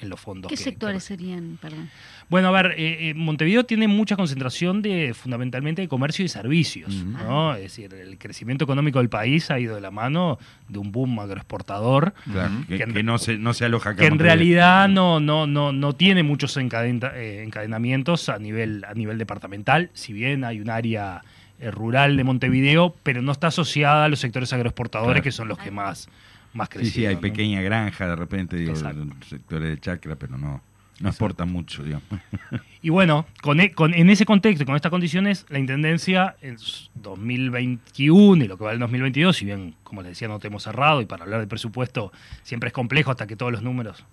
en 0.01 0.09
los 0.09 0.19
fondos. 0.19 0.49
¿Qué 0.49 0.55
que- 0.57 0.63
sectores 0.63 1.03
que- 1.03 1.07
serían? 1.15 1.57
Perdón. 1.61 1.89
Bueno, 2.29 2.49
a 2.49 2.51
ver, 2.51 2.75
eh, 2.77 3.09
eh, 3.09 3.13
Montevideo 3.13 3.63
tiene 3.65 3.87
mucha 3.87 4.15
concentración 4.17 4.81
de 4.81 5.13
fundamentalmente 5.13 5.81
de 5.81 5.87
comercio 5.87 6.25
y 6.25 6.27
servicios. 6.27 6.93
¿no? 7.05 7.55
Es 7.55 7.61
decir, 7.63 7.93
el 7.93 8.17
crecimiento 8.17 8.65
económico 8.65 8.99
del 8.99 9.07
país 9.09 9.49
ha 9.49 9.59
ido 9.59 9.75
de 9.75 9.81
la 9.81 9.91
mano 9.91 10.37
de 10.67 10.79
un 10.79 10.91
boom 10.91 11.19
agroexportador 11.19 12.13
Claro, 12.31 12.51
que, 12.67 12.77
Que 12.77 12.83
en- 12.83 12.93
que 12.93 13.03
no, 13.03 13.17
se, 13.17 13.37
no 13.37 13.53
se 13.53 13.65
aloja 13.65 13.91
acá 13.91 13.99
que 13.99 14.05
en 14.07 14.13
Montevideo. 14.13 14.35
realidad 14.35 14.89
no, 14.89 15.19
no, 15.19 15.47
no, 15.47 15.71
no 15.71 15.93
tiene 15.93 16.23
muchos 16.23 16.57
encadena- 16.57 17.13
eh, 17.15 17.43
encadenamientos 17.45 18.27
a 18.29 18.37
nivel, 18.39 18.83
a 18.87 18.93
nivel 18.93 19.17
departamental, 19.17 19.89
si 19.93 20.11
bien 20.13 20.43
hay 20.43 20.59
un 20.59 20.69
área 20.69 21.21
eh, 21.59 21.71
rural 21.71 22.17
de 22.17 22.23
Montevideo, 22.23 22.93
pero 23.03 23.21
no 23.23 23.31
está 23.31 23.47
asociada 23.47 24.05
a 24.05 24.09
los 24.09 24.19
sectores 24.19 24.51
agroexportadores 24.53 25.13
Claro. 25.13 25.23
que 25.23 25.31
son 25.31 25.47
los 25.47 25.57
que 25.57 25.71
más, 25.71 26.07
más 26.53 26.67
Sí, 26.69 26.77
sí, 26.77 26.79
crecieron. 26.79 27.09
hay 27.09 27.15
¿no? 27.15 27.21
pequeña 27.21 27.61
granja 27.61 28.07
de 28.07 28.15
repente, 28.15 28.55
digo, 28.57 28.73
sectores 28.75 29.69
de 29.69 29.79
chacra, 29.79 30.15
pero 30.15 30.37
no, 30.37 30.61
no 30.99 31.09
exportan 31.09 31.51
mucho, 31.51 31.83
digamos. 31.83 32.07
Y 32.81 32.89
bueno, 32.89 33.25
con, 33.41 33.59
e- 33.59 33.71
con- 33.71 33.93
en 33.93 34.09
ese 34.09 34.25
contexto, 34.25 34.63
y 34.63 34.65
con 34.65 34.75
estas 34.75 34.91
condiciones, 34.91 35.45
la 35.49 35.59
Intendencia 35.59 36.35
en 36.41 36.55
s- 36.55 36.89
2021 36.95 38.43
y 38.43 38.47
lo 38.47 38.57
que 38.57 38.63
va 38.63 38.69
del 38.71 38.79
2022, 38.79 39.35
si 39.35 39.45
bien, 39.45 39.75
como 39.83 40.01
les 40.01 40.11
decía, 40.11 40.27
no 40.27 40.39
tenemos 40.39 40.63
cerrado 40.63 41.01
y 41.01 41.05
para 41.05 41.23
hablar 41.23 41.39
de 41.41 41.47
presupuesto 41.47 42.11
siempre 42.43 42.67
es 42.67 42.73
complejo 42.73 43.11
hasta 43.11 43.27
que 43.27 43.35
todos 43.35 43.51
los 43.51 43.61
números, 43.63 44.05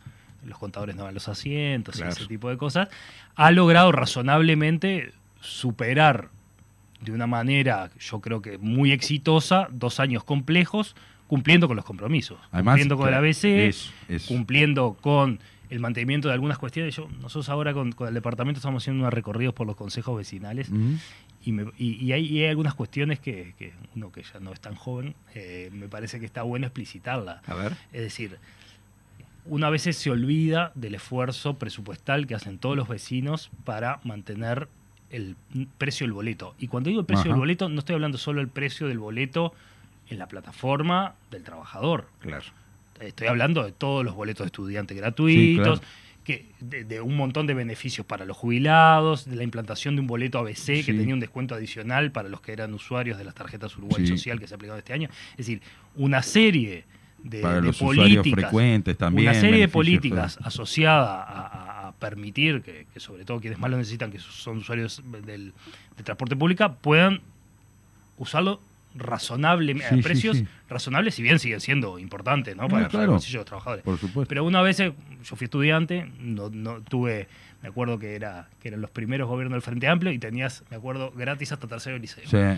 los 0.45 0.59
contadores 0.59 0.97
no 0.97 1.05
dan 1.05 1.15
los 1.15 1.29
asientos 1.29 1.97
Claro. 1.97 2.11
y 2.11 2.13
ese 2.17 2.27
tipo 2.27 2.49
de 2.51 2.57
cosas, 2.57 2.89
ha 3.37 3.51
logrado 3.51 3.93
razonablemente 3.93 5.13
superar 5.41 6.31
de 7.01 7.13
una 7.13 7.27
manera, 7.27 7.91
yo 8.01 8.21
creo 8.21 8.41
que 8.41 8.57
muy 8.59 8.91
exitosa, 8.93 9.69
dos 9.71 10.01
años 10.01 10.25
complejos, 10.25 10.97
cumpliendo 11.27 11.67
con 11.67 11.77
los 11.77 11.85
compromisos, 11.85 12.39
Además, 12.53 12.75
cumpliendo 12.75 12.97
con 12.97 13.09
claro, 13.09 13.25
el 13.27 13.31
ABC, 13.31 13.75
cumpliendo 14.29 14.97
con 15.01 15.39
el 15.71 15.81
mantenimiento 15.81 16.29
de 16.29 16.35
algunas 16.35 16.59
cuestiones. 16.59 16.95
Yo, 16.95 17.09
nosotros 17.21 17.49
ahora 17.49 17.73
con, 17.73 17.93
con 17.93 18.09
el 18.09 18.15
departamento 18.15 18.59
estamos 18.59 18.83
haciendo 18.83 19.03
unos 19.03 19.13
recorridos 19.15 19.55
por 19.55 19.67
los 19.67 19.77
consejos 19.77 20.17
vecinales 20.17 20.71
y, 21.45 21.53
me- 21.53 21.73
y- 21.79 22.05
y 22.05 22.13
hay, 22.13 22.27
y 22.27 22.43
hay 22.43 22.51
algunas 22.51 22.75
cuestiones 22.75 23.19
que, 23.21 23.55
que 23.59 23.73
uno 23.97 24.13
que 24.13 24.23
ya 24.23 24.39
no 24.41 24.53
es 24.53 24.61
tan 24.61 24.75
joven, 24.75 25.15
eh, 25.35 25.71
me 25.73 25.89
parece 25.89 26.21
que 26.21 26.27
está 26.27 26.43
bueno 26.43 26.67
explicitarla. 26.67 27.43
A 27.47 27.55
ver. 27.55 27.73
Es 27.93 28.03
decir, 28.03 28.39
una 29.47 29.69
vez 29.71 29.83
se 29.83 30.11
olvida 30.11 30.73
del 30.75 30.95
esfuerzo 30.95 31.55
presupuestal 31.59 32.27
que 32.27 32.35
hacen 32.35 32.59
todos 32.59 32.77
los 32.77 32.89
vecinos 32.89 33.51
para 33.65 34.01
mantener 34.05 34.69
el 35.11 35.37
precio 35.79 36.05
del 36.07 36.13
boleto. 36.13 36.55
Y 36.59 36.69
cuando 36.69 36.89
digo 36.89 37.01
el 37.01 37.07
precio 37.07 37.23
Ajá. 37.23 37.29
del 37.31 37.39
boleto, 37.39 37.69
no 37.69 37.79
estoy 37.79 37.95
hablando 37.95 38.19
solo 38.19 38.41
del 38.41 38.49
precio 38.49 38.87
del 38.89 38.99
boleto 38.99 39.53
en 40.11 40.19
la 40.19 40.27
plataforma 40.29 41.15
del 41.31 41.43
trabajador. 41.43 42.09
Claro. 42.21 42.45
Estoy 43.01 43.27
hablando 43.29 43.65
de 43.65 43.73
todos 43.73 44.05
los 44.05 44.15
boletos 44.15 44.45
de 44.45 44.49
estudiantes 44.49 44.97
gratuitos, 44.97 45.81
claro. 45.81 45.93
que, 46.25 46.47
de, 46.61 46.85
de 46.85 47.01
un 47.01 47.17
montón 47.17 47.47
de 47.47 47.55
beneficios 47.55 48.07
para 48.07 48.25
los 48.25 48.37
jubilados, 48.37 49.25
de 49.29 49.37
la 49.37 49.43
implantación 49.43 49.97
de 49.97 50.01
un 50.03 50.07
boleto 50.07 50.39
ABC 50.39 50.85
que 50.85 50.95
tenía 50.95 51.13
un 51.15 51.21
descuento 51.21 51.55
adicional 51.55 52.13
para 52.13 52.29
los 52.29 52.41
que 52.41 52.53
eran 52.53 52.73
usuarios 52.73 53.19
de 53.19 53.25
las 53.25 53.35
tarjetas 53.35 53.77
Uruguay 53.77 54.07
Sí. 54.07 54.17
Social 54.17 54.39
que 54.39 54.47
se 54.47 54.55
aplicaron 54.55 54.79
este 54.79 54.93
año. 54.93 55.09
Es 55.33 55.39
decir, 55.39 55.61
una 55.97 56.23
serie 56.23 56.85
de, 57.23 57.41
Para 57.41 57.55
de 57.57 57.63
los 57.63 57.77
usuarios 57.81 58.19
políticas. 58.19 58.45
frecuentes 58.45 58.97
también. 58.99 59.29
una 59.31 59.41
serie 59.41 59.61
de 59.61 59.69
políticas 59.69 60.37
todo. 60.37 60.47
asociada 60.47 61.23
a, 61.25 61.47
a- 61.47 61.89
a 61.89 61.93
permitir 61.93 62.63
que, 62.63 62.87
que 62.93 63.01
sobre 63.01 63.25
todo 63.25 63.41
quienes 63.41 63.59
más 63.59 63.71
lo 63.71 63.77
necesitan, 63.79 64.11
que 64.13 64.19
son 64.19 64.59
usuarios 64.59 65.03
del, 65.25 65.53
del 65.97 66.05
transporte 66.05 66.37
público, 66.37 66.75
puedan 66.81 67.21
usarlo 68.19 68.61
razonablemente, 68.95 69.89
Sí, 69.89 69.95
a 69.95 69.97
sí, 69.99 70.03
precios 70.03 70.37
sí. 70.39 70.47
razonables, 70.69 71.15
si 71.15 71.23
bien 71.23 71.39
siguen 71.39 71.61
siendo 71.61 71.99
importantes, 71.99 72.57
¿no? 72.57 72.63
Para, 72.69 72.71
para 72.83 72.89
claro. 72.89 73.05
el 73.05 73.11
bolsillo 73.11 73.39
de 73.39 73.41
los 73.41 73.47
trabajadores. 73.47 73.85
Por 73.85 73.99
supuesto. 73.99 74.29
Pero 74.29 74.45
una 74.45 74.63
vez, 74.63 74.81
eh, 74.81 74.93
yo 75.25 75.37
fui 75.37 75.45
estudiante, 75.47 76.11
no, 76.21 76.51
no 76.51 76.81
tuve, 76.83 77.29
me 77.63 77.69
acuerdo 77.69 77.99
que 77.99 78.15
era 78.15 78.49
que 78.61 78.69
eran 78.69 78.81
los 78.81 78.91
primeros 78.91 79.29
gobiernos 79.29 79.55
del 79.57 79.63
Frente 79.63 79.89
Amplio 79.89 80.13
y 80.13 80.19
tenías, 80.19 80.65
me 80.71 80.77
acuerdo, 80.77 81.13
gratis 81.17 81.53
hasta 81.53 81.67
tercero 81.67 81.99
liceo. 81.99 82.25
Sí. 82.27 82.37
Eh, 82.37 82.57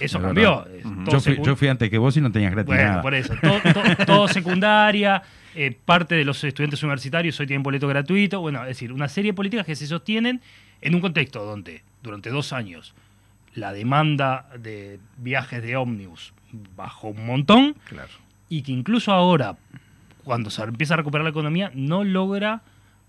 eso 0.00 0.18
es 0.18 0.22
cambió. 0.24 0.66
Yo 1.10 1.20
fui, 1.20 1.34
secu- 1.34 1.44
yo 1.44 1.56
fui 1.56 1.68
antes 1.68 1.90
que 1.90 1.98
vos 1.98 2.16
y 2.16 2.20
no 2.20 2.30
tenías 2.32 2.52
gratis 2.52 2.66
bueno, 2.66 2.82
nada. 2.90 3.02
por 3.02 3.14
eso. 3.14 3.34
Todo, 3.40 3.60
todo- 3.72 3.96
todo 4.06 4.28
secundaria, 4.28 5.22
eh, 5.54 5.76
parte 5.84 6.14
de 6.14 6.24
los 6.24 6.42
estudiantes 6.44 6.82
universitarios 6.82 7.38
hoy 7.40 7.46
tienen 7.46 7.62
boleto 7.62 7.88
gratuito. 7.88 8.40
Bueno, 8.40 8.62
es 8.62 8.68
decir, 8.68 8.92
una 8.92 9.08
serie 9.08 9.32
de 9.32 9.34
políticas 9.34 9.66
que 9.66 9.74
se 9.76 9.86
sostienen 9.86 10.40
en 10.80 10.94
un 10.94 11.00
contexto 11.00 11.44
donde 11.44 11.82
durante 12.02 12.30
dos 12.30 12.52
años 12.52 12.94
la 13.56 13.72
demanda 13.72 14.46
de 14.58 15.00
viajes 15.18 15.60
de 15.62 15.76
ómnibus 15.76 16.32
bajó 16.76 17.08
un 17.08 17.26
montón 17.26 17.74
Claro. 17.88 18.08
y 18.48 18.62
que 18.62 18.70
incluso 18.72 19.12
ahora, 19.12 19.56
cuando 20.24 20.48
se 20.50 20.62
empieza 20.62 20.94
a 20.94 20.98
recuperar 20.98 21.24
la 21.24 21.30
economía, 21.30 21.70
no 21.74 22.04
logra 22.04 22.62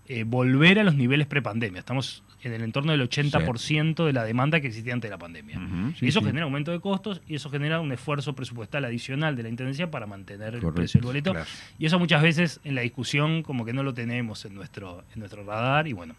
eh, 0.08 0.24
volver 0.24 0.78
a 0.80 0.84
los 0.84 0.94
niveles 0.96 1.26
prepandemia. 1.26 1.78
Estamos 1.80 2.22
en 2.42 2.52
el 2.52 2.62
entorno 2.62 2.92
del 2.92 3.02
80% 3.08 4.06
de 4.06 4.12
la 4.12 4.24
demanda 4.24 4.60
que 4.60 4.68
existía 4.68 4.94
antes 4.94 5.10
de 5.10 5.14
la 5.14 5.18
pandemia. 5.18 5.58
Sí, 5.98 6.06
y 6.06 6.08
eso 6.08 6.20
sí. 6.20 6.26
genera 6.26 6.44
aumento 6.44 6.70
de 6.70 6.80
costos 6.80 7.20
y 7.28 7.34
eso 7.34 7.50
genera 7.50 7.80
un 7.80 7.90
esfuerzo 7.92 8.32
presupuestal 8.34 8.84
adicional 8.84 9.34
de 9.36 9.42
la 9.42 9.48
Intendencia 9.48 9.90
para 9.90 10.06
mantener 10.06 10.54
el 10.54 10.72
precio 10.72 11.00
del 11.00 11.06
boleto. 11.06 11.32
claro. 11.32 11.46
Y 11.78 11.86
eso 11.86 11.98
muchas 11.98 12.22
veces 12.22 12.60
en 12.64 12.74
la 12.74 12.82
discusión 12.82 13.42
como 13.42 13.64
que 13.64 13.72
no 13.72 13.82
lo 13.82 13.92
tenemos 13.92 14.44
en 14.44 14.54
nuestro, 14.54 15.04
en 15.12 15.18
nuestro 15.20 15.44
radar 15.44 15.88
y 15.88 15.92
bueno. 15.92 16.14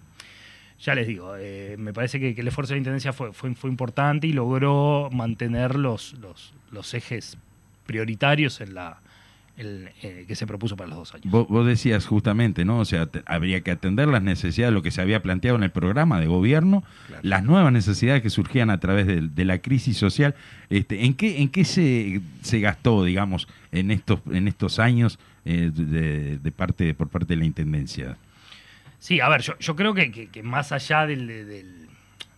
Ya 0.82 0.95
les 0.95 1.07
digo, 1.07 1.34
eh, 1.38 1.75
me 1.77 1.91
parece 1.93 2.19
que, 2.19 2.34
que 2.34 2.41
el 2.41 2.47
esfuerzo 2.47 2.73
de 2.73 2.75
la 2.77 2.80
Intendencia 2.80 3.11
fue, 3.13 3.34
fue, 3.34 3.53
fue 3.55 3.69
importante 3.69 4.27
y 4.27 4.34
logró 4.34 5.09
mantener 5.11 5.75
los, 5.75 6.13
los, 6.21 6.53
los 6.71 6.93
ejes 6.93 7.38
prioritarios 7.86 8.61
en 8.61 8.75
la 8.75 8.99
el, 9.57 9.89
eh, 10.03 10.23
que 10.25 10.36
se 10.36 10.47
propuso 10.47 10.77
para 10.77 10.88
los 10.88 10.99
dos 10.99 11.13
años. 11.15 11.25
Vos, 11.30 11.45
vos 11.49 11.67
decías 11.67 12.05
justamente, 12.05 12.63
¿no? 12.63 12.80
O 12.80 12.86
sea, 12.86 13.07
te- 13.07 13.23
habría 13.25 13.59
que 13.59 13.71
atender 13.71 14.07
las 14.07 14.23
necesidades, 14.23 14.73
lo 14.73 14.82
que 14.82 14.89
se 14.91 15.01
había 15.01 15.21
planteado 15.21 15.57
en 15.57 15.63
el 15.63 15.71
programa 15.71 16.17
de 16.21 16.27
gobierno, 16.27 16.82
Claro. 17.07 17.21
las 17.23 17.43
nuevas 17.43 17.73
necesidades 17.73 18.21
que 18.21 18.30
surgían 18.30 18.69
a 18.69 18.80
través 18.80 19.05
de, 19.05 19.19
de 19.27 19.43
la 19.45 19.57
crisis 19.57 19.97
social. 19.97 20.34
Este, 20.69 21.03
¿En 21.03 21.13
qué, 21.13 21.41
en 21.41 21.49
qué 21.49 21.65
se, 21.65 22.21
se 22.41 22.61
gastó, 22.61 23.03
digamos, 23.03 23.49
en 23.73 23.91
estos, 23.91 24.21
en 24.32 24.47
estos 24.47 24.80
años 24.80 25.19
eh, 25.43 25.71
de, 25.73 26.38
de 26.38 26.51
parte, 26.53 26.93
por 26.93 27.09
parte 27.09 27.34
de 27.34 27.39
la 27.41 27.45
Intendencia? 27.45 28.15
Sí, 29.00 29.20
a 29.22 29.30
ver, 29.30 29.41
yo, 29.41 29.58
yo 29.60 29.76
creo 29.76 29.93
que, 29.93 30.12
que- 30.12 30.28
que 30.28 30.43
más 30.43 30.72
allá 30.72 31.06
del- 31.08 31.28
del- 31.28 31.88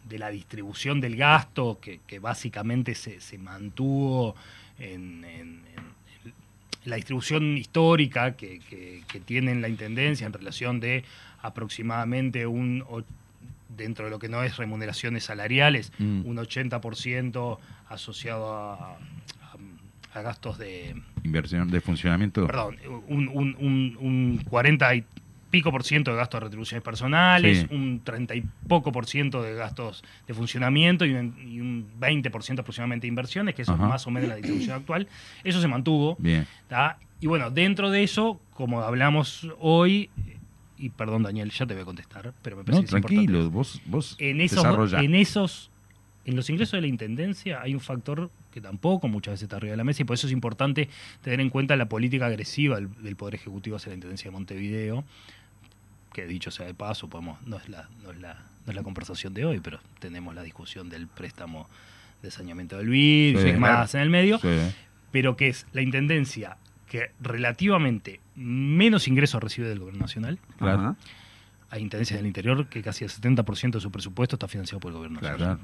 de 0.07 0.20
la 0.20 0.30
distribución 0.30 0.99
del 1.01 1.16
gasto, 1.16 1.80
que, 1.82 1.99
que 2.05 2.20
básicamente 2.20 2.95
se, 2.95 3.20
se 3.22 3.38
mantuvo 3.38 4.36
en, 4.78 5.24
en- 5.24 5.62
en 5.66 6.34
la 6.86 6.95
distribución 6.97 7.57
histórica 7.57 8.36
que, 8.36 8.59
tiene 9.26 9.55
la 9.55 9.70
Intendencia 9.70 10.26
en 10.28 10.34
relación 10.34 10.80
de 10.80 11.03
aproximadamente 11.41 12.45
un, 12.45 12.84
dentro 13.70 14.05
de 14.05 14.12
lo 14.12 14.20
que 14.20 14.28
no 14.30 14.43
es 14.43 14.57
remuneraciones 14.57 15.24
salariales, 15.24 15.91
Mm. 15.99 16.26
un 16.26 16.38
80% 16.38 17.59
asociado 17.89 18.53
a, 18.53 18.74
a- 18.97 18.97
a 20.14 20.22
gastos 20.22 20.57
de, 20.57 20.95
Inversión 21.24 21.70
de 21.70 21.80
funcionamiento. 21.82 22.45
perdón, 22.47 22.78
un, 23.07 23.28
un, 23.30 23.55
un, 23.59 23.97
un 23.99 24.43
40 24.49 24.95
y 24.95 25.05
pico 25.51 25.69
por 25.69 25.83
ciento 25.83 26.11
de 26.11 26.17
gastos 26.17 26.39
de 26.39 26.45
retribuciones 26.45 26.83
personales, 26.83 27.59
Sí. 27.59 27.75
un 27.75 28.01
30 28.03 28.35
y 28.35 28.43
poco 28.67 28.91
por 28.91 29.05
ciento 29.05 29.43
de 29.43 29.53
gastos 29.53 30.03
de 30.25 30.33
funcionamiento 30.33 31.05
y 31.05 31.13
un, 31.13 31.35
y 31.45 31.59
un 31.59 31.85
20 31.99 32.31
por 32.31 32.41
ciento 32.41 32.61
aproximadamente 32.61 33.03
de 33.05 33.09
inversiones, 33.09 33.53
que 33.53 33.61
eso 33.61 33.73
es 33.73 33.79
más 33.79 34.07
o 34.07 34.11
menos 34.11 34.29
la 34.29 34.35
distribución 34.37 34.77
actual. 34.77 35.07
Eso 35.43 35.61
se 35.61 35.67
mantuvo. 35.67 36.15
Bien. 36.19 36.47
Y 37.19 37.27
bueno, 37.27 37.51
dentro 37.51 37.91
de 37.91 38.01
eso, 38.03 38.41
como 38.55 38.81
hablamos 38.81 39.47
hoy, 39.59 40.09
y 40.77 40.89
perdón 40.89 41.21
Daniel, 41.21 41.51
ya 41.51 41.67
te 41.67 41.73
voy 41.75 41.83
a 41.83 41.85
contestar, 41.85 42.33
pero 42.41 42.55
me 42.57 42.63
parece 42.63 42.77
No, 42.77 42.81
que 42.81 42.85
es 42.87 42.93
importante 42.93 43.15
tranquilo, 43.27 43.51
vos, 43.51 43.81
vos 43.85 44.15
en 44.17 44.41
esos, 44.41 44.93
en 44.93 45.13
esos, 45.13 45.69
en 46.25 46.35
los 46.35 46.49
ingresos 46.49 46.73
de 46.73 46.81
la 46.81 46.87
intendencia 46.87 47.61
hay 47.61 47.75
un 47.75 47.79
factor 47.79 48.31
que 48.51 48.59
tampoco 48.59 49.07
muchas 49.07 49.33
veces 49.33 49.43
está 49.43 49.57
arriba 49.57 49.71
de 49.71 49.77
la 49.77 49.83
mesa 49.83 50.01
y 50.01 50.05
por 50.05 50.15
eso 50.15 50.25
es 50.27 50.33
importante 50.33 50.89
tener 51.21 51.39
en 51.39 51.49
cuenta 51.51 51.75
la 51.75 51.87
política 51.87 52.25
agresiva 52.25 52.75
del, 52.77 52.89
del 53.03 53.15
Poder 53.15 53.35
Ejecutivo 53.35 53.75
hacia 53.75 53.89
la 53.89 53.95
Intendencia 53.95 54.29
de 54.29 54.35
Montevideo, 54.35 55.03
que 56.14 56.26
dicho 56.28 56.51
sea 56.51 56.66
de 56.66 56.74
paso, 56.74 57.07
podemos, 57.09 57.41
no 57.45 57.57
es 57.57 57.70
la, 57.70 57.88
no 58.03 58.12
es 58.12 58.20
la, 58.20 58.34
no 58.66 58.70
es 58.72 58.76
la 58.76 58.84
conversación 58.84 59.34
de 59.34 59.45
hoy, 59.45 59.59
pero 59.59 59.80
tenemos 59.99 60.36
la 60.36 60.43
discusión 60.43 60.89
del 60.89 61.07
préstamo 61.07 61.70
de 62.22 62.30
saneamiento 62.32 62.78
del 62.78 62.89
vidrio 62.89 63.41
Sí, 63.41 63.49
y 63.49 63.53
más 63.53 63.89
claro. 63.89 63.89
en 63.93 64.01
el 64.01 64.09
medio, 64.09 64.39
Sí. 64.39 64.47
pero 65.12 65.36
que 65.38 65.47
es 65.47 65.66
la 65.74 65.82
Intendencia 65.82 66.57
que 66.88 67.12
relativamente 67.22 68.20
menos 68.36 69.07
ingresos 69.07 69.41
recibe 69.41 69.70
del 69.70 69.80
Gobierno 69.80 70.01
Nacional. 70.01 70.38
Claro. 70.57 70.95
Hay 71.70 71.82
intendencias 71.82 72.20
del 72.20 72.28
interior 72.28 72.68
que 72.68 72.82
casi 72.82 73.05
el 73.05 73.09
70% 73.09 73.72
de 73.72 73.80
su 73.80 73.89
presupuesto 73.91 74.36
está 74.36 74.49
financiado 74.49 74.82
por 74.82 74.91
el 74.91 74.97
Gobierno 74.97 75.22
Nacional 75.22 75.38
Claro. 75.57 75.59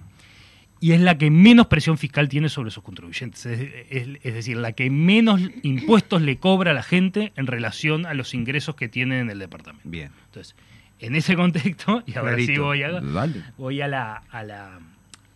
Y 0.80 0.92
es 0.92 1.02
la 1.02 1.18
que 1.18 1.30
menos 1.32 1.68
presión 1.68 1.98
fiscal 1.98 2.30
tiene 2.30 2.50
sobre 2.50 2.72
sus 2.72 2.84
contribuyentes. 2.84 3.46
Es, 3.46 3.60
es- 3.90 4.08
es 4.24 4.34
decir, 4.34 4.58
la 4.58 4.72
que 4.74 4.90
menos 4.90 5.42
impuestos 5.64 6.22
le 6.22 6.38
cobra 6.38 6.72
a 6.72 6.74
la 6.74 6.84
gente 6.84 7.34
en 7.36 7.48
relación 7.48 8.06
a 8.06 8.14
los 8.14 8.34
ingresos 8.34 8.76
que 8.76 8.88
tiene 8.88 9.20
en 9.20 9.30
el 9.30 9.40
departamento. 9.40 9.88
Bien. 9.90 10.12
Entonces, 10.26 10.56
en 11.00 11.16
ese 11.16 11.36
contexto, 11.36 12.04
y 12.06 12.18
ahora 12.18 12.38
sí 12.38 12.46
Clarito. 12.46 12.64
voy 12.64 12.84
a, 12.84 12.92
Dale. 13.02 13.44
voy 13.58 13.82
a 13.82 13.88
la, 13.88 14.16
a 14.32 14.44
la, 14.44 14.80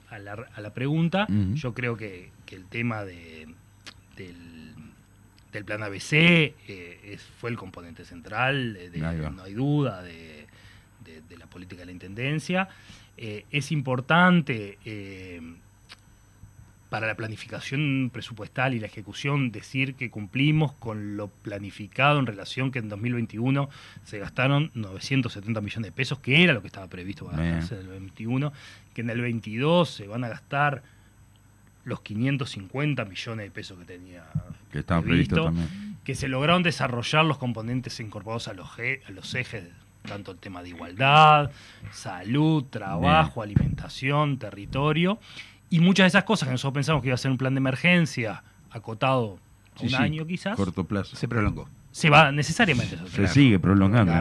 a 0.09 0.19
la, 0.19 0.33
a 0.55 0.61
la 0.61 0.73
pregunta, 0.73 1.27
yo 1.53 1.73
creo 1.73 1.95
que, 1.97 2.31
que 2.45 2.55
el 2.55 2.65
tema 2.65 3.03
de, 3.03 3.47
del, 4.17 4.73
del 5.53 5.65
plan 5.65 5.83
ABC 5.83 6.13
eh, 6.13 6.53
es- 7.03 7.23
fue 7.39 7.49
el 7.49 7.57
componente 7.57 8.05
central, 8.05 8.75
eh, 8.79 8.89
de- 8.89 8.99
no 8.99 9.43
hay 9.43 9.53
duda, 9.53 10.01
de 10.03 10.45
la 11.37 11.45
política 11.47 11.81
de 11.81 11.85
la 11.87 11.91
Intendencia. 11.93 12.67
Eh, 13.23 13.45
es 13.51 13.71
importante 13.71 14.79
eh, 14.83 15.39
para 16.89 17.05
la 17.05 17.13
planificación 17.13 18.09
presupuestal 18.11 18.73
y 18.73 18.79
la 18.79 18.87
ejecución 18.87 19.51
decir 19.51 19.93
que 19.93 20.09
cumplimos 20.09 20.73
con 20.73 21.17
lo 21.17 21.27
planificado 21.27 22.17
en 22.17 22.25
relación 22.25 22.71
que 22.71 22.79
en 22.79 22.89
2021 22.89 23.69
se 24.05 24.17
gastaron 24.17 24.71
970 24.73 25.61
millones 25.61 25.91
de 25.91 25.91
pesos, 25.91 26.17
que 26.17 26.43
era 26.43 26.53
lo 26.53 26.61
que 26.61 26.67
estaba 26.67 26.87
previsto 26.87 27.27
para 27.27 27.43
gastarse 27.43 27.75
en 27.75 27.81
el 27.81 27.87
21, 27.89 28.53
que 28.95 29.01
en 29.01 29.11
el 29.11 29.21
22 29.21 29.87
se 29.87 30.07
van 30.07 30.23
a 30.23 30.29
gastar 30.29 30.81
los 31.83 32.01
550 32.01 33.05
millones 33.05 33.45
de 33.45 33.51
pesos 33.51 33.77
que 33.77 33.85
tenía 33.85 34.25
Que 34.71 34.79
estaba 34.79 35.03
previsto 35.03 35.45
también. 35.45 35.97
que 36.03 36.15
se 36.15 36.27
lograron 36.27 36.63
desarrollar 36.63 37.23
los 37.23 37.37
componentes 37.37 37.99
incorporados 37.99 38.47
a 38.47 38.53
los, 38.53 38.67
a 38.79 39.11
los 39.11 39.35
ejes, 39.35 39.65
tanto 40.03 40.31
el 40.31 40.37
tema 40.37 40.61
de 40.63 40.69
igualdad, 40.69 41.51
salud, 41.91 42.63
trabajo, 42.69 43.41
alimentación, 43.41 44.37
territorio, 44.37 45.19
y 45.69 45.79
muchas 45.79 46.05
de 46.05 46.07
esas 46.09 46.23
cosas 46.23 46.47
que 46.47 46.51
nosotros 46.53 46.73
pensamos 46.73 47.01
que 47.01 47.09
iba 47.09 47.15
a 47.15 47.17
ser 47.17 47.31
un 47.31 47.37
plan 47.37 47.53
de 47.53 47.59
emergencia 47.59 48.43
acotado 48.71 49.37
a 49.75 49.79
Sí, 49.79 49.85
un 49.85 49.89
sí. 49.91 49.95
año 49.95 50.25
quizás, 50.27 50.55
Corto 50.57 50.83
plazo. 50.83 51.15
Se 51.15 51.27
prolongó. 51.27 51.69
se 51.91 52.09
va 52.09 52.31
necesariamente. 52.31 52.95
eso, 52.95 53.07
Se 53.07 53.17
claro. 53.17 53.33
sigue 53.33 53.59
prolongando. 53.59 54.13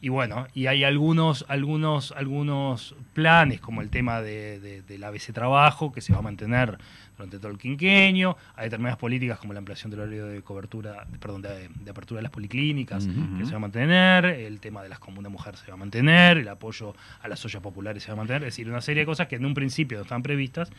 Y 0.00 0.08
bueno, 0.10 0.46
y 0.54 0.66
hay 0.66 0.84
algunos, 0.84 1.44
algunos, 1.48 2.12
algunos 2.12 2.94
planes, 3.14 3.60
como 3.60 3.80
el 3.82 3.88
tema 3.90 4.20
de, 4.20 4.60
de- 4.60 4.82
del 4.82 5.02
ABC 5.04 5.32
Trabajo, 5.32 5.90
que 5.92 6.00
se 6.00 6.12
va 6.12 6.18
a 6.20 6.22
mantener 6.22 6.78
durante 7.16 7.38
todo 7.38 7.50
el 7.50 7.58
quinquenio. 7.58 8.36
Hay 8.54 8.64
determinadas 8.64 8.98
políticas 8.98 9.38
como 9.38 9.52
la 9.52 9.58
ampliación 9.58 9.90
del 9.90 10.00
horario 10.00 10.26
de 10.26 10.42
cobertura, 10.42 11.06
perdón, 11.20 11.42
de, 11.42 11.68
de 11.68 11.90
apertura 11.90 12.18
de 12.18 12.22
las 12.22 12.32
policlínicas, 12.32 13.06
que 13.06 13.44
se 13.44 13.50
va 13.50 13.56
a 13.56 13.60
mantener. 13.60 14.24
El 14.26 14.60
tema 14.60 14.82
de 14.82 14.88
las 14.88 14.98
comunas 14.98 15.30
mujeres 15.32 15.60
se 15.60 15.68
va 15.68 15.74
a 15.74 15.78
mantener. 15.78 16.38
El 16.38 16.48
apoyo 16.48 16.94
a 17.22 17.28
las 17.28 17.44
ollas 17.44 17.62
populares 17.62 18.02
se 18.02 18.08
va 18.08 18.14
a 18.14 18.16
mantener. 18.16 18.42
Es 18.42 18.54
decir, 18.54 18.68
una 18.68 18.80
serie 18.80 19.02
de 19.02 19.06
cosas 19.06 19.28
que 19.28 19.36
en 19.36 19.44
un 19.44 19.54
principio 19.54 19.98
no 19.98 20.02
están 20.02 20.22
previstas 20.22 20.70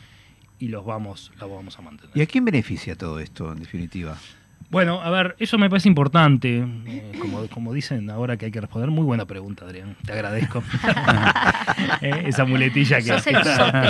y 0.58 0.68
los 0.68 0.84
vamos, 0.84 1.32
las 1.38 1.48
vamos 1.48 1.78
a 1.78 1.82
mantener. 1.82 2.16
¿Y 2.16 2.22
a 2.22 2.26
quién 2.26 2.44
beneficia 2.44 2.96
todo 2.96 3.20
esto, 3.20 3.52
en 3.52 3.60
definitiva? 3.60 4.18
Bueno, 4.70 5.00
a 5.00 5.08
ver, 5.10 5.34
eso 5.38 5.56
me 5.56 5.70
parece 5.70 5.88
importante. 5.88 6.58
eh, 6.86 7.12
como, 7.18 7.46
como 7.48 7.72
dicen 7.72 8.10
ahora 8.10 8.36
que 8.36 8.44
hay 8.46 8.50
que 8.52 8.60
responder, 8.60 8.90
muy 8.90 9.04
buena 9.04 9.24
pregunta, 9.24 9.64
Adrián. 9.64 9.96
Te 10.04 10.12
agradezco. 10.12 10.62
Eh, 12.00 12.24
esa 12.26 12.44
muletilla 12.44 12.98
que. 12.98 13.02
Sos 13.08 13.26
el 13.26 13.36
sote. 13.42 13.80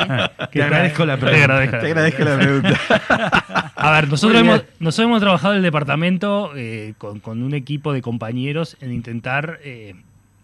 que 0.51 0.59
Te 0.59 0.63
agradezco 0.63 1.05
la 1.05 1.17
Te 1.17 1.21
pregunta. 1.27 1.45
agradezco, 1.45 1.79
Te 1.79 1.87
agradezco 1.87 2.25
la 2.25 2.39
pregunta. 2.39 3.73
A 3.77 3.91
ver, 3.93 4.09
nosotros 4.09 4.41
hemos, 4.41 4.63
nosotros 4.79 5.07
hemos 5.09 5.21
trabajado 5.21 5.55
en 5.55 5.59
el 5.59 5.63
departamento 5.63 6.53
eh, 6.57 6.95
con, 6.99 7.21
con 7.21 7.43
un 7.43 7.55
equipo 7.55 7.93
de 7.93 8.01
compañeros 8.03 8.77
en 8.81 8.93
intentar 8.93 9.59
eh, 9.63 9.95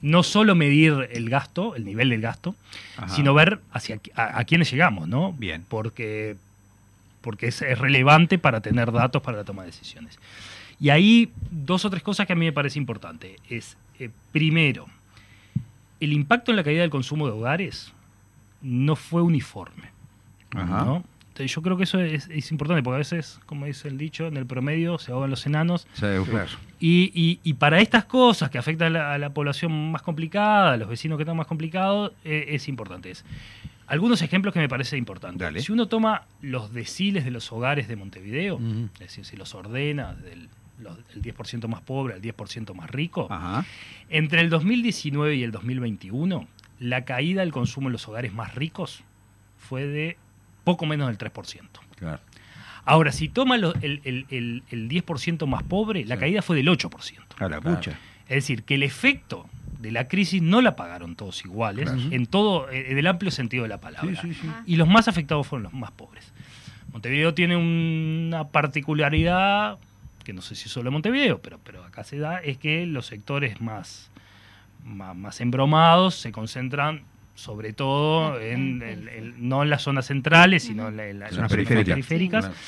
no 0.03 0.23
solo 0.23 0.55
medir 0.55 1.09
el 1.13 1.31
gasto, 1.31 1.75
el 1.77 1.85
nivel 1.85 2.11
del 2.11 2.21
gasto, 2.21 2.55
Ajá. 2.97 3.09
sino 3.09 3.35
ver 3.35 3.61
hacia 3.73 3.97
qui- 3.97 4.13
a, 4.15 4.39
a 4.39 4.45
quiénes 4.45 4.71
llegamos, 4.71 5.09
¿no? 5.09 5.33
Bien. 5.33 5.65
Porque, 5.69 6.37
porque 7.25 7.49
es, 7.49 7.61
es 7.63 7.79
relevante 7.79 8.39
para 8.39 8.61
tener 8.61 8.93
datos 8.93 9.23
para 9.23 9.39
la 9.39 9.45
toma 9.45 9.63
de 9.63 9.71
decisiones. 9.71 10.19
Y 10.79 10.91
ahí 10.91 11.33
dos 11.51 11.85
o 11.85 11.91
tres 11.91 12.03
cosas 12.03 12.27
que 12.27 12.35
a 12.35 12.37
mí 12.37 12.45
me 12.45 12.53
parece 12.53 12.79
importante. 12.79 13.37
Es, 13.49 13.77
eh, 13.99 14.11
primero, 14.33 14.87
el 16.01 16.13
impacto 16.13 16.51
en 16.53 16.57
la 16.57 16.65
caída 16.65 16.83
del 16.83 16.91
consumo 16.91 17.27
de 17.27 17.33
hogares 17.33 17.93
no 18.61 18.95
fue 18.97 19.23
uniforme. 19.23 19.91
Ajá. 20.55 20.85
¿no? 20.85 21.05
Entonces, 21.29 21.53
yo 21.55 21.63
creo 21.63 21.77
que 21.77 21.83
eso 21.85 21.99
es, 22.01 22.29
es 22.29 22.51
importante, 22.53 22.83
porque 22.83 22.95
a 22.95 22.99
veces, 22.99 23.41
como 23.47 23.67
dice 23.67 23.89
el 23.89 23.99
dicho, 23.99 24.27
en 24.27 24.37
el 24.37 24.47
promedio 24.47 24.99
se 24.99 25.11
ahogan 25.11 25.31
los 25.31 25.45
enanos. 25.47 25.87
Claro. 26.25 26.51
Y, 26.79 27.11
y- 27.15 27.41
y 27.43 27.55
para 27.55 27.81
estas 27.81 28.05
cosas 28.05 28.51
que 28.51 28.59
afectan 28.59 28.89
a 28.95 28.99
la, 28.99 29.15
a 29.15 29.19
la 29.19 29.31
población 29.31 29.91
más 29.91 30.03
complicada, 30.03 30.75
a 30.75 30.77
los 30.77 30.89
vecinos 30.89 31.17
que 31.19 31.23
están 31.23 31.37
más 31.37 31.47
complicados, 31.49 32.13
eh, 32.25 32.47
es 32.51 32.69
importante. 32.69 33.11
Es, 33.11 33.25
algunos 33.87 34.23
ejemplos 34.23 34.55
que 34.55 34.61
me 34.61 34.69
parece 34.69 34.97
importantes. 34.97 35.41
Dale. 35.41 35.61
Si 35.61 35.73
uno 35.73 35.87
toma 35.87 36.23
los 36.41 36.73
deciles 36.73 37.25
de 37.25 37.31
los 37.31 37.53
hogares 37.53 37.89
de 37.89 37.97
Montevideo, 37.97 38.59
es 38.95 38.99
decir, 39.01 39.25
si 39.25 39.37
los 39.37 39.55
ordena 39.55 40.15
del 40.15 40.49
los- 40.81 40.99
el 41.15 41.23
10% 41.23 41.69
más 41.69 41.83
pobre 41.83 42.15
al 42.15 42.21
10% 42.21 42.75
más 42.75 42.91
rico, 42.91 43.29
Ajá. 43.31 43.65
entre 44.11 44.41
el 44.41 44.51
2019 44.51 45.37
y 45.37 45.45
el 45.45 45.53
2021, 45.53 46.49
la 46.81 47.05
caída 47.05 47.43
del 47.43 47.53
consumo 47.53 47.87
en 47.89 47.93
los 47.93 48.09
hogares 48.09 48.33
más 48.33 48.55
ricos 48.57 49.05
fue 49.57 49.87
de 49.87 50.17
poco 50.65 50.85
menos 50.85 51.07
del 51.07 51.17
3%. 51.17 51.81
Claro. 51.97 52.21
Ahora, 52.85 53.13
si 53.13 53.29
toma 53.29 53.57
lo- 53.57 53.75
el, 53.77 54.01
el- 54.05 54.27
el- 54.31 54.63
el 54.71 54.89
10% 54.89 55.47
más 55.47 55.63
pobre, 55.63 56.05
la 56.05 56.17
Sí. 56.17 56.21
caída 56.21 56.43
fue 56.43 56.57
del 56.57 56.69
8%. 56.69 57.37
A 57.39 57.49
la 57.49 57.61
pucha. 57.61 57.93
Es 58.29 58.35
decir, 58.37 58.65
que 58.65 58.75
el 58.75 58.83
efecto 58.83 59.49
de 59.79 59.91
la 59.93 60.09
crisis 60.09 60.41
no 60.43 60.61
la 60.61 60.77
pagaron 60.77 61.15
todos 61.17 61.45
iguales, 61.45 61.91
Claro. 61.91 62.09
en 62.11 62.27
todo, 62.27 62.71
eh, 62.71 62.93
en 62.93 62.99
el 62.99 63.07
amplio 63.07 63.31
sentido 63.31 63.63
de 63.65 63.69
la 63.69 63.81
palabra. 63.81 64.21
Sí, 64.23 64.33
sí, 64.33 64.41
sí. 64.43 64.49
Y 64.67 64.77
los 64.77 64.89
más 64.89 65.09
afectados 65.09 65.47
fueron 65.47 65.65
los 65.65 65.73
más 65.73 65.91
pobres. 65.91 66.33
Montevideo 66.93 67.35
tiene 67.35 67.57
una 67.57 68.45
particularidad, 68.49 69.79
que 70.25 70.33
no 70.33 70.41
sé 70.43 70.55
si 70.55 70.69
solo 70.69 70.89
en 70.89 70.95
Montevideo, 70.95 71.41
pero, 71.43 71.59
pero 71.63 71.85
acá 71.85 72.05
se 72.05 72.19
da, 72.19 72.39
es 72.39 72.57
que 72.59 72.87
los 72.87 73.07
sectores 73.07 73.61
más, 73.61 74.11
más, 74.85 75.15
más 75.17 75.41
embromados 75.41 76.15
se 76.15 76.33
concentran 76.33 77.03
sobre 77.35 77.73
todo 77.73 78.41
en, 78.41 78.81
el- 78.83 79.09
el- 79.09 79.35
no 79.49 79.65
en 79.65 79.71
las 79.71 79.83
zonas 79.83 80.07
centrales, 80.07 80.63
sino 80.63 80.89
en, 80.89 80.97
la- 80.97 81.09
en 81.09 81.19
la- 81.19 81.27
en 81.29 81.35
Zonas 81.35 81.51
las 81.51 81.67
zonas 81.67 81.85
periféricas. 81.89 82.45
Claro. 82.47 82.61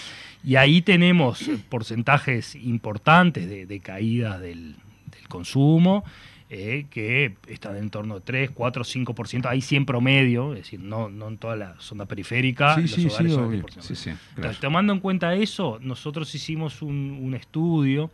Y 0.43 0.57
ahí 0.57 0.83
tenemos 0.83 1.49
porcentajes 1.69 2.57
importantes 2.57 3.49
de, 3.49 3.65
de 3.67 3.81
caídas 3.81 4.41
del, 4.41 4.75
del 5.07 5.29
consumo, 5.29 6.05
eh, 6.49 6.87
que 6.91 7.37
están 7.49 7.77
en 7.77 7.91
torno 7.91 8.17
a 8.17 8.21
3, 8.21 8.51
4, 8.51 8.85
5%. 8.85 9.47
Ahí 9.47 9.61
sí 9.61 9.77
en 9.77 9.87
promedio, 9.87 10.53
es 10.55 10.61
decir, 10.61 10.81
no, 10.81 11.09
no 11.09 11.29
en 11.29 11.39
toda 11.39 11.57
la 11.57 11.75
zona 11.81 12.07
periférica. 12.07 12.77
Sí, 12.77 12.83
los 12.83 12.91
sí, 12.91 13.07
hogares 13.07 13.33
sí, 13.33 13.35
son 13.35 13.45
obvio. 13.45 13.63
10%. 13.65 13.81
Sí, 13.81 13.97
sí. 13.97 14.11
Entonces, 14.37 14.61
tomando 14.61 14.93
en 14.93 15.01
cuenta 15.01 15.35
eso, 15.35 15.79
nosotros 15.81 16.35
hicimos 16.35 16.83
un, 16.83 17.19
un 17.21 17.35
estudio 17.35 18.11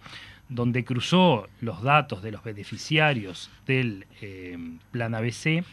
donde 0.48 0.84
cruzó 0.84 1.48
los 1.60 1.82
datos 1.82 2.22
de 2.22 2.32
los 2.32 2.42
beneficiarios 2.42 3.50
del 3.66 4.06
eh, 4.20 4.56
plan 4.90 5.14
ABC 5.14 5.64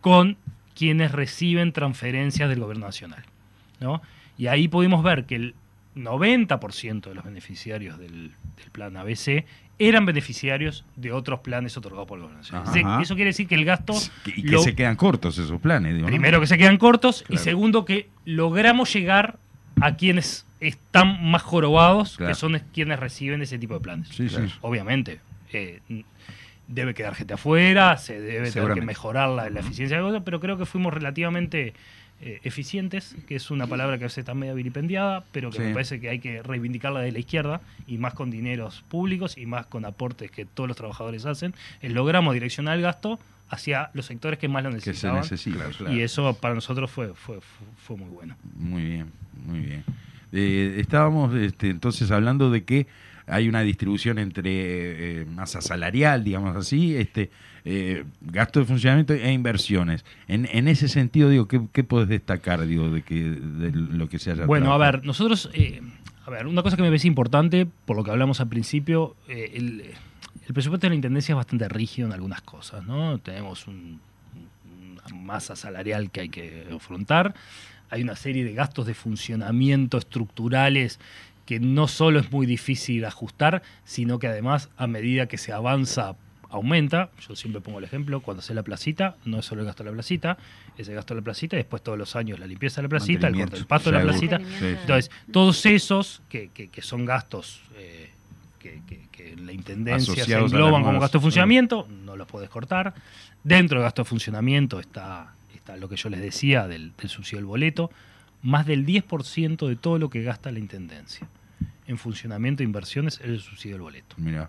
con 0.00 0.36
quienes 0.74 1.12
reciben 1.12 1.72
transferencias 1.72 2.48
del 2.48 2.60
gobierno 2.60 2.86
nacional. 2.86 3.24
¿no? 3.80 4.02
Y 4.36 4.48
ahí 4.48 4.68
pudimos 4.68 5.02
ver 5.02 5.24
que 5.24 5.36
el 5.36 5.54
90% 5.96 7.02
de 7.02 7.14
los 7.14 7.24
beneficiarios 7.24 7.98
del, 7.98 8.32
del 8.56 8.70
plan 8.72 8.96
ABC 8.96 9.44
eran 9.78 10.06
beneficiarios 10.06 10.84
de 10.96 11.10
otros 11.12 11.40
planes 11.40 11.76
otorgados 11.76 12.06
por 12.06 12.18
el 12.18 12.24
gobierno 12.24 12.42
nacional. 12.42 13.02
Eso 13.02 13.14
quiere 13.16 13.30
decir 13.30 13.48
que 13.48 13.54
el 13.56 13.64
gasto... 13.64 13.92
Y 14.24 14.42
que 14.42 14.52
lo- 14.52 14.60
se 14.62 14.74
quedan 14.74 14.96
cortos 14.96 15.36
esos 15.38 15.60
planes. 15.60 15.94
digo, 15.94 16.06
¿no? 16.06 16.10
Primero 16.10 16.40
que 16.40 16.46
se 16.46 16.56
quedan 16.58 16.76
cortos 16.78 17.24
y 17.28 17.38
segundo 17.38 17.84
que 17.84 18.08
logramos 18.24 18.92
llegar 18.94 19.38
a 19.80 19.96
quienes 19.96 20.46
están 20.60 21.28
más 21.30 21.42
jorobados 21.42 22.16
Claro. 22.16 22.32
que 22.32 22.38
son 22.38 22.60
quienes 22.72 22.98
reciben 23.00 23.42
ese 23.42 23.58
tipo 23.58 23.74
de 23.74 23.80
planes. 23.80 24.08
Sí, 24.08 24.28
sí. 24.28 24.36
Obviamente. 24.60 25.20
eh, 25.52 25.80
debe 26.66 26.94
quedar 26.94 27.14
gente 27.14 27.34
afuera, 27.34 27.96
se 27.98 28.18
debe 28.20 28.50
tener 28.50 28.72
que 28.72 28.80
mejorar 28.80 29.28
la, 29.28 29.50
la 29.50 29.60
eficiencia 29.60 29.98
de 29.98 30.02
cosas, 30.02 30.22
pero 30.24 30.40
creo 30.40 30.56
que 30.56 30.64
fuimos 30.64 30.94
relativamente 30.94 31.74
eh, 32.20 32.40
eficientes, 32.44 33.16
que 33.26 33.36
es 33.36 33.50
una 33.50 33.66
palabra 33.66 33.98
que 33.98 34.04
a 34.04 34.06
veces 34.06 34.18
está 34.18 34.34
medio 34.34 34.54
vilipendiada, 34.54 35.24
pero 35.32 35.50
que 35.50 35.58
Sí. 35.58 35.62
me 35.64 35.72
parece 35.72 36.00
que 36.00 36.08
hay 36.08 36.20
que 36.20 36.42
reivindicarla 36.42 37.00
de 37.00 37.12
la 37.12 37.18
izquierda 37.18 37.60
y 37.86 37.98
más 37.98 38.14
con 38.14 38.30
dineros 38.30 38.82
públicos 38.88 39.36
y 39.36 39.46
más 39.46 39.66
con 39.66 39.84
aportes 39.84 40.30
que 40.30 40.44
todos 40.46 40.68
los 40.68 40.76
trabajadores 40.76 41.26
hacen. 41.26 41.54
Eh, 41.82 41.90
logramos 41.90 42.32
direccionar 42.34 42.76
el 42.76 42.82
gasto 42.82 43.18
hacia 43.50 43.90
los 43.92 44.06
sectores 44.06 44.38
que 44.38 44.48
más 44.48 44.64
lo 44.64 44.70
Que 44.70 44.80
se 44.80 44.90
necesitaban. 44.90 45.20
necesita. 45.20 45.68
claro. 45.70 45.92
Y 45.94 46.00
eso 46.00 46.34
para 46.34 46.54
nosotros 46.54 46.90
fue, 46.90 47.08
fue, 47.14 47.40
fue, 47.40 47.66
fue 47.76 47.96
muy 47.96 48.08
bueno. 48.08 48.36
Muy 48.56 48.82
bien, 48.84 49.12
muy 49.46 49.60
bien. 49.60 49.84
Eh, 50.32 50.76
estábamos 50.80 51.34
este, 51.36 51.68
entonces 51.70 52.10
hablando 52.10 52.50
de 52.50 52.64
que 52.64 52.86
hay 53.26 53.48
una 53.48 53.60
distribución 53.62 54.18
entre 54.18 55.20
eh, 55.20 55.24
masa 55.26 55.60
salarial, 55.60 56.24
digamos 56.24 56.56
así, 56.56 56.96
este 56.96 57.30
eh, 57.64 58.04
gasto 58.20 58.60
de 58.60 58.66
funcionamiento 58.66 59.14
e 59.14 59.32
inversiones. 59.32 60.04
En, 60.28 60.46
en 60.52 60.68
ese 60.68 60.88
sentido, 60.88 61.28
digo, 61.30 61.48
¿qué, 61.48 61.60
qué 61.72 61.82
podés 61.84 62.08
destacar, 62.08 62.66
digo, 62.66 62.90
de 62.90 63.02
que 63.02 63.14
de 63.24 63.70
lo 63.72 64.08
que 64.08 64.18
se 64.18 64.32
haya 64.32 64.44
Bueno, 64.46 64.72
a 64.72 64.78
ver, 64.78 65.04
nosotros, 65.04 65.48
eh, 65.54 65.80
a 66.26 66.30
ver, 66.30 66.46
una 66.46 66.62
cosa 66.62 66.76
que 66.76 66.82
me 66.82 66.88
parece 66.88 67.08
importante, 67.08 67.66
por 67.86 67.96
lo 67.96 68.04
que 68.04 68.10
hablamos 68.10 68.40
al 68.40 68.48
principio, 68.48 69.16
eh, 69.28 69.52
el, 69.54 69.82
el 70.46 70.54
presupuesto 70.54 70.86
de 70.86 70.90
la 70.90 70.94
Intendencia 70.96 71.32
es 71.32 71.36
bastante 71.36 71.68
rígido 71.68 72.06
en 72.08 72.12
algunas 72.12 72.42
cosas, 72.42 72.84
¿no? 72.86 73.18
Tenemos 73.18 73.66
un- 73.66 74.00
una 75.06 75.22
masa 75.22 75.56
salarial 75.56 76.10
que 76.10 76.20
hay 76.20 76.28
que 76.28 76.66
afrontar, 76.74 77.34
hay 77.90 78.02
una 78.02 78.16
serie 78.16 78.44
de 78.44 78.52
gastos 78.54 78.86
de 78.86 78.94
funcionamiento 78.94 79.98
estructurales 79.98 80.98
que 81.46 81.60
no 81.60 81.88
solo 81.88 82.20
es 82.20 82.32
muy 82.32 82.46
difícil 82.46 83.04
ajustar, 83.04 83.62
sino 83.84 84.18
que 84.18 84.26
además 84.28 84.70
a 84.78 84.86
medida 84.86 85.26
que 85.26 85.36
se 85.38 85.52
avanza 85.52 86.16
aumenta. 86.54 87.10
Yo 87.28 87.36
siempre 87.36 87.60
pongo 87.60 87.78
el 87.78 87.84
ejemplo, 87.84 88.20
cuando 88.20 88.40
hace 88.40 88.54
la 88.54 88.62
placita, 88.62 89.16
no 89.24 89.38
es 89.40 89.44
solo 89.44 89.60
el 89.62 89.66
gasto 89.66 89.82
de 89.84 89.90
la 89.90 89.94
placita, 89.94 90.38
es 90.78 90.88
el 90.88 90.94
gasto 90.94 91.14
de 91.14 91.20
la 91.20 91.24
placita 91.24 91.56
y 91.56 91.58
después 91.58 91.82
todos 91.82 91.98
los 91.98 92.16
años 92.16 92.38
la 92.38 92.46
limpieza 92.46 92.76
de 92.80 92.84
la 92.84 92.88
placita, 92.90 93.28
el 93.28 93.34
corte 93.34 93.56
del 93.56 93.66
pasto 93.66 93.90
de 93.90 93.96
la 93.98 94.02
placita. 94.04 94.36
Entonces, 94.80 95.10
todos 95.32 95.66
esos 95.66 96.22
que, 96.28 96.48
que- 96.54 96.68
que 96.68 96.82
son 96.82 97.04
gastos 97.04 97.60
eh, 97.76 98.10
que, 98.58 98.80
que- 98.86 99.00
que 99.12 99.36
la 99.36 99.52
intendencia 99.52 100.14
se 100.14 100.20
Asociados 100.22 100.52
engloban 100.52 100.82
como 100.82 101.00
gasto 101.00 101.18
de 101.18 101.22
funcionamiento, 101.22 101.88
no 102.04 102.16
los 102.16 102.26
podés 102.26 102.48
cortar. 102.50 102.94
Dentro 103.42 103.78
del 103.78 103.84
gasto 103.84 104.02
de 104.02 104.08
funcionamiento 104.08 104.80
está, 104.80 105.34
está 105.54 105.76
lo 105.76 105.88
que 105.88 105.96
yo 105.96 106.08
les 106.08 106.20
decía 106.20 106.66
del, 106.66 106.92
del 106.96 107.08
subsidio 107.10 107.38
del 107.38 107.46
boleto. 107.46 107.90
Más 108.42 108.66
del 108.66 108.84
10% 108.86 109.66
de 109.68 109.76
todo 109.76 109.98
lo 109.98 110.08
que 110.10 110.22
gasta 110.22 110.50
la 110.52 110.58
intendencia 110.58 111.26
en 111.86 111.98
funcionamiento 111.98 112.62
e 112.62 112.64
inversiones 112.66 113.14
es 113.20 113.26
el 113.26 113.40
subsidio 113.40 113.76
del 113.76 113.82
boleto. 113.82 114.14
Mira, 114.18 114.48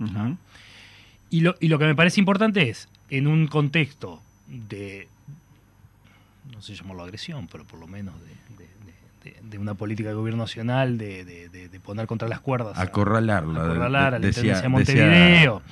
Ujú. 0.00 0.36
Y 1.30 1.40
lo, 1.40 1.54
y 1.60 1.68
lo 1.68 1.78
que 1.78 1.84
me 1.86 1.94
parece 1.94 2.20
importante 2.20 2.68
es, 2.70 2.88
en 3.10 3.26
un 3.26 3.46
contexto 3.48 4.22
de, 4.46 5.08
no 6.52 6.62
sé 6.62 6.74
llamarlo 6.74 7.02
agresión, 7.04 7.48
pero 7.50 7.64
por 7.64 7.78
lo 7.80 7.86
menos 7.86 8.14
de, 8.20 8.28
de- 8.28 9.58
una 9.58 9.74
política 9.74 10.08
de 10.10 10.14
gobierno 10.14 10.44
nacional, 10.44 10.96
de, 10.98 11.24
de- 11.24 11.48
de- 11.48 11.68
de 11.68 11.80
poner 11.80 12.06
contra 12.06 12.28
las 12.28 12.40
cuerdas 12.40 12.78
acorralarla. 12.78 13.60
acorralar 13.64 14.14
a 14.14 14.18
la 14.18 14.26
Intendencia 14.28 14.42
de 14.42 14.68
decía- 14.68 14.68
Montevideo, 14.68 15.62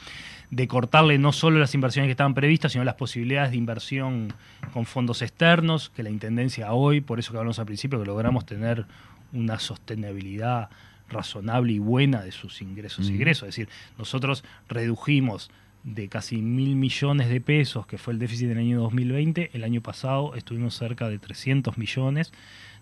de 0.51 0.69
cortarle 0.69 1.19
no 1.19 1.33
solo 1.33 1.59
las 1.61 1.75
inversiones 1.75 2.09
que 2.09 2.13
estaban 2.13 2.35
previstas, 2.35 2.73
sino 2.73 2.85
las 2.85 2.95
posibilidades 2.97 3.53
de 3.53 3.57
inversión 3.57 4.33
con 4.73 4.85
fondos 4.87 5.23
externos, 5.23 5.91
que 5.91 6.03
la 6.03 6.11
Intendencia 6.11 6.73
hoy, 6.73 7.01
por 7.01 7.19
eso 7.19 7.33
que 7.33 7.39
hablamos 7.39 7.59
al 7.61 7.67
principio, 7.67 7.99
que 8.01 8.07
logramos 8.07 8.45
tener 8.45 8.87
una 9.33 9.59
sostenibilidad 9.59 10.69
razonable 11.09 11.73
y 11.73 11.79
buena 11.79 12.23
de 12.23 12.33
sus 12.33 12.61
ingresos 12.63 13.07
y 13.07 13.13
Ujú. 13.13 13.17
egresos. 13.17 13.49
Es 13.49 13.55
decir, 13.57 13.69
nosotros 13.99 14.45
redujimos 14.69 15.51
de 15.85 16.09
casi 16.09 16.39
mil 16.43 16.75
millones 16.77 17.29
de 17.29 17.41
pesos, 17.41 17.87
que 17.87 17.97
fue 17.99 18.13
el 18.13 18.19
déficit 18.19 18.49
del 18.49 18.59
año 18.59 18.81
2020, 18.81 19.51
el 19.53 19.63
año 19.65 19.81
pasado 19.81 20.35
estuvimos 20.35 20.75
cerca 20.75 21.09
de 21.09 21.19
300 21.19 21.79
millones, 21.79 22.33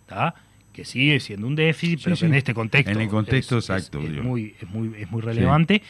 ¿tá? 0.06 0.34
que 0.72 0.84
sigue 0.84 1.20
siendo 1.20 1.46
un 1.46 1.54
déficit, 1.54 1.98
Sí, 1.98 2.04
pero 2.04 2.16
sí. 2.16 2.20
que 2.20 2.26
en 2.26 2.34
este 2.34 2.52
contexto, 2.54 2.90
En 2.90 3.00
el 3.00 3.08
contexto 3.08 3.58
es- 3.58 3.68
exacto, 3.70 4.00
es, 4.00 4.10
muy, 4.22 4.56
es, 4.60 4.68
muy, 4.70 4.92
es 5.00 5.10
muy 5.10 5.20
relevante. 5.20 5.82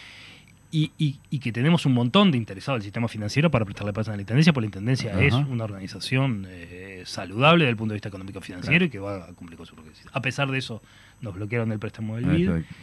Y, 0.70 0.90
y- 0.98 1.20
y 1.30 1.38
que 1.38 1.52
tenemos 1.52 1.86
un 1.86 1.94
montón 1.94 2.32
de 2.32 2.36
interesados 2.36 2.80
del 2.80 2.82
sistema 2.82 3.06
financiero 3.06 3.48
para 3.48 3.64
prestarle 3.64 3.92
plata 3.92 4.12
a 4.12 4.16
la 4.16 4.22
Intendencia, 4.22 4.52
porque 4.52 4.64
la 4.64 4.68
Intendencia 4.70 5.12
Ajá. 5.12 5.22
es 5.24 5.32
una 5.34 5.62
organización 5.64 6.46
eh, 6.48 7.02
saludable 7.06 7.64
desde 7.64 7.70
el 7.70 7.76
punto 7.76 7.92
de 7.92 7.96
vista 7.98 8.08
económico 8.08 8.40
financiero 8.40 8.84
y 8.84 8.90
que 8.90 8.98
va 8.98 9.24
a 9.26 9.32
cumplir 9.34 9.56
con 9.56 9.66
su 9.66 9.76
requisito. 9.76 10.10
A 10.12 10.20
pesar 10.20 10.50
de 10.50 10.58
eso, 10.58 10.82
nos 11.24 11.34
bloquearon 11.34 11.72
el 11.72 11.78
préstamo 11.80 12.14
del 12.16 12.26
BID. 12.26 12.48
Exacto. 12.50 12.74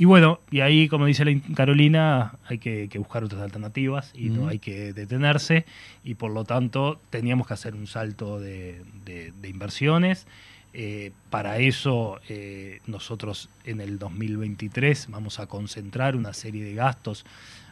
Y 0.00 0.04
bueno, 0.04 0.38
y 0.52 0.60
ahí, 0.60 0.86
como 0.86 1.06
dice 1.06 1.24
la 1.24 1.32
in- 1.32 1.40
Carolina, 1.56 2.34
hay 2.46 2.58
que, 2.58 2.88
que 2.88 2.98
buscar 2.98 3.24
otras 3.24 3.42
alternativas 3.42 4.12
y 4.14 4.28
no 4.30 4.46
hay 4.46 4.60
que 4.60 4.92
detenerse. 4.92 5.66
Y 6.04 6.14
por 6.14 6.30
lo 6.30 6.44
tanto, 6.44 7.00
teníamos 7.10 7.48
que 7.48 7.54
hacer 7.54 7.74
un 7.74 7.88
salto 7.88 8.38
de, 8.38 8.80
de- 9.04 9.32
de 9.32 9.48
inversiones. 9.48 10.28
Eh, 10.72 11.10
para 11.30 11.58
eso, 11.58 12.20
eh, 12.28 12.80
nosotros 12.86 13.48
en 13.64 13.80
el 13.80 13.98
2023 13.98 15.08
vamos 15.10 15.40
a 15.40 15.46
concentrar 15.46 16.14
una 16.14 16.32
serie 16.32 16.62
de 16.62 16.74
gastos 16.74 17.24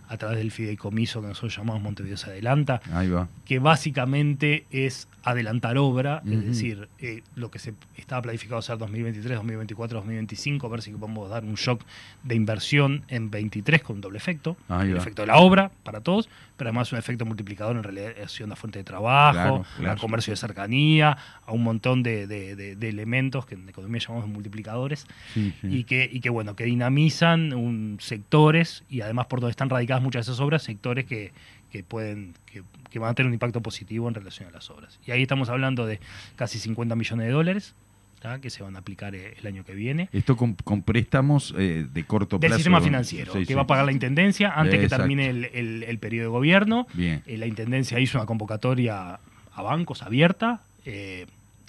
a 0.08 0.16
través 0.16 0.38
del 0.38 0.50
fideicomiso 0.50 1.20
que 1.20 1.28
nosotros 1.28 1.56
llamamos 1.56 1.82
Montevideo 1.82 2.16
se 2.16 2.30
adelanta, 2.30 2.80
Ahí 2.92 3.08
va. 3.08 3.28
que 3.44 3.58
básicamente 3.58 4.66
es 4.70 5.08
adelantar 5.22 5.76
obra, 5.78 6.22
es 6.24 6.44
decir, 6.46 6.88
eh, 7.00 7.22
lo 7.34 7.50
que 7.50 7.58
se 7.58 7.74
estaba 7.96 8.22
planificado 8.22 8.58
hacer 8.58 8.78
2023, 8.78 9.36
2024, 9.38 9.98
2025, 9.98 10.66
a 10.66 10.70
ver 10.70 10.82
si 10.82 10.92
podemos 10.92 11.28
dar 11.28 11.44
un 11.44 11.54
shock 11.54 11.82
de 12.22 12.34
inversión 12.36 13.02
en 13.08 13.30
23 13.30 13.82
con 13.82 13.96
un 13.96 14.02
doble 14.02 14.18
efecto, 14.18 14.56
Ahí 14.68 14.88
el 14.90 14.94
va. 14.94 14.98
efecto 15.00 15.22
de 15.22 15.26
la 15.26 15.38
obra 15.38 15.72
para 15.82 16.00
todos, 16.00 16.28
pero 16.56 16.70
además 16.70 16.92
un 16.92 16.98
efecto 16.98 17.24
multiplicador 17.26 17.76
en 17.76 17.82
relación 17.82 18.52
a 18.52 18.56
fuente 18.56 18.78
de 18.78 18.84
trabajo, 18.84 19.32
Claro, 19.32 19.64
claro. 19.78 19.92
a 19.92 19.96
comercio 19.96 20.30
de 20.32 20.36
cercanía, 20.36 21.16
a 21.44 21.52
un 21.52 21.64
montón 21.64 22.04
de, 22.04 22.26
de- 22.28 22.54
de- 22.54 22.76
de 22.76 22.88
elementos 22.88 23.46
que 23.46 23.56
en 23.56 23.68
economía 23.68 24.00
llamamos 24.06 24.28
multiplicadores 24.28 25.06
Sí, 25.34 25.52
sí. 25.60 25.66
y 25.68 25.84
que, 25.84 26.08
y 26.10 26.20
que 26.20 26.30
bueno, 26.30 26.54
que 26.54 26.64
dinamizan 26.64 27.52
un, 27.52 27.98
sectores 28.00 28.84
y 28.88 29.00
además 29.00 29.26
por 29.26 29.40
donde 29.40 29.50
están 29.50 29.68
muchas 30.02 30.26
de 30.26 30.32
esas 30.32 30.40
obras, 30.40 30.62
sectores 30.62 31.04
que, 31.06 31.32
que 31.70 31.82
pueden, 31.82 32.34
que, 32.46 32.62
que 32.90 32.98
van 32.98 33.10
a 33.10 33.14
tener 33.14 33.28
un 33.28 33.34
impacto 33.34 33.60
positivo 33.60 34.08
en 34.08 34.14
relación 34.14 34.48
a 34.48 34.52
las 34.52 34.70
obras. 34.70 34.98
Y 35.06 35.10
ahí 35.10 35.22
estamos 35.22 35.48
hablando 35.48 35.86
de 35.86 36.00
casi 36.36 36.58
50 36.58 36.94
millones 36.96 37.26
de 37.26 37.32
dólares 37.32 37.74
¿tá? 38.20 38.40
que 38.40 38.50
se 38.50 38.62
van 38.62 38.76
a 38.76 38.78
aplicar 38.80 39.14
eh, 39.14 39.34
el 39.38 39.46
año 39.46 39.64
que 39.64 39.74
viene. 39.74 40.08
Esto 40.12 40.36
con, 40.36 40.54
con 40.54 40.82
préstamos 40.82 41.54
eh, 41.58 41.86
de 41.92 42.04
corto 42.04 42.38
Del 42.38 42.48
plazo. 42.48 42.58
sistema 42.58 42.80
financiero, 42.80 43.32
Sí, 43.32 43.40
que 43.40 43.46
sí. 43.46 43.54
va 43.54 43.62
a 43.62 43.66
pagar 43.66 43.84
la 43.84 43.92
Intendencia 43.92 44.52
antes 44.54 44.80
que 44.80 44.88
termine 44.88 45.28
el, 45.30 45.44
el- 45.46 45.82
el 45.82 45.98
periodo 45.98 46.24
de 46.28 46.30
gobierno. 46.30 46.86
Bien. 46.94 47.22
Eh, 47.26 47.36
la 47.36 47.46
Intendencia 47.46 47.98
hizo 48.00 48.18
una 48.18 48.26
convocatoria 48.26 49.18
a 49.52 49.62
bancos 49.62 50.02
abierta 50.02 50.60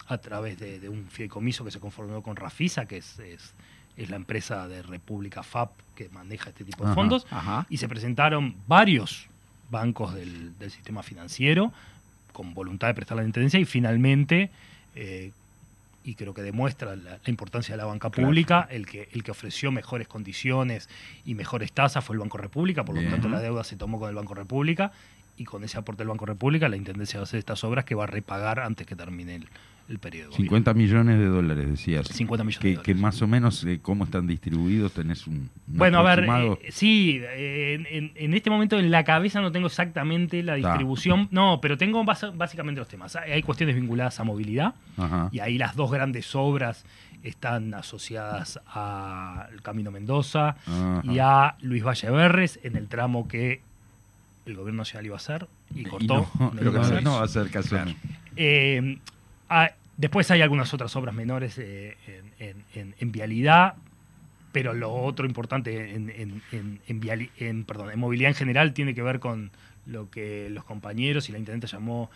a 0.07 0.17
través 0.19 0.57
de, 0.59 0.79
de 0.79 0.87
un 0.89 1.05
fideicomiso 1.09 1.65
que 1.65 1.71
se 1.71 1.79
conformó 1.79 2.21
con 2.21 2.35
Rafisa, 2.35 2.85
que 2.85 2.97
es, 2.97 3.19
es- 3.19 3.53
es 3.97 4.09
la 4.09 4.15
empresa 4.15 4.67
de 4.67 4.81
República 4.83 5.43
FAP 5.43 5.71
que 5.95 6.09
maneja 6.09 6.49
este 6.51 6.63
tipo 6.63 6.83
de 6.83 6.91
Ajá. 6.91 6.95
fondos. 6.95 7.25
Ajá. 7.31 7.65
Y 7.69 7.77
se 7.77 7.87
presentaron 7.89 8.55
varios 8.67 9.25
bancos 9.69 10.13
del, 10.13 10.57
del 10.59 10.71
sistema 10.71 11.03
financiero 11.03 11.73
con 12.31 12.53
voluntad 12.53 12.87
de 12.87 12.93
prestar 12.93 13.17
la 13.17 13.23
Intendencia 13.23 13.59
y 13.59 13.65
finalmente, 13.65 14.51
eh, 14.95 15.31
y 16.03 16.13
creo 16.13 16.33
que 16.35 16.41
demuestra 16.43 16.95
la, 16.95 17.11
la 17.13 17.19
importancia 17.29 17.73
de 17.73 17.77
la 17.77 17.85
banca 17.85 18.09
Claro. 18.11 18.27
pública, 18.27 18.67
el 18.69 18.85
que, 18.85 19.09
el 19.11 19.23
que 19.23 19.31
ofreció 19.31 19.71
mejores 19.71 20.07
condiciones 20.07 20.87
y 21.25 21.33
mejores 21.33 21.71
tasas 21.73 22.05
fue 22.05 22.13
el 22.15 22.19
Banco 22.19 22.37
República, 22.37 22.85
por 22.85 22.95
lo 22.95 23.09
tanto 23.09 23.27
la 23.27 23.41
deuda 23.41 23.63
se 23.63 23.75
tomó 23.75 23.99
con 23.99 24.07
el 24.09 24.15
Banco 24.15 24.35
República 24.35 24.91
y 25.35 25.43
con 25.45 25.63
ese 25.63 25.77
aporte 25.79 25.99
del 26.03 26.09
Banco 26.09 26.25
República 26.27 26.69
la 26.69 26.77
Intendencia 26.77 27.19
va 27.19 27.23
a 27.23 27.25
hacer 27.25 27.39
estas 27.39 27.63
obras 27.63 27.83
que 27.85 27.95
va 27.95 28.03
a 28.05 28.07
repagar 28.07 28.59
antes 28.59 28.85
que 28.87 28.95
termine 28.95 29.35
el, 29.35 29.47
el 29.89 29.99
periodo. 29.99 30.31
de 30.31 30.35
50 30.37 30.73
millones 30.73 31.19
de 31.19 31.25
dólares, 31.25 31.69
decías. 31.69 32.07
50 32.07 32.43
millones 32.43 32.59
que, 32.59 32.67
de 32.69 32.73
que 32.75 32.93
dólares. 32.93 33.01
más 33.01 33.21
o 33.21 33.27
menos 33.27 33.63
eh, 33.63 33.79
cómo 33.81 34.03
están 34.03 34.27
distribuidos, 34.27 34.91
tenés 34.93 35.27
un, 35.27 35.35
un 35.35 35.49
Bueno, 35.67 35.99
a 35.99 36.15
ver, 36.15 36.25
eh, 36.61 36.71
sí, 36.71 37.19
eh, 37.23 38.11
en, 38.15 38.33
este 38.33 38.49
momento 38.49 38.77
en 38.77 38.91
la 38.91 39.03
cabeza 39.03 39.39
no 39.41 39.51
tengo 39.51 39.67
exactamente 39.67 40.43
la 40.43 40.55
distribución, 40.55 41.27
no, 41.31 41.59
pero 41.61 41.77
tengo 41.77 42.03
básicamente 42.03 42.79
los 42.79 42.87
temas. 42.87 43.15
Hay 43.15 43.41
cuestiones 43.43 43.75
vinculadas 43.75 44.19
a 44.19 44.23
movilidad 44.23 44.75
Ajá. 44.97 45.29
y 45.31 45.39
ahí 45.39 45.57
las 45.57 45.75
dos 45.75 45.91
grandes 45.91 46.35
obras 46.35 46.85
están 47.23 47.73
asociadas 47.73 48.59
al 48.73 49.61
Camino 49.61 49.89
Mendoza 49.91 50.55
Ajá. 50.65 51.01
y 51.03 51.19
a 51.19 51.55
Luis 51.61 51.83
Valle 51.83 52.09
Berres 52.11 52.59
en 52.63 52.75
el 52.75 52.87
tramo 52.87 53.27
que 53.27 53.61
el 54.45 54.55
gobierno 54.55 54.81
nacional 54.81 55.05
iba 55.05 55.15
a 55.15 55.17
hacer 55.17 55.47
y 55.75 55.81
Y 55.81 55.83
cortó. 55.85 56.27
no, 56.39 56.51
no 56.53 56.61
no, 56.61 56.69
iba 56.71 56.79
a 56.79 56.83
hacer. 56.83 57.03
no 57.03 57.13
va 57.15 57.21
a 57.21 57.25
hacer 57.25 57.49
caso. 57.49 57.69
Claro. 57.69 57.91
Eh, 58.37 58.99
ah, 59.49 59.71
después 59.97 60.29
hay 60.31 60.41
algunas 60.41 60.73
otras 60.73 60.95
obras 60.95 61.13
menores 61.13 61.57
eh, 61.57 61.97
en, 62.39 62.63
en- 62.75 62.95
en- 62.99 63.11
vialidad, 63.11 63.75
pero 64.51 64.73
lo 64.73 64.93
otro 64.93 65.25
importante 65.25 65.93
en, 65.93 66.09
en- 66.09 66.41
en- 66.51 66.79
en 66.87 67.01
viali- 67.01 67.29
perdón, 67.65 67.91
en 67.91 67.99
movilidad 67.99 68.29
en 68.29 68.35
general 68.35 68.73
tiene 68.73 68.95
que 68.95 69.01
ver 69.01 69.19
con 69.19 69.51
lo 69.85 70.09
que 70.09 70.49
los 70.49 70.63
compañeros 70.63 71.29
y 71.29 71.31
la 71.31 71.37
intendente 71.39 71.67
llamó 71.67 72.09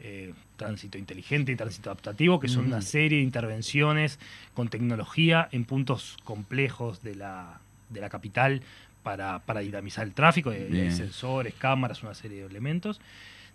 eh, 0.00 0.32
tránsito 0.56 0.96
inteligente 0.96 1.50
y 1.50 1.56
tránsito 1.56 1.90
adaptativo, 1.90 2.38
que 2.38 2.46
son 2.48 2.64
Mm. 2.64 2.68
una 2.68 2.82
serie 2.82 3.18
de 3.18 3.24
intervenciones 3.24 4.20
con 4.54 4.68
tecnología 4.68 5.48
en 5.50 5.64
puntos 5.64 6.16
complejos 6.22 7.02
de 7.02 7.16
la, 7.16 7.58
de 7.90 8.00
la 8.00 8.08
capital 8.08 8.62
para, 9.02 9.40
para 9.40 9.58
dinamizar 9.60 10.06
el 10.06 10.12
tráfico, 10.14 10.52
eh, 10.52 10.90
sensores, 10.92 11.54
cámaras, 11.54 12.02
una 12.04 12.14
serie 12.14 12.40
de 12.42 12.46
elementos. 12.46 13.00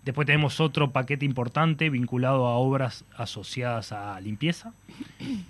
Después 0.05 0.25
tenemos 0.25 0.59
otro 0.59 0.91
paquete 0.91 1.23
importante 1.25 1.89
vinculado 1.89 2.47
a 2.47 2.55
obras 2.55 3.05
asociadas 3.15 3.91
a 3.93 4.19
limpieza, 4.19 4.73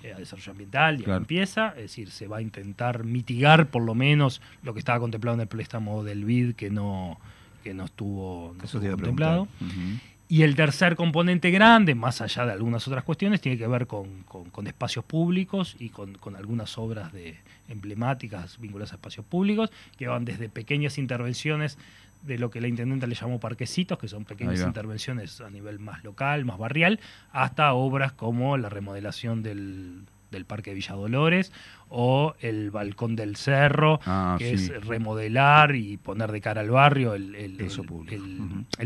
eh, 0.04 0.14
a 0.14 0.20
desarrollo 0.20 0.52
ambiental 0.52 1.00
y 1.00 1.02
a 1.02 1.06
Claro. 1.06 1.20
limpieza. 1.22 1.70
Es 1.70 1.82
decir, 1.84 2.12
se 2.12 2.28
va 2.28 2.38
a 2.38 2.42
intentar 2.42 3.04
mitigar 3.04 3.68
por 3.68 3.82
lo 3.84 3.96
menos 3.96 4.42
lo 4.62 4.74
que 4.74 4.80
estaba 4.80 5.00
contemplado 5.00 5.36
en 5.36 5.42
el 5.42 5.48
préstamo 5.48 6.04
del 6.04 6.24
BID 6.26 6.54
que 6.54 6.70
no, 6.70 7.20
que 7.64 7.74
no 7.74 7.86
estuvo, 7.86 8.54
no 8.58 8.64
estuvo 8.64 8.82
contemplado. 8.92 9.46
preguntar. 9.58 9.78
Ujú. 9.88 9.98
Y 10.30 10.42
el 10.44 10.56
tercer 10.56 10.96
componente 10.96 11.52
grande, 11.52 11.94
más 11.96 12.22
allá 12.22 12.46
de 12.46 12.54
algunas 12.54 12.88
otras 12.88 13.04
cuestiones, 13.04 13.42
tiene 13.42 13.58
que 13.58 13.68
ver 13.68 13.86
con, 13.88 14.24
con- 14.24 14.50
con 14.50 14.66
espacios 14.68 15.04
públicos 15.06 15.76
y 15.80 15.90
con, 15.90 16.14
con 16.16 16.36
algunas 16.36 16.78
obras 16.78 17.12
de, 17.14 17.38
emblemáticas 17.70 18.60
vinculadas 18.60 18.94
a 18.94 18.96
espacios 18.96 19.26
públicos, 19.26 19.72
que 19.98 20.08
van 20.08 20.26
desde 20.26 20.50
pequeñas 20.50 20.98
intervenciones 20.98 21.78
de 22.24 22.38
lo 22.38 22.50
que 22.50 22.62
la 22.62 22.68
intendente 22.68 23.06
le 23.08 23.16
llamó 23.16 23.40
parquecitos, 23.40 23.98
que 23.98 24.08
son 24.08 24.26
pequeñas 24.26 24.60
intervenciones 24.68 25.42
a 25.42 25.50
nivel 25.50 25.80
más 25.80 26.04
local, 26.04 26.46
más 26.46 26.58
barrial, 26.58 27.00
hasta 27.32 27.74
obras 27.74 28.14
como 28.14 28.58
la 28.58 28.70
remodelación 28.70 29.44
del, 29.44 30.04
del 30.32 30.46
Parque 30.46 30.72
de 30.72 30.76
Villa 30.76 30.96
Dolores 30.96 31.52
o 31.90 32.34
el 32.40 32.72
Balcón 32.72 33.16
del 33.16 33.36
Cerro, 33.36 34.00
Ah, 34.06 34.36
que 34.40 34.58
sí. 34.58 34.72
es 34.74 34.86
remodelar 34.86 35.76
y 35.76 35.98
poner 35.98 36.32
de 36.32 36.42
cara 36.42 36.62
al 36.62 36.72
barrio 36.72 37.14
el, 37.14 37.36
el- 37.36 37.58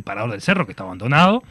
parador 0.03 0.31
del 0.31 0.41
cerro 0.41 0.65
que 0.65 0.71
está 0.73 0.83
abandonado 0.83 1.43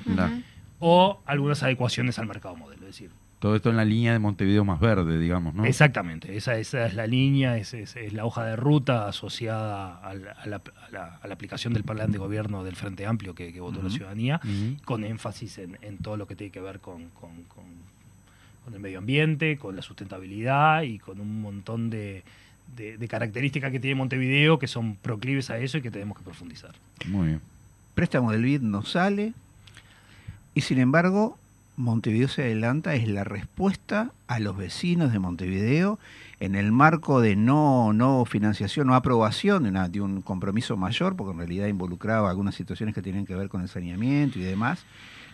o 0.78 1.20
algunas 1.24 1.62
adecuaciones 1.62 2.18
al 2.18 2.26
mercado 2.26 2.56
modelo. 2.56 2.82
Es 2.82 2.88
decir, 2.88 3.10
Todo 3.38 3.54
esto 3.54 3.68
en 3.70 3.76
la 3.76 3.84
línea 3.84 4.12
de 4.12 4.18
Montevideo 4.18 4.64
más 4.64 4.80
verde, 4.80 5.18
digamos, 5.18 5.54
¿no? 5.54 5.66
exactamente, 5.66 6.36
esa, 6.38 6.56
esa 6.56 6.86
es 6.86 6.94
la 6.94 7.06
línea, 7.06 7.58
es, 7.58 7.74
es- 7.74 7.94
es 7.96 8.12
la 8.14 8.24
hoja 8.24 8.44
de 8.44 8.56
ruta 8.56 9.06
asociada 9.08 9.98
a 9.98 10.14
la, 10.14 10.32
a 10.32 10.46
la- 10.46 10.62
a 11.22 11.26
la 11.28 11.34
aplicación 11.34 11.74
del 11.74 11.84
plan 11.84 12.10
de 12.10 12.18
gobierno 12.18 12.64
del 12.64 12.76
Frente 12.76 13.04
Amplio 13.04 13.34
que, 13.34 13.52
que 13.52 13.60
votó 13.60 13.82
la 13.82 13.90
ciudadanía, 13.90 14.40
con 14.86 15.04
énfasis 15.04 15.58
en, 15.58 15.76
en 15.82 15.98
todo 15.98 16.16
lo 16.16 16.26
que 16.26 16.34
tiene 16.34 16.50
que 16.50 16.60
ver 16.60 16.80
con, 16.80 17.10
con- 17.10 17.42
con- 17.44 17.86
con 18.64 18.74
el 18.74 18.80
medio 18.80 18.98
ambiente, 18.98 19.58
con 19.58 19.76
la 19.76 19.82
sustentabilidad 19.82 20.82
y 20.82 20.98
con 20.98 21.20
un 21.20 21.40
montón 21.42 21.90
de, 21.90 22.24
de- 22.74 22.96
de 22.96 23.08
características 23.08 23.70
que 23.70 23.78
tiene 23.80 23.94
Montevideo 23.96 24.58
que 24.58 24.66
son 24.66 24.96
proclives 24.96 25.50
a 25.50 25.58
eso 25.58 25.76
y 25.78 25.82
que 25.82 25.90
tenemos 25.90 26.16
que 26.16 26.24
profundizar. 26.24 26.72
Muy 27.06 27.26
bien. 27.28 27.40
Préstamo 27.94 28.32
del 28.32 28.42
BID 28.42 28.62
no 28.62 28.82
sale 28.82 29.34
y 30.54 30.62
sin 30.62 30.78
embargo 30.78 31.38
Montevideo 31.76 32.28
se 32.28 32.42
adelanta 32.42 32.94
es 32.94 33.06
la 33.06 33.22
respuesta 33.24 34.12
a 34.28 34.38
los 34.40 34.56
vecinos 34.56 35.12
de 35.12 35.18
Montevideo 35.18 35.98
en 36.40 36.54
el 36.54 36.72
marco 36.72 37.20
de 37.20 37.36
no, 37.36 37.92
no 37.92 38.24
financiación, 38.24 38.86
no 38.86 38.94
aprobación 38.94 39.62
de, 39.64 39.68
una- 39.70 39.88
de 39.88 40.00
un 40.00 40.22
compromiso 40.22 40.76
mayor, 40.76 41.16
porque 41.16 41.32
en 41.32 41.38
realidad 41.38 41.66
involucraba 41.66 42.30
algunas 42.30 42.54
situaciones 42.54 42.94
que 42.94 43.02
tienen 43.02 43.26
que 43.26 43.34
ver 43.34 43.48
con 43.48 43.60
el 43.62 43.68
saneamiento 43.68 44.38
y 44.38 44.42
demás. 44.42 44.84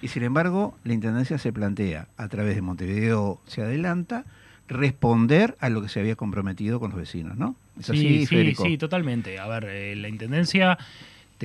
Y 0.00 0.08
sin 0.08 0.24
embargo, 0.24 0.74
la 0.84 0.94
Intendencia 0.94 1.38
se 1.38 1.52
plantea, 1.52 2.08
a 2.16 2.28
través 2.28 2.56
de 2.56 2.62
Montevideo 2.62 3.40
se 3.46 3.62
adelanta, 3.62 4.24
responder 4.68 5.56
a 5.60 5.68
lo 5.68 5.82
que 5.82 5.88
se 5.88 6.00
había 6.00 6.16
comprometido 6.16 6.80
con 6.80 6.90
los 6.90 6.98
vecinos, 6.98 7.36
¿no? 7.36 7.54
¿Es 7.78 7.90
así, 7.90 8.00
sí, 8.00 8.26
sí, 8.26 8.54
sí, 8.70 8.78
totalmente. 8.78 9.38
A 9.38 9.46
ver, 9.46 9.64
eh, 9.68 9.94
la 9.96 10.08
Intendencia 10.08 10.78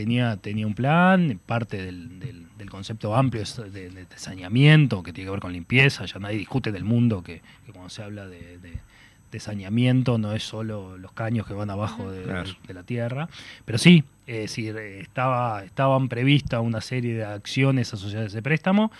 tenía, 0.02 0.38
tenía 0.38 0.68
un 0.68 0.76
plan, 0.76 1.39
parte 1.45 1.82
del, 1.82 2.20
del- 2.20 2.45
del 2.56 2.70
concepto 2.70 3.16
amplio 3.16 3.41
de, 3.43 3.89
de- 3.89 4.06
de 4.06 4.18
saneamiento, 4.18 5.02
que 5.02 5.12
tiene 5.12 5.26
que 5.28 5.32
ver 5.32 5.39
con 5.39 5.54
limpieza, 5.54 6.06
ya 6.06 6.20
nadie 6.20 6.38
discute 6.38 6.72
del 6.72 6.84
mundo 6.84 7.24
que, 7.24 7.41
que 7.66 7.72
cuando 7.72 7.89
se 7.89 8.04
habla 8.04 8.28
de, 8.28 8.60
de- 8.60 9.39
saneamiento 9.39 10.18
no 10.18 10.34
es 10.34 10.41
solo 10.43 10.98
los 10.98 11.12
caños 11.12 11.45
que 11.45 11.54
van 11.54 11.70
abajo 11.70 12.10
de, 12.12 12.24
Claro. 12.24 12.50
de 12.68 12.74
la 12.74 12.82
tierra, 12.84 13.30
pero 13.66 13.78
sí, 13.78 14.04
es 14.26 14.38
decir, 14.39 14.76
estaba, 14.78 15.64
estaban 15.64 16.10
previstas 16.10 16.62
una 16.62 16.82
serie 16.82 17.14
de 17.14 17.24
acciones 17.26 17.93
asociadas 17.93 18.26
a 18.26 18.28
ese 18.30 18.41
préstamo, 18.41 18.91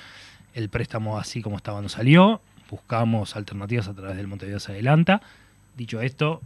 el 0.54 0.70
préstamo 0.70 1.18
así 1.18 1.42
como 1.42 1.58
estaba 1.58 1.82
no 1.82 1.90
salió, 1.90 2.40
buscamos 2.70 3.36
alternativas 3.36 3.88
a 3.88 3.94
través 3.96 4.16
del 4.18 4.28
Montevideo 4.28 4.60
se 4.60 4.74
adelanta, 4.74 5.22
dicho 5.76 6.02
esto, 6.02 6.42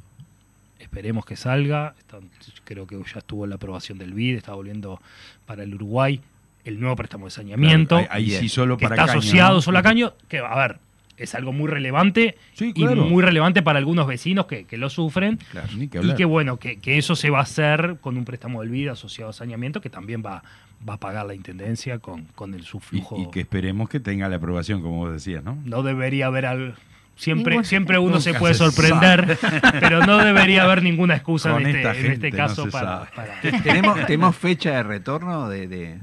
esperemos 0.82 1.25
que 1.25 1.36
salga. 1.36 1.95
Está- 1.99 2.19
creo 2.63 2.86
que 2.88 2.97
ya 2.97 3.19
estuvo 3.19 3.45
la 3.47 3.55
aprobación 3.55 3.97
del 3.97 4.13
BID, 4.13 4.38
está 4.38 4.53
volviendo 4.53 5.01
para 5.45 5.63
el 5.63 5.73
Uruguay 5.75 6.21
el 6.63 6.79
nuevo 6.79 6.95
préstamo 6.95 7.25
de 7.25 7.32
saneamiento, 7.32 7.97
Ahí, 7.97 8.07
ahí 8.09 8.29
sí 8.32 8.47
solo 8.49 8.77
que 8.77 8.84
para 8.84 8.95
está 8.95 9.07
caño, 9.07 9.19
asociado 9.19 9.55
¿no? 9.55 9.61
solo 9.61 9.79
a 9.79 9.82
caño, 9.82 10.13
que 10.27 10.38
a 10.39 10.55
ver, 10.55 10.77
es 11.17 11.34
algo 11.34 11.51
muy 11.53 11.67
relevante 11.67 12.36
Sí, 12.53 12.71
y 12.75 12.86
muy 12.86 13.23
relevante 13.23 13.63
para 13.63 13.79
algunos 13.79 14.05
vecinos 14.05 14.45
que, 14.45 14.65
que 14.65 14.77
lo 14.77 14.89
sufren. 14.91 15.38
Claro, 15.51 15.67
ni 15.75 15.88
que 15.88 15.99
Y 16.01 16.13
que 16.15 16.25
bueno, 16.25 16.57
que, 16.57 16.77
que 16.79 16.97
eso 16.99 17.15
se 17.15 17.29
va 17.32 17.39
a 17.39 17.43
hacer 17.43 17.97
con 18.01 18.15
un 18.17 18.25
préstamo 18.25 18.61
del 18.61 18.69
BID 18.69 18.89
asociado 18.89 19.32
a 19.32 19.34
saneamiento 19.34 19.82
que 19.82 19.89
también 19.89 20.21
va, 20.23 20.43
va 20.88 20.93
a 20.93 20.97
pagar 20.97 21.25
la 21.25 21.34
Intendencia 21.34 21.97
con, 21.97 22.25
con 22.36 22.53
el 22.53 22.61
Y, 22.61 22.65
subflujo. 22.65 23.19
y 23.19 23.32
que 23.32 23.39
esperemos 23.41 23.89
que 23.89 23.99
tenga 23.99 24.29
la 24.29 24.36
aprobación, 24.36 24.82
como 24.84 24.97
vos 24.97 25.11
decías, 25.13 25.43
¿no? 25.43 25.57
No 25.65 25.82
debería 25.82 26.27
haber 26.27 26.45
al... 26.45 26.75
Siempre, 27.22 27.53
Ningún- 27.55 27.65
siempre 27.65 27.99
uno 27.99 28.19
se 28.19 28.34
puede 28.34 28.55
se 28.55 28.59
sorprender, 28.69 29.38
pero 29.80 30.03
no 30.05 30.17
debería 30.17 30.63
haber 30.63 30.82
ninguna 30.82 31.13
excusa 31.15 31.55
en 31.55 31.67
este, 31.67 31.99
en 32.05 32.11
este 32.13 32.32
no 32.32 32.38
caso 32.38 32.67
para, 32.69 33.05
para- 33.11 33.39
¿Tenemos, 33.63 34.05
¿Tenemos 34.07 34.36
fecha 34.47 34.72
de 34.72 34.82
retorno 34.84 35.47
de, 35.47 35.67
de- 35.67 35.99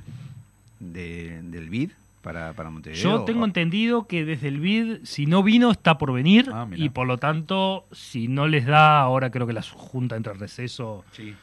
de- 0.78 1.40
del 1.42 1.70
BID 1.70 1.90
para, 2.22 2.52
para 2.52 2.70
Montevideo? 2.70 3.02
Yo 3.02 3.24
tengo 3.24 3.44
entendido 3.44 4.06
que 4.06 4.24
desde 4.24 4.46
el 4.46 4.60
BID, 4.60 4.98
si 5.02 5.26
no 5.26 5.42
vino, 5.42 5.72
está 5.72 5.98
por 5.98 6.12
venir. 6.12 6.50
Ah, 6.52 6.68
y 6.74 6.88
por 6.90 7.08
lo 7.08 7.18
tanto, 7.18 7.86
si 7.90 8.28
no 8.28 8.46
les 8.46 8.64
da, 8.66 9.00
ahora 9.00 9.30
creo 9.30 9.46
que 9.48 9.52
la 9.52 9.62
Junta 9.62 10.14
entra 10.16 10.32
en 10.34 10.38
receso 10.38 11.04
Sí. 11.10 11.34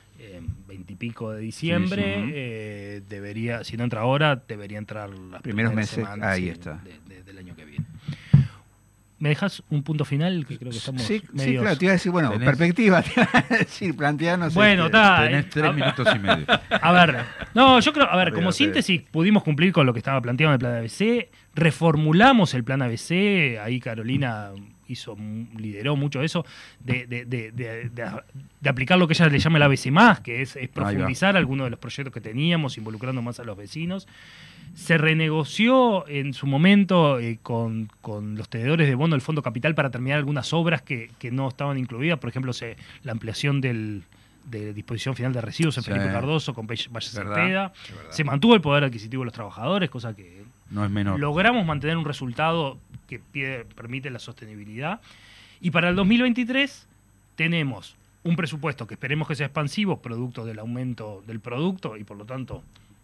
veintipico 0.67 1.31
de 1.31 1.41
diciembre, 1.41 2.15
Sí, 2.15 2.21
sí. 2.27 2.31
eh, 2.33 3.01
debería, 3.09 3.63
si 3.65 3.75
no 3.77 3.83
entra 3.83 4.01
ahora, 4.01 4.41
debería 4.47 4.77
entrar 4.77 5.09
las 5.09 5.41
Primeros 5.41 5.73
meses, 5.73 5.95
semanas, 5.95 6.27
ahí 6.27 6.43
sí, 6.43 6.49
está. 6.49 6.79
de- 6.83 7.13
de- 7.13 7.23
del 7.23 7.37
año 7.39 7.55
que 7.55 7.65
viene. 7.65 7.85
¿Me 9.25 9.29
dejas 9.29 9.63
un 9.71 9.81
punto 9.81 10.05
final? 10.05 10.45
Que 10.47 10.59
creo 10.59 10.69
que 10.69 10.77
estamos 10.77 11.01
Sí, 11.01 11.19
claro, 11.19 11.75
te 11.75 11.85
iba 11.85 11.93
a 11.93 11.95
decir, 11.95 12.11
bueno, 12.11 12.31
Tenés- 12.31 12.45
perspectiva, 12.45 13.01
te 13.01 13.11
iba 13.19 13.29
a 13.33 13.57
decir, 13.57 13.95
plantearnos. 13.97 14.53
Bueno, 14.53 14.85
este, 14.85 14.97
está. 14.97 15.23
Tenés 15.23 15.45
eh, 15.45 15.49
tres 15.51 15.65
a- 15.65 15.71
minutos 15.73 16.07
y 16.15 16.19
medio. 16.19 16.45
A 16.69 16.91
ver, 16.91 17.17
no, 17.55 17.79
yo 17.79 17.91
creo, 17.91 18.05
a 18.07 18.15
ver, 18.17 18.31
como 18.33 18.51
síntesis, 18.51 19.01
pudimos 19.01 19.41
cumplir 19.41 19.73
con 19.73 19.87
lo 19.87 19.93
que 19.93 19.99
estaba 19.99 20.21
planteado 20.21 20.51
en 20.51 20.53
el 20.53 20.59
plan 20.59 20.75
ABC, 20.75 21.27
reformulamos 21.55 22.53
el 22.53 22.63
plan 22.63 22.83
ABC, 22.83 23.57
ahí 23.63 23.79
Carolina 23.79 24.51
hizo, 24.87 25.17
lideró 25.57 25.95
mucho 25.95 26.21
eso, 26.21 26.45
de, 26.79 27.05
de- 27.07 27.25
de- 27.25 27.51
de- 27.51 28.69
aplicar 28.69 28.97
lo 28.97 29.07
que 29.07 29.13
ella 29.13 29.27
le 29.29 29.39
llama 29.39 29.57
el 29.57 29.63
ABC 29.63 29.87
más, 29.91 30.19
que 30.21 30.41
es, 30.41 30.57
profundizar 30.73 31.35
algunos 31.37 31.65
de 31.65 31.71
los 31.71 31.79
proyectos 31.79 32.13
que 32.13 32.21
teníamos, 32.21 32.77
involucrando 32.77 33.21
más 33.21 33.39
a 33.39 33.43
los 33.43 33.57
vecinos. 33.57 34.07
Se 34.73 34.97
renegoció 34.97 36.07
en 36.07 36.33
su 36.33 36.47
momento 36.47 37.19
eh, 37.19 37.39
con, 37.41 37.89
con 38.01 38.35
los 38.35 38.49
tenedores 38.49 38.87
de 38.87 38.95
bono 38.95 39.13
del 39.15 39.21
Fondo 39.21 39.41
Capital 39.41 39.73
para 39.75 39.89
terminar 39.89 40.17
algunas 40.17 40.51
obras 40.53 40.81
que, 40.81 41.11
que 41.19 41.31
no 41.31 41.47
estaban 41.47 41.77
incluidas, 41.77 42.19
por 42.19 42.29
ejemplo, 42.29 42.51
se, 42.53 42.75
la 43.03 43.13
ampliación 43.13 43.61
del, 43.61 44.03
de 44.49 44.73
disposición 44.73 45.15
final 45.15 45.31
de 45.33 45.41
residuos 45.41 45.77
en 45.77 45.83
Sí. 45.83 45.91
Felipe 45.91 46.11
Cardoso 46.11 46.53
con 46.53 46.67
Valle 46.67 46.89
verdad. 47.15 47.73
Se 48.09 48.23
mantuvo 48.23 48.53
el 48.55 48.61
poder 48.61 48.83
adquisitivo 48.83 49.21
de 49.21 49.25
los 49.25 49.33
trabajadores, 49.33 49.89
cosa 49.89 50.15
que 50.15 50.43
No 50.69 50.83
es 50.83 50.91
menor. 50.91 51.19
logramos 51.19 51.65
mantener 51.65 51.95
un 51.97 52.05
resultado 52.05 52.77
que 53.07 53.19
pide- 53.19 53.65
permite 53.65 54.09
la 54.09 54.19
sostenibilidad. 54.19 55.01
Y 55.61 55.71
para 55.71 55.89
el 55.89 55.95
2023 55.95 56.87
tenemos 57.35 57.95
un 58.23 58.35
presupuesto 58.35 58.87
que 58.87 58.95
esperemos 58.95 59.27
que 59.27 59.35
sea 59.35 59.45
expansivo, 59.47 60.01
producto 60.01 60.45
del 60.45 60.59
aumento 60.59 61.23
del 61.27 61.39
producto 61.39 61.95
y 61.97 62.03
por 62.03 62.17
lo 62.17 62.25
tanto 62.25 62.63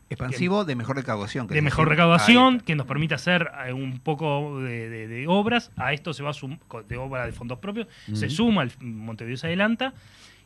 Expansivo 0.10 0.66
de 0.66 0.76
mejor 0.76 0.98
recaudación. 0.98 1.48
de 1.48 1.62
mejor 1.62 1.86
decir. 1.86 1.90
recaudación, 1.92 2.60
que 2.60 2.76
nos 2.76 2.86
permite 2.86 3.14
hacer 3.14 3.50
eh, 3.66 3.72
un 3.72 4.00
poco 4.00 4.60
de, 4.60 4.90
de- 4.90 5.08
de 5.08 5.28
obras. 5.28 5.72
A 5.78 5.94
esto 5.94 6.14
se 6.14 6.22
va 6.24 6.34
sum- 6.34 6.58
co- 6.68 6.84
de 6.84 6.98
obra 6.98 7.26
de 7.26 7.32
fondos 7.32 7.60
propios, 7.60 7.88
se 8.14 8.30
suma 8.30 8.64
el 8.64 8.72
Montevideo 8.82 9.38
se 9.38 9.48
adelanta 9.48 9.94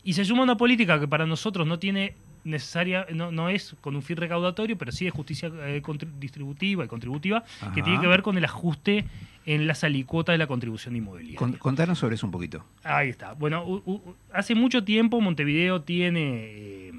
y 0.03 0.13
se 0.13 0.23
suma 0.23 0.43
una 0.43 0.55
política 0.57 0.99
que 0.99 1.07
para 1.07 1.25
nosotros 1.25 1.65
no 1.65 1.79
tiene 1.79 2.15
necesaria, 2.45 3.05
no, 3.13 3.31
no 3.31 3.49
es 3.49 3.75
con 3.81 3.95
un 3.95 4.01
fin 4.01 4.15
recaudatorio, 4.17 4.77
pero 4.77 4.91
sí 4.91 5.03
de 5.05 5.11
justicia 5.11 5.51
eh, 5.53 5.81
distributiva 6.19 6.85
y 6.85 6.87
contributiva, 6.87 7.43
que 7.73 7.81
tiene 7.81 7.99
que 7.99 8.07
ver 8.07 8.21
con 8.21 8.37
el 8.37 8.45
ajuste 8.45 9.05
en 9.45 9.67
las 9.67 9.83
alícuotas 9.83 10.33
de 10.33 10.37
la 10.37 10.47
contribución 10.47 10.95
inmobiliaria. 10.95 11.37
Con- 11.37 11.53
contanos 11.53 11.99
sobre 11.99 12.15
eso 12.15 12.25
un 12.25 12.31
poquito. 12.31 12.63
Ahí 12.83 13.09
está. 13.09 13.33
Bueno, 13.33 13.65
u- 13.65 13.81
u- 13.85 14.15
hace 14.31 14.55
mucho 14.55 14.83
tiempo 14.83 15.19
Montevideo 15.21 15.81
tiene, 15.81 16.21
eh, 16.45 16.93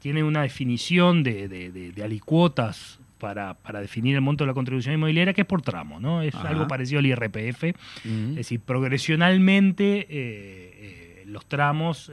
tiene 0.00 0.22
una 0.22 0.42
definición 0.42 1.22
de, 1.22 1.48
de- 1.48 1.70
de- 1.72 1.92
de 1.92 2.02
alicuotas 2.04 2.98
para, 3.18 3.54
para 3.54 3.80
definir 3.80 4.14
el 4.16 4.20
monto 4.20 4.44
de 4.44 4.48
la 4.48 4.54
contribución 4.54 4.94
inmobiliaria 4.94 5.32
que 5.32 5.40
es 5.42 5.46
por 5.46 5.62
tramo, 5.62 5.98
¿no? 5.98 6.20
Es 6.20 6.34
Ajá. 6.34 6.48
algo 6.50 6.68
parecido 6.68 6.98
al 6.98 7.06
IRPF. 7.06 7.64
Es 7.64 8.34
decir, 8.34 8.60
progresionalmente 8.60 10.06
eh, 10.10 11.24
los 11.26 11.46
tramos 11.46 12.10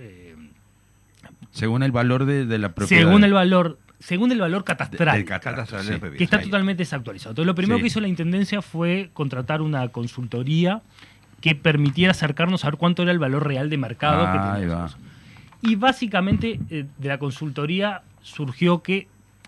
Según 1.51 1.83
el 1.83 1.91
valor 1.91 2.25
de, 2.25 2.45
de 2.45 2.57
la 2.57 2.73
propiedad. 2.73 3.03
según 3.03 3.23
el 3.23 3.33
valor 3.33 3.77
según 3.99 4.31
el 4.31 4.39
valor 4.39 4.61
de- 4.61 4.65
catastral. 4.65 5.15
del 5.15 5.25
Catastral 5.25 5.83
sí. 5.83 5.93
que 6.17 6.23
está 6.23 6.41
totalmente 6.41 6.81
desactualizado. 6.81 7.31
Entonces, 7.33 7.45
lo 7.47 7.53
primero 7.55 7.77
Sí. 7.77 7.81
que 7.83 7.87
hizo 7.87 7.99
la 8.01 8.07
Intendencia 8.07 8.63
fue 8.63 9.11
contratar 9.13 9.61
una 9.61 9.87
consultoría 9.89 10.81
que 11.39 11.53
permitiera 11.53 12.11
acercarnos 12.11 12.65
a 12.65 12.69
ver 12.71 12.77
cuánto 12.77 13.03
era 13.03 13.11
el 13.11 13.19
valor 13.19 13.45
real 13.45 13.69
de 13.69 13.77
mercado 13.77 14.23
que 14.31 14.39
Ahí 14.39 14.61
teníamos. 14.61 14.95
va. 14.95 14.97
Y 15.61 15.75
básicamente 15.75 16.59
eh, 16.71 16.85
de 16.97 17.07
la 17.07 17.19
consultoría 17.19 18.01
surgió 18.23 18.81
que 18.81 19.07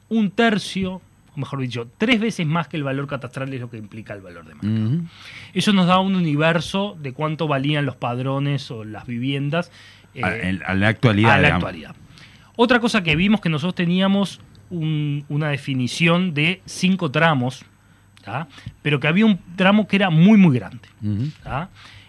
un 0.10 0.30
tercio, 0.30 1.02
o 1.36 1.40
mejor 1.40 1.60
dicho, 1.60 1.88
tres 1.98 2.20
veces 2.22 2.46
más 2.46 2.68
que 2.68 2.78
el 2.78 2.84
valor 2.84 3.08
catastral 3.08 3.52
es 3.54 3.60
lo 3.60 3.72
que 3.72 3.78
implica 3.78 4.14
el 4.14 4.22
valor 4.22 4.46
de 4.46 4.54
mercado. 4.54 5.08
Eso 5.56 5.74
nos 5.74 5.88
da 5.88 5.98
un 6.00 6.16
universo 6.16 6.96
de 7.02 7.14
cuánto 7.14 7.48
valían 7.48 7.86
los 7.88 7.96
padrones 7.96 8.70
o 8.70 8.84
las 8.84 9.08
viviendas 9.08 9.72
A, 10.22 10.36
en- 10.36 10.62
a 10.66 10.74
la 10.76 10.88
actualidad. 10.90 11.32
a 11.32 11.38
la 11.38 11.42
digamos. 11.44 11.64
actualidad. 11.64 11.96
Otra 12.56 12.80
cosa 12.80 13.02
que 13.04 13.16
vimos 13.16 13.42
que 13.42 13.50
nosotros 13.50 13.76
teníamos 13.76 14.40
un- 14.70 15.26
una 15.30 15.50
definición 15.50 16.34
de 16.34 16.62
cinco 16.66 17.10
tramos, 17.12 17.66
¿tá? 18.24 18.48
pero 18.82 19.00
que 19.00 19.08
había 19.08 19.26
un 19.26 19.40
tramo 19.56 19.88
que 19.88 19.96
era 19.96 20.10
muy, 20.10 20.38
muy 20.38 20.56
grande. 20.58 20.88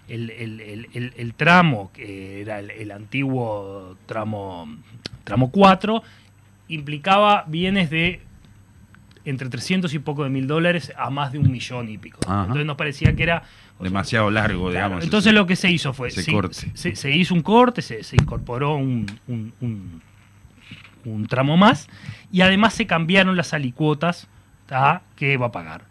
El, 0.06 0.30
el- 0.30 0.60
el- 0.60 0.88
el- 0.92 1.12
el 1.16 1.34
tramo, 1.34 1.90
que 1.92 2.42
era 2.42 2.58
el, 2.60 2.90
antiguo 2.90 3.96
tramo, 4.06 4.68
tramo 5.24 5.50
4, 5.50 6.02
implicaba 6.68 7.44
bienes 7.48 7.88
de 7.90 8.20
entre 9.24 9.48
300 9.48 9.94
y 9.94 9.98
poco 9.98 10.24
de 10.24 10.30
mil 10.30 10.46
dólares 10.46 10.92
a 10.98 11.08
más 11.08 11.32
de 11.32 11.38
un 11.38 11.50
millón 11.50 11.88
y 11.88 11.96
pico. 11.96 12.18
Entonces 12.42 12.66
nos 12.66 12.76
parecía 12.76 13.16
que 13.16 13.22
era... 13.22 13.42
Demasiado 13.80 14.30
largo, 14.30 14.70
Claro, 14.70 14.72
digamos. 14.72 15.04
entonces 15.04 15.28
ese- 15.30 15.34
lo 15.38 15.46
que 15.46 15.56
se 15.56 15.70
hizo 15.70 15.92
fue, 15.92 16.10
se, 16.10 16.30
corte. 16.30 16.70
se- 16.74 16.94
se 16.96 17.10
hizo 17.16 17.34
un 17.34 17.42
corte, 17.42 17.82
se, 17.82 18.02
se 18.04 18.16
incorporó 18.16 18.76
un, 18.76 19.06
un- 19.26 19.52
un- 19.60 20.02
un 21.04 21.26
tramo 21.26 21.56
más 21.56 21.88
y 22.32 22.40
además 22.40 22.72
se 22.74 22.86
cambiaron 22.86 23.36
las 23.36 23.52
alicuotas 23.52 24.28
¿tá? 24.66 25.02
que 25.16 25.36
va 25.36 25.46
a 25.46 25.52
pagar. 25.52 25.84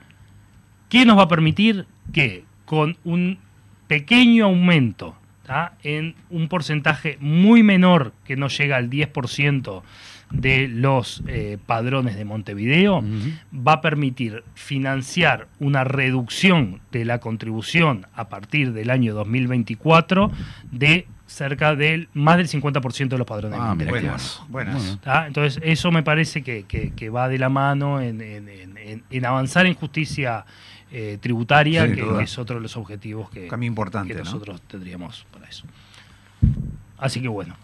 ¿Qué 0.90 1.06
nos 1.06 1.18
va 1.18 1.24
a 1.24 1.28
permitir? 1.28 1.86
Que 2.12 2.46
con 2.66 2.98
un 3.04 3.38
pequeño 3.88 4.46
aumento 4.46 5.16
¿tá? 5.46 5.74
en 5.84 6.16
un 6.30 6.48
porcentaje 6.48 7.18
muy 7.20 7.62
menor 7.64 8.14
que 8.26 8.36
no 8.38 8.48
llega 8.48 8.78
al 8.78 8.90
10% 8.90 9.84
de 10.34 10.68
los 10.68 11.24
eh, 11.28 11.58
padrones 11.66 12.16
de 12.18 12.26
Montevideo, 12.26 13.02
va 13.56 13.74
a 13.74 13.82
permitir 13.82 14.44
financiar 14.56 15.48
una 15.60 15.84
reducción 15.86 16.82
de 16.92 17.06
la 17.06 17.20
contribución 17.20 18.08
a 18.14 18.28
partir 18.28 18.74
del 18.74 18.90
año 18.90 19.14
2024 19.14 20.32
de 20.72 21.08
cerca 21.28 21.76
del 21.76 22.10
más 22.14 22.38
del 22.38 22.48
50% 22.48 23.08
de 23.10 23.18
los 23.18 23.26
padrones 23.26 23.58
Ah, 23.62 23.74
Buenas, 23.78 24.42
bueno. 24.50 24.72
buenas. 24.74 25.00
¿tá? 25.02 25.26
Entonces, 25.28 25.62
eso 25.64 25.92
me 25.92 26.04
parece 26.04 26.42
que, 26.44 26.64
que- 26.64 26.92
que 26.92 27.10
va 27.10 27.28
de 27.30 27.38
la 27.40 27.50
mano 27.50 28.02
en, 28.02 28.22
en- 28.22 28.50
en- 28.50 28.78
en- 28.78 29.04
en 29.10 29.26
avanzar 29.26 29.66
en 29.66 29.74
justicia 29.76 30.46
eh, 30.92 31.18
tributaria, 31.22 31.88
que, 31.92 32.02
duda. 32.02 32.22
es 32.22 32.38
otro 32.38 32.58
de 32.58 32.62
los 32.62 32.76
objetivos 32.78 33.30
que, 33.32 33.48
Cambio 33.48 33.68
importante, 33.68 34.10
que 34.14 34.20
¿no? 34.20 34.26
nosotros 34.26 34.62
tendríamos 34.64 35.26
para 35.32 35.48
eso. 35.48 35.66
Así 37.00 37.20
que 37.22 37.28
bueno, 37.28 37.56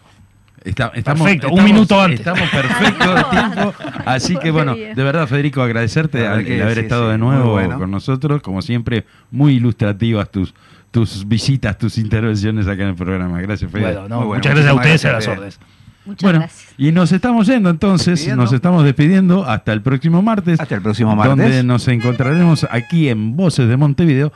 Está- 0.62 0.92
estamos, 0.94 1.22
Perfecto, 1.22 1.46
un 1.48 1.52
estamos- 1.54 1.72
minuto 1.72 2.00
antes. 2.00 2.20
Estamos 2.20 2.48
perfectos 2.50 3.14
de 3.14 3.24
tiempo. 3.30 3.74
Así 4.04 4.36
que 4.36 4.50
bueno, 4.50 4.74
de 4.74 4.94
verdad, 5.02 5.26
Federico, 5.26 5.62
agradecerte 5.62 6.18
el 6.20 6.62
haber 6.62 6.74
sí, 6.74 6.80
estado 6.80 7.06
sí, 7.06 7.12
de 7.12 7.18
nuevo 7.18 7.52
bueno. 7.52 7.78
con 7.78 7.90
nosotros. 7.90 8.42
Como 8.42 8.60
siempre, 8.60 9.04
muy 9.30 9.54
ilustrativas 9.54 10.30
tus, 10.30 10.54
tus 10.90 11.26
visitas, 11.26 11.78
tus 11.78 11.96
intervenciones 11.96 12.66
acá 12.66 12.82
en 12.82 12.88
el 12.90 12.94
programa. 12.94 13.40
Gracias, 13.40 13.70
Fede. 13.70 13.84
bueno, 13.84 14.08
no, 14.08 14.16
Muy 14.18 14.26
bueno, 14.26 14.38
muchas 14.40 14.52
gracias 14.54 14.70
a 14.70 14.74
ustedes 14.74 15.04
y 15.04 15.06
a 15.06 15.12
las 15.12 15.28
órdenes. 15.28 15.60
Muchas 16.04 16.22
Bueno, 16.22 16.38
gracias. 16.40 16.74
y 16.76 16.92
nos 16.92 17.12
estamos 17.12 17.46
yendo 17.46 17.70
entonces, 17.70 18.06
Despidiendo. 18.06 18.42
nos 18.42 18.52
estamos 18.52 18.84
despidiendo 18.84 19.44
hasta 19.46 19.72
el 19.72 19.80
próximo 19.80 20.20
martes. 20.20 20.60
Hasta 20.60 20.74
el 20.74 20.82
próximo 20.82 21.16
martes. 21.16 21.36
Donde 21.38 21.62
nos 21.62 21.88
encontraremos 21.88 22.66
aquí 22.70 23.08
en 23.08 23.34
Voces 23.36 23.66
de 23.66 23.76
Montevideo 23.78 24.28